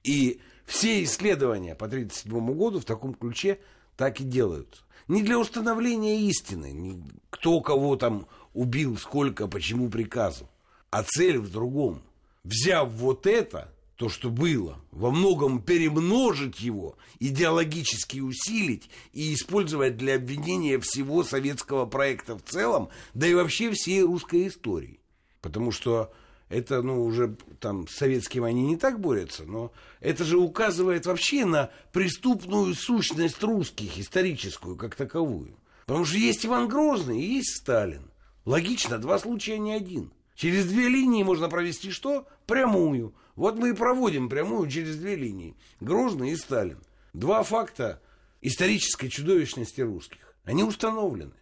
И 0.03 0.39
все 0.65 1.03
исследования 1.03 1.75
по 1.75 1.87
1937 1.87 2.53
году 2.53 2.79
в 2.79 2.85
таком 2.85 3.13
ключе 3.13 3.59
так 3.97 4.21
и 4.21 4.23
делаются. 4.23 4.83
Не 5.07 5.23
для 5.23 5.37
установления 5.37 6.21
истины, 6.21 7.03
кто 7.29 7.59
кого 7.61 7.95
там 7.97 8.27
убил 8.53 8.97
сколько, 8.97 9.47
почему 9.47 9.89
приказу. 9.89 10.49
А 10.89 11.03
цель 11.03 11.37
в 11.37 11.51
другом. 11.51 12.01
Взяв 12.43 12.91
вот 12.91 13.27
это, 13.27 13.71
то, 13.95 14.09
что 14.09 14.31
было, 14.31 14.79
во 14.91 15.11
многом 15.11 15.61
перемножить 15.61 16.59
его, 16.59 16.97
идеологически 17.19 18.19
усилить 18.19 18.89
и 19.13 19.31
использовать 19.33 19.95
для 19.95 20.15
обвинения 20.15 20.79
всего 20.79 21.23
советского 21.23 21.85
проекта 21.85 22.35
в 22.35 22.41
целом, 22.41 22.89
да 23.13 23.27
и 23.27 23.35
вообще 23.35 23.71
всей 23.71 24.01
русской 24.01 24.47
истории. 24.47 24.99
Потому 25.39 25.71
что 25.71 26.11
это, 26.49 26.81
ну, 26.81 27.05
уже 27.05 27.35
там 27.59 27.87
с 27.87 27.91
советским 27.91 28.43
они 28.43 28.63
не 28.63 28.75
так 28.75 28.99
борются, 28.99 29.43
но 29.43 29.71
это 29.99 30.25
же 30.25 30.37
указывает 30.37 31.05
вообще 31.05 31.45
на 31.45 31.69
преступную 31.93 32.73
сущность 32.73 33.41
русских, 33.43 33.99
историческую, 33.99 34.75
как 34.75 34.95
таковую. 34.95 35.55
Потому 35.85 36.05
что 36.05 36.17
есть 36.17 36.45
Иван 36.45 36.67
Грозный 36.67 37.21
и 37.21 37.35
есть 37.35 37.57
Сталин. 37.57 38.10
Логично, 38.45 38.97
два 38.97 39.19
случая 39.19 39.59
не 39.59 39.73
один. 39.73 40.11
Через 40.35 40.65
две 40.65 40.87
линии 40.87 41.23
можно 41.23 41.49
провести 41.49 41.91
что? 41.91 42.27
Прямую. 42.47 43.13
Вот 43.35 43.55
мы 43.55 43.69
и 43.69 43.73
проводим 43.73 44.29
прямую 44.29 44.69
через 44.69 44.97
две 44.97 45.15
линии. 45.15 45.55
Грозный 45.79 46.31
и 46.31 46.35
Сталин. 46.35 46.79
Два 47.13 47.43
факта 47.43 48.01
исторической 48.41 49.09
чудовищности 49.09 49.81
русских. 49.81 50.35
Они 50.43 50.63
установлены. 50.63 51.33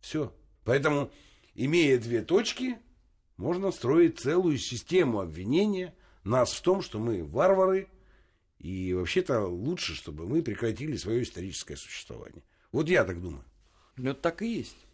Все. 0.00 0.32
Поэтому, 0.64 1.10
имея 1.54 1.98
две 1.98 2.22
точки, 2.22 2.78
можно 3.36 3.72
строить 3.72 4.20
целую 4.20 4.58
систему 4.58 5.20
обвинения 5.20 5.94
нас 6.24 6.52
в 6.52 6.62
том, 6.62 6.82
что 6.82 6.98
мы 6.98 7.24
варвары, 7.24 7.88
и 8.58 8.94
вообще-то 8.94 9.46
лучше, 9.46 9.94
чтобы 9.94 10.26
мы 10.26 10.42
прекратили 10.42 10.96
свое 10.96 11.22
историческое 11.22 11.76
существование. 11.76 12.42
Вот 12.72 12.88
я 12.88 13.04
так 13.04 13.20
думаю. 13.20 13.44
Ну, 13.96 14.14
так 14.14 14.42
и 14.42 14.58
есть. 14.58 14.85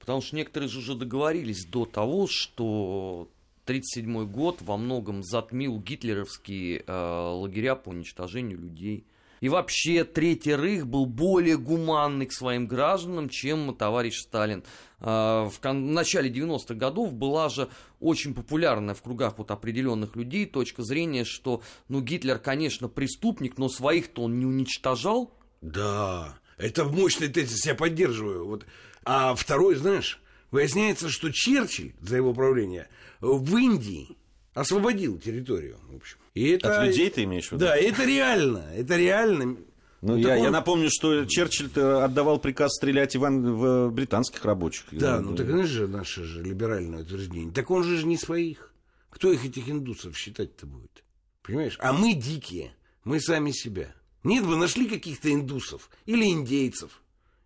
Потому 0.00 0.22
что 0.22 0.34
некоторые 0.34 0.68
же 0.68 0.78
уже 0.78 0.94
договорились 0.96 1.64
до 1.66 1.84
того, 1.84 2.26
что 2.26 3.28
1937 3.64 4.26
год 4.26 4.62
во 4.62 4.76
многом 4.76 5.22
затмил 5.22 5.78
гитлеровские 5.78 6.82
э, 6.84 6.92
лагеря 6.92 7.76
по 7.76 7.90
уничтожению 7.90 8.58
людей. 8.58 9.04
И 9.40 9.48
вообще 9.48 10.04
Третий 10.04 10.54
Рейх 10.54 10.86
был 10.86 11.06
более 11.06 11.56
гуманный 11.56 12.26
к 12.26 12.32
своим 12.32 12.66
гражданам, 12.66 13.28
чем 13.30 13.74
товарищ 13.74 14.18
Сталин. 14.18 14.64
Э, 15.00 15.48
в 15.50 15.60
кон- 15.60 15.92
начале 15.92 16.30
90-х 16.30 16.74
годов 16.74 17.12
была 17.14 17.48
же 17.48 17.68
очень 18.00 18.34
популярная 18.34 18.94
в 18.94 19.02
кругах 19.02 19.38
вот 19.38 19.50
определенных 19.50 20.16
людей 20.16 20.46
точка 20.46 20.82
зрения, 20.82 21.24
что 21.24 21.62
ну, 21.88 22.00
Гитлер, 22.00 22.38
конечно, 22.38 22.88
преступник, 22.88 23.56
но 23.56 23.68
своих-то 23.68 24.22
он 24.22 24.38
не 24.38 24.46
уничтожал. 24.46 25.32
Да, 25.60 26.38
это 26.58 26.84
мощный 26.84 27.28
тезис, 27.28 27.64
я 27.66 27.74
поддерживаю. 27.74 28.46
Вот. 28.46 28.66
А 29.04 29.34
второй, 29.34 29.76
знаешь, 29.76 30.20
выясняется, 30.50 31.08
что 31.08 31.30
Черчилль 31.32 31.92
за 32.00 32.16
его 32.16 32.34
правление 32.34 32.88
в 33.20 33.56
Индии 33.56 34.16
освободил 34.54 35.18
территорию, 35.18 35.78
в 35.88 35.96
общем. 35.96 36.18
И 36.34 36.48
это, 36.50 36.80
От 36.82 36.86
людей 36.88 37.10
ты 37.10 37.24
имеешь 37.24 37.48
в 37.48 37.52
виду? 37.52 37.64
Да, 37.64 37.76
это 37.76 38.04
реально, 38.04 38.64
это 38.74 38.96
реально. 38.96 39.56
Ну, 40.02 40.16
я, 40.16 40.28
такой- 40.28 40.42
я 40.44 40.50
напомню, 40.50 40.88
что 40.90 41.24
Черчилль 41.26 41.70
отдавал 41.78 42.38
приказ 42.38 42.74
стрелять 42.76 43.14
Иван 43.16 43.54
в 43.54 43.90
британских 43.90 44.44
рабочих. 44.44 44.86
Да, 44.92 45.20
ну 45.20 45.34
так 45.36 45.46
знаешь 45.46 45.68
же 45.68 45.88
наше 45.88 46.24
же 46.24 46.42
либеральное 46.42 47.02
утверждение. 47.02 47.52
Так 47.52 47.70
он 47.70 47.84
же 47.84 48.04
не 48.06 48.16
своих. 48.16 48.72
Кто 49.10 49.32
их, 49.32 49.44
этих 49.44 49.68
индусов, 49.68 50.16
считать-то 50.16 50.66
будет? 50.66 51.04
Понимаешь? 51.42 51.76
А 51.80 51.92
мы 51.92 52.14
дикие. 52.14 52.72
Мы 53.04 53.20
сами 53.20 53.50
себя. 53.50 53.92
Нет 54.24 54.46
бы 54.46 54.56
нашли 54.56 54.86
каких-то 54.86 55.32
индусов 55.32 55.90
или 56.06 56.24
индейцев. 56.26 56.99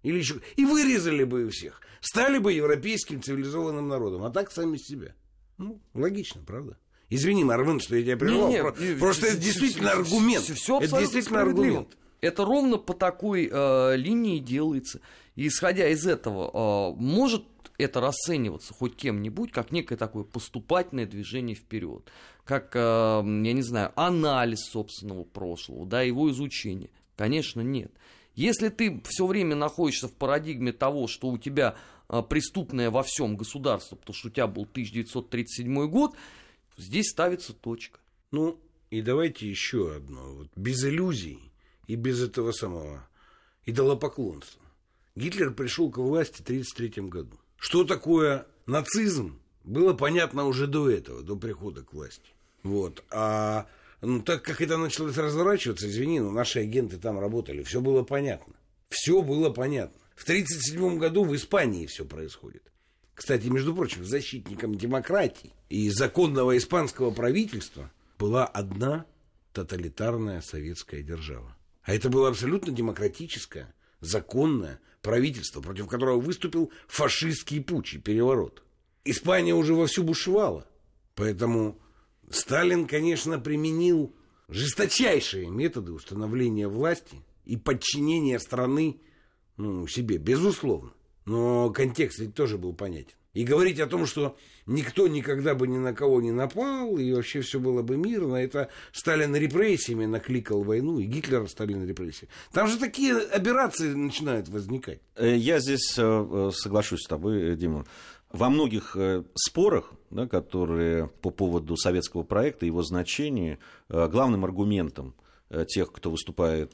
Или 0.05 0.19
еще... 0.19 0.41
И 0.55 0.65
вырезали 0.65 1.25
бы 1.25 1.47
их 1.47 1.53
всех. 1.53 1.81
Стали 2.01 2.39
бы 2.39 2.53
европейским 2.53 3.21
цивилизованным 3.21 3.89
народом. 3.89 4.23
А 4.23 4.31
так 4.31 4.53
сами 4.53 4.77
себя. 4.77 5.15
Ну, 5.59 5.81
логично, 5.95 6.43
правда? 6.47 6.79
Извини, 7.11 7.43
Марвин, 7.45 7.81
что 7.81 7.97
я 7.97 8.03
тебя 8.03 8.17
прервал. 8.17 8.49
Не-не, 8.49 8.63
Про- 8.63 8.77
не, 8.79 8.95
Просто 8.99 9.27
это 9.27 9.39
действительно 9.39 9.91
всё- 9.91 9.99
аргумент. 10.01 10.45
всё- 10.45 10.55
всё 10.55 10.81
это 10.81 10.99
действительно 11.01 11.41
аргумент. 11.43 11.97
Это 12.21 12.45
ровно 12.45 12.79
по 12.79 12.95
такой 12.95 13.49
э, 13.53 13.97
линии 13.97 14.39
делается. 14.39 15.01
И 15.37 15.47
исходя 15.49 15.89
из 15.89 16.07
этого, 16.07 16.93
э, 16.93 17.01
может 17.01 17.45
это 17.77 18.01
расцениваться 18.01 18.73
хоть 18.73 18.95
кем-нибудь 18.97 19.51
как 19.53 19.73
некое 19.73 19.97
такое 19.97 20.23
поступательное 20.25 21.07
движение 21.07 21.57
вперед, 21.57 22.09
как, 22.45 22.71
э, 22.75 22.79
я 22.79 23.53
не 23.53 23.63
знаю, 23.63 23.93
анализ 23.97 24.61
собственного 24.71 25.25
прошлого, 25.25 25.85
да, 25.87 26.03
его 26.03 26.31
изучение? 26.31 26.91
Конечно, 27.17 27.61
нет. 27.63 27.91
Если 28.35 28.69
ты 28.69 29.01
все 29.09 29.27
время 29.27 29.55
находишься 29.55 30.09
в 30.09 30.13
парадигме 30.13 30.73
того, 30.73 31.07
что 31.07 31.29
у 31.29 31.39
тебя 31.39 31.77
э, 32.09 32.23
преступное 32.29 32.91
во 32.91 33.03
всем 33.03 33.37
государство, 33.37 33.97
потому 33.97 34.15
что 34.15 34.29
у 34.29 34.31
тебя 34.31 34.47
был 34.47 34.63
1937 34.63 35.89
год, 35.89 36.17
здесь 36.77 37.11
ставится 37.11 37.53
точка. 37.53 38.01
Ну, 38.31 38.59
и 38.91 39.03
давайте 39.03 39.49
еще 39.49 39.95
одно. 39.95 40.35
Вот 40.35 40.49
без 40.57 40.85
иллюзий 40.85 41.39
и 41.87 41.95
без 41.95 42.23
этого 42.23 42.53
самого 42.53 43.07
идолопоклонства. 43.67 44.61
Гитлер 45.15 45.53
пришел 45.53 45.91
к 45.91 45.99
власти 45.99 46.39
в 46.39 46.41
1933 46.41 47.09
году. 47.09 47.39
Что 47.57 47.85
такое 47.85 48.47
нацизм, 48.67 49.39
было 49.63 49.95
понятно 49.95 50.45
уже 50.45 50.67
до 50.67 50.91
этого, 50.91 51.23
до 51.23 51.37
прихода 51.37 51.83
к 51.83 51.93
власти. 51.93 52.31
Вот. 52.63 53.05
А 53.11 53.67
ну, 54.05 54.23
так 54.23 54.43
как 54.43 54.61
это 54.61 54.77
началось 54.77 55.17
разворачиваться, 55.17 55.89
извини, 55.89 56.21
но 56.21 56.31
наши 56.31 56.61
агенты 56.61 56.99
там 56.99 57.19
работали, 57.19 57.63
все 57.63 57.81
было 57.81 58.03
понятно. 58.03 58.55
Все 58.89 59.23
было 59.23 59.51
понятно. 59.51 60.01
В 60.15 60.23
1937 60.23 60.99
году 60.99 61.25
в 61.25 61.35
Испании 61.35 61.87
все 61.87 62.05
происходит. 62.05 62.63
Кстати, 63.15 63.47
между 63.47 63.75
прочим, 63.75 64.05
защитником 64.05 64.77
демократии 64.77 65.53
и 65.69 65.89
законного 65.91 66.57
испанского 66.57 67.11
правительства 67.11 67.91
была 68.19 68.45
одна 68.45 69.07
тоталитарная 69.53 70.41
советская 70.41 71.03
держава. 71.03 71.57
А 71.83 71.95
это 71.95 72.09
было 72.09 72.29
абсолютно 72.29 72.73
демократическое, 72.73 73.75
законное 74.01 74.81
правительство, 75.03 75.61
против 75.61 75.87
которого 75.87 76.21
выступил 76.21 76.73
фашистский 76.89 77.63
путч 77.63 77.95
и 77.95 77.99
переворот. 77.99 78.63
Испания 79.05 79.55
уже 79.55 79.75
вовсю 79.75 80.03
бушевала. 80.03 80.67
Поэтому 81.15 81.79
Сталин, 82.31 82.87
конечно, 82.87 83.39
применил 83.39 84.15
жесточайшие 84.49 85.49
методы 85.49 85.93
установления 85.93 86.69
власти 86.69 87.23
и 87.45 87.57
подчинения 87.57 88.39
страны 88.39 89.01
ну, 89.57 89.87
себе, 89.87 90.19
безусловно. 90.19 90.93
Но 91.25 91.71
контекст 91.71 92.19
ведь 92.19 92.35
тоже 92.35 92.59
был 92.59 92.75
понятен. 92.75 93.17
И 93.35 93.45
говорить 93.45 93.81
о 93.81 93.87
том, 93.87 94.07
что 94.07 94.37
никто 94.67 95.09
никогда 95.09 95.55
бы 95.55 95.67
ни 95.67 95.77
на 95.77 95.93
кого 95.93 96.23
не 96.23 96.31
напал, 96.31 96.97
и 96.99 97.13
вообще 97.13 97.41
все 97.41 97.59
было 97.59 97.83
бы 97.83 97.97
мирно, 97.97 98.37
это 98.37 98.69
Сталин 98.93 99.35
репрессиями 99.35 100.07
накликал 100.07 100.63
войну, 100.63 101.01
и 101.01 101.05
Гитлер 101.05 101.49
Сталин 101.49 101.87
репрессии. 101.87 102.29
Там 102.53 102.69
же 102.69 102.79
такие 102.79 103.17
операции 103.17 103.93
начинают 103.93 104.49
возникать. 104.49 105.01
Э, 105.17 105.37
Я 105.37 105.59
здесь 105.59 105.99
э, 105.99 106.03
э, 106.03 106.51
соглашусь 106.55 107.03
с 107.03 107.09
тобой, 107.09 107.57
Дима. 107.57 107.85
Во 108.31 108.51
многих 108.51 108.97
спорах, 109.37 109.93
да, 110.11 110.27
которые 110.27 111.07
по 111.07 111.31
поводу 111.31 111.77
советского 111.77 112.25
проекта, 112.25 112.67
его 112.67 112.83
значения, 112.83 113.61
главным 113.89 114.45
аргументом 114.45 115.15
тех, 115.69 115.93
кто 115.93 116.11
выступает 116.11 116.73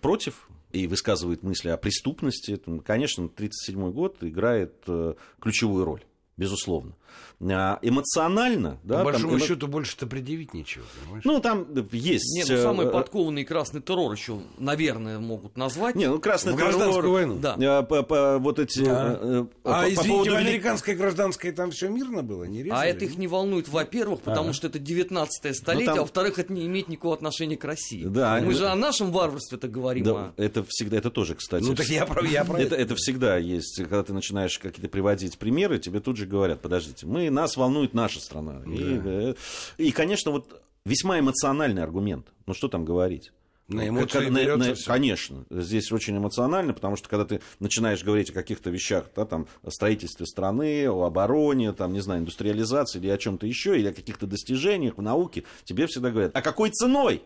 против 0.00 0.48
и 0.72 0.86
высказывает 0.86 1.42
мысли 1.42 1.68
о 1.68 1.76
преступности, 1.76 2.56
конечно, 2.84 3.24
1937 3.24 3.90
год 3.92 4.18
играет 4.22 4.74
э, 4.86 5.14
ключевую 5.40 5.84
роль, 5.84 6.02
безусловно. 6.36 6.94
А 7.42 7.78
Эмоционально, 7.82 8.78
да, 8.84 8.98
По 8.98 9.04
там 9.04 9.04
большому 9.12 9.36
эмо- 9.36 9.46
счету 9.46 9.66
больше-то 9.66 10.06
предъявить 10.06 10.52
нечего, 10.52 10.84
понимаешь? 11.02 11.24
ну, 11.24 11.40
там 11.40 11.66
есть... 11.92 12.36
Нет, 12.36 12.48
ну, 12.50 12.62
самый 12.62 12.86
э, 12.86 12.90
подкованный 12.90 13.44
красный 13.44 13.80
террор 13.80 14.12
еще, 14.12 14.40
наверное, 14.58 15.18
могут 15.18 15.56
назвать. 15.56 15.94
Не, 15.94 16.08
ну 16.08 16.18
красный 16.20 16.52
В 16.52 16.56
гражданскую 16.56 17.02
террор, 17.02 17.12
войну. 17.14 17.38
Да. 17.38 17.56
э, 17.58 17.82
по- 17.82 18.02
по- 18.02 18.38
вот 18.38 18.58
эти... 18.58 18.84
Да. 18.84 19.18
э, 19.20 19.44
а 19.64 19.80
по- 19.80 19.82
по 19.84 19.88
извините, 19.88 20.08
поводу 20.10 20.30
в 20.32 20.34
американской 20.36 20.94
гражданской 20.94 21.52
там 21.52 21.70
все 21.70 21.88
мирно 21.88 22.22
было? 22.22 22.44
Не 22.44 22.62
резали? 22.62 22.78
А 22.78 22.84
это 22.84 23.04
их 23.06 23.16
не 23.16 23.26
волнует, 23.26 23.68
во-первых, 23.68 24.20
потому 24.20 24.46
Ага. 24.48 24.52
что 24.52 24.66
это 24.66 24.78
19 24.78 25.56
столетие, 25.56 25.86
Ну, 25.86 25.92
там- 25.92 25.98
а 25.98 26.02
во-вторых, 26.02 26.38
это 26.38 26.52
не 26.52 26.66
имеет 26.66 26.88
никакого 26.88 27.14
отношения 27.14 27.56
к 27.56 27.64
России. 27.64 28.04
Да, 28.04 28.38
Мы 28.42 28.52
же 28.52 28.66
о 28.68 28.74
нашем 28.76 29.12
варварстве-то 29.12 29.66
говорим. 29.68 30.04
Да, 30.04 30.12
а- 30.12 30.32
это 30.36 30.64
всегда, 30.68 30.98
это 30.98 31.10
тоже, 31.10 31.34
кстати. 31.36 31.64
Ну, 31.64 31.74
так 31.74 31.86
я 31.88 32.04
про- 32.04 32.24
я 32.26 32.44
про 32.44 32.58
это, 32.60 32.74
это. 32.74 32.82
это 32.82 32.94
всегда 32.96 33.38
есть, 33.38 33.76
когда 33.78 34.02
ты 34.02 34.12
начинаешь 34.12 34.58
какие-то 34.58 34.88
приводить 34.90 35.38
примеры, 35.38 35.78
тебе 35.78 36.00
тут 36.00 36.16
же 36.18 36.26
говорят, 36.26 36.60
подождите, 36.60 36.99
мы, 37.06 37.30
нас 37.30 37.56
волнует 37.56 37.94
наша 37.94 38.20
страна. 38.20 38.62
И, 38.66 39.00
э, 39.04 39.34
и, 39.78 39.92
конечно, 39.92 40.30
вот 40.30 40.62
весьма 40.84 41.18
эмоциональный 41.20 41.82
аргумент. 41.82 42.28
Ну, 42.46 42.54
что 42.54 42.68
там 42.68 42.84
говорить? 42.84 43.32
На 43.68 43.82
Ну, 43.84 43.88
эмоции 43.90 44.18
как- 44.18 44.30
на- 44.30 44.56
на-. 44.56 44.74
Конечно, 44.84 45.44
здесь 45.48 45.92
очень 45.92 46.16
эмоционально, 46.16 46.72
потому 46.74 46.96
что 46.96 47.08
когда 47.08 47.24
ты 47.24 47.40
начинаешь 47.60 48.02
говорить 48.02 48.30
о 48.30 48.32
каких-то 48.32 48.68
вещах, 48.70 49.04
да, 49.14 49.24
там, 49.26 49.46
о 49.62 49.70
строительстве 49.70 50.26
страны, 50.26 50.88
о 50.90 51.04
обороне, 51.04 51.72
там, 51.72 51.92
не 51.92 52.00
знаю, 52.00 52.20
индустриализации 52.22 52.98
или 52.98 53.08
о 53.10 53.16
чем-то 53.16 53.46
еще, 53.46 53.78
или 53.78 53.86
о 53.88 53.92
каких-то 53.92 54.26
достижениях 54.26 54.96
в 54.98 55.02
науке, 55.02 55.44
тебе 55.64 55.86
всегда 55.86 56.10
говорят, 56.10 56.32
а 56.34 56.42
какой 56.42 56.70
ценой? 56.70 57.22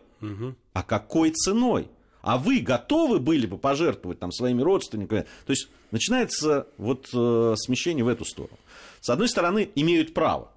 А 0.73 0.83
какой 0.83 1.31
ценой? 1.31 1.87
а 2.27 2.39
вы 2.39 2.59
готовы 2.59 3.19
были 3.19 3.45
бы 3.45 3.59
пожертвовать 3.59 4.17
там 4.17 4.31
своими 4.31 4.59
родственниками. 4.63 5.25
То 5.45 5.51
есть 5.51 5.67
начинается 5.91 6.65
вот 6.79 7.07
э, 7.13 7.53
смещение 7.55 8.03
в 8.03 8.07
эту 8.07 8.25
сторону. 8.25 8.57
С 9.05 9.09
одной 9.11 9.29
стороны, 9.29 9.69
имеют 9.75 10.15
право. 10.15 10.51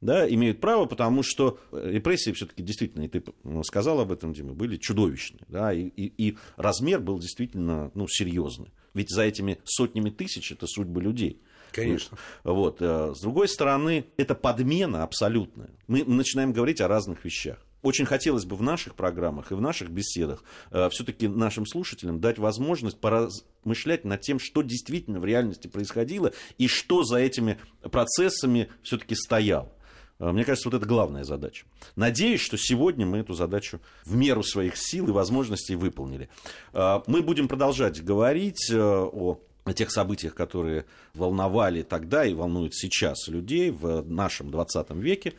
Да, 0.00 0.32
имеют 0.32 0.60
право, 0.60 0.84
потому 0.84 1.24
что 1.24 1.58
репрессии 1.72 2.30
все-таки 2.30 2.62
действительно, 2.62 3.02
и 3.02 3.08
ты 3.08 3.24
сказал 3.64 3.98
об 3.98 4.12
этом, 4.12 4.32
Дима, 4.32 4.54
были 4.54 4.76
чудовищные. 4.76 5.40
Да, 5.48 5.72
и, 5.72 5.82
и, 5.82 6.28
и 6.28 6.38
размер 6.56 7.00
был 7.00 7.18
действительно 7.18 7.90
ну, 7.96 8.06
серьезный. 8.06 8.70
Ведь 8.94 9.10
за 9.10 9.22
этими 9.22 9.58
сотнями 9.64 10.10
тысяч 10.10 10.52
это 10.52 10.68
судьбы 10.68 11.02
людей. 11.02 11.42
Конечно. 11.72 12.16
Вот. 12.44 12.80
Э, 12.80 13.14
с 13.16 13.20
другой 13.20 13.48
стороны, 13.48 14.04
это 14.16 14.36
подмена 14.36 15.02
абсолютная. 15.02 15.70
Мы 15.88 16.04
начинаем 16.04 16.52
говорить 16.52 16.80
о 16.80 16.86
разных 16.86 17.24
вещах. 17.24 17.58
Очень 17.82 18.06
хотелось 18.06 18.44
бы 18.44 18.56
в 18.56 18.62
наших 18.62 18.94
программах 18.94 19.52
и 19.52 19.54
в 19.54 19.60
наших 19.60 19.90
беседах 19.90 20.42
э, 20.70 20.88
все-таки 20.90 21.28
нашим 21.28 21.66
слушателям 21.66 22.20
дать 22.20 22.38
возможность 22.38 22.98
поразмышлять 22.98 24.04
над 24.04 24.20
тем, 24.20 24.38
что 24.38 24.62
действительно 24.62 25.20
в 25.20 25.24
реальности 25.24 25.68
происходило 25.68 26.32
и 26.58 26.66
что 26.66 27.04
за 27.04 27.18
этими 27.18 27.58
процессами 27.82 28.68
все-таки 28.82 29.14
стояло. 29.14 29.70
Э, 30.18 30.32
мне 30.32 30.44
кажется, 30.44 30.68
вот 30.68 30.76
это 30.76 30.86
главная 30.86 31.24
задача. 31.24 31.66
Надеюсь, 31.96 32.40
что 32.40 32.56
сегодня 32.56 33.06
мы 33.06 33.18
эту 33.18 33.34
задачу 33.34 33.80
в 34.04 34.16
меру 34.16 34.42
своих 34.42 34.76
сил 34.76 35.08
и 35.08 35.12
возможностей 35.12 35.76
выполнили. 35.76 36.28
Э, 36.72 37.00
мы 37.06 37.22
будем 37.22 37.48
продолжать 37.48 38.02
говорить 38.02 38.70
э, 38.70 38.78
о 38.78 39.40
о 39.64 39.74
тех 39.74 39.90
событиях, 39.90 40.34
которые 40.34 40.86
волновали 41.12 41.82
тогда 41.82 42.24
и 42.24 42.32
волнуют 42.32 42.74
сейчас 42.74 43.28
людей 43.28 43.70
в 43.70 44.02
нашем 44.08 44.50
20 44.50 44.90
веке. 44.92 45.34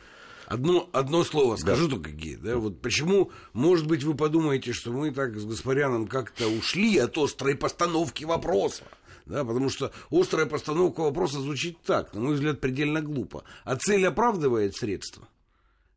Одно, 0.50 0.90
одно 0.92 1.22
слово 1.22 1.54
скажу 1.54 1.86
да. 1.86 1.94
только, 1.94 2.10
Гей. 2.10 2.34
Да, 2.34 2.56
вот 2.56 2.82
почему, 2.82 3.30
может 3.52 3.86
быть, 3.86 4.02
вы 4.02 4.14
подумаете, 4.14 4.72
что 4.72 4.90
мы 4.90 5.12
так 5.12 5.38
с 5.38 5.44
Гаспаряном 5.44 6.08
как-то 6.08 6.48
ушли 6.48 6.98
от 6.98 7.16
острой 7.18 7.54
постановки 7.54 8.24
вопроса. 8.24 8.82
Да, 9.26 9.44
потому 9.44 9.68
что 9.68 9.92
острая 10.10 10.46
постановка 10.46 11.02
вопроса 11.02 11.38
звучит 11.38 11.78
так, 11.82 12.12
на 12.14 12.20
мой 12.20 12.34
взгляд, 12.34 12.60
предельно 12.60 13.00
глупо. 13.00 13.44
А 13.62 13.76
цель 13.76 14.04
оправдывает 14.04 14.74
средства. 14.74 15.28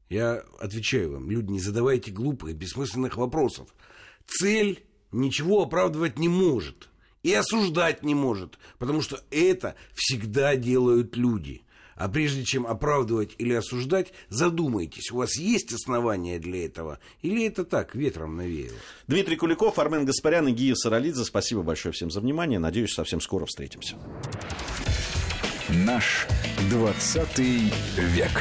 Я 0.07 0.43
отвечаю 0.59 1.13
вам, 1.13 1.31
люди, 1.31 1.49
не 1.49 1.59
задавайте 1.59 2.11
глупых, 2.11 2.55
бессмысленных 2.55 3.17
вопросов. 3.17 3.73
Цель 4.27 4.85
ничего 5.11 5.63
оправдывать 5.63 6.19
не 6.19 6.29
может 6.29 6.89
и 7.23 7.33
осуждать 7.33 8.03
не 8.03 8.13
может, 8.13 8.59
потому 8.77 9.01
что 9.01 9.19
это 9.31 9.73
всегда 9.95 10.55
делают 10.55 11.17
люди. 11.17 11.63
А 11.95 12.09
прежде 12.09 12.43
чем 12.43 12.65
оправдывать 12.65 13.35
или 13.37 13.53
осуждать, 13.53 14.13
задумайтесь, 14.29 15.11
у 15.11 15.17
вас 15.17 15.37
есть 15.37 15.73
основания 15.73 16.39
для 16.39 16.65
этого? 16.65 16.99
Или 17.21 17.45
это 17.45 17.63
так, 17.65 17.95
ветром 17.95 18.35
навеяло? 18.35 18.77
Дмитрий 19.07 19.35
Куликов, 19.35 19.77
Армен 19.79 20.05
Гаспарян 20.05 20.47
и 20.47 20.51
Гия 20.51 20.75
Саралидзе. 20.75 21.25
Спасибо 21.25 21.61
большое 21.61 21.93
всем 21.93 22.11
за 22.11 22.21
внимание. 22.21 22.59
Надеюсь, 22.59 22.93
совсем 22.93 23.21
скоро 23.21 23.45
встретимся. 23.45 23.95
Наш 25.69 26.27
20 26.69 27.39
век. 27.97 28.31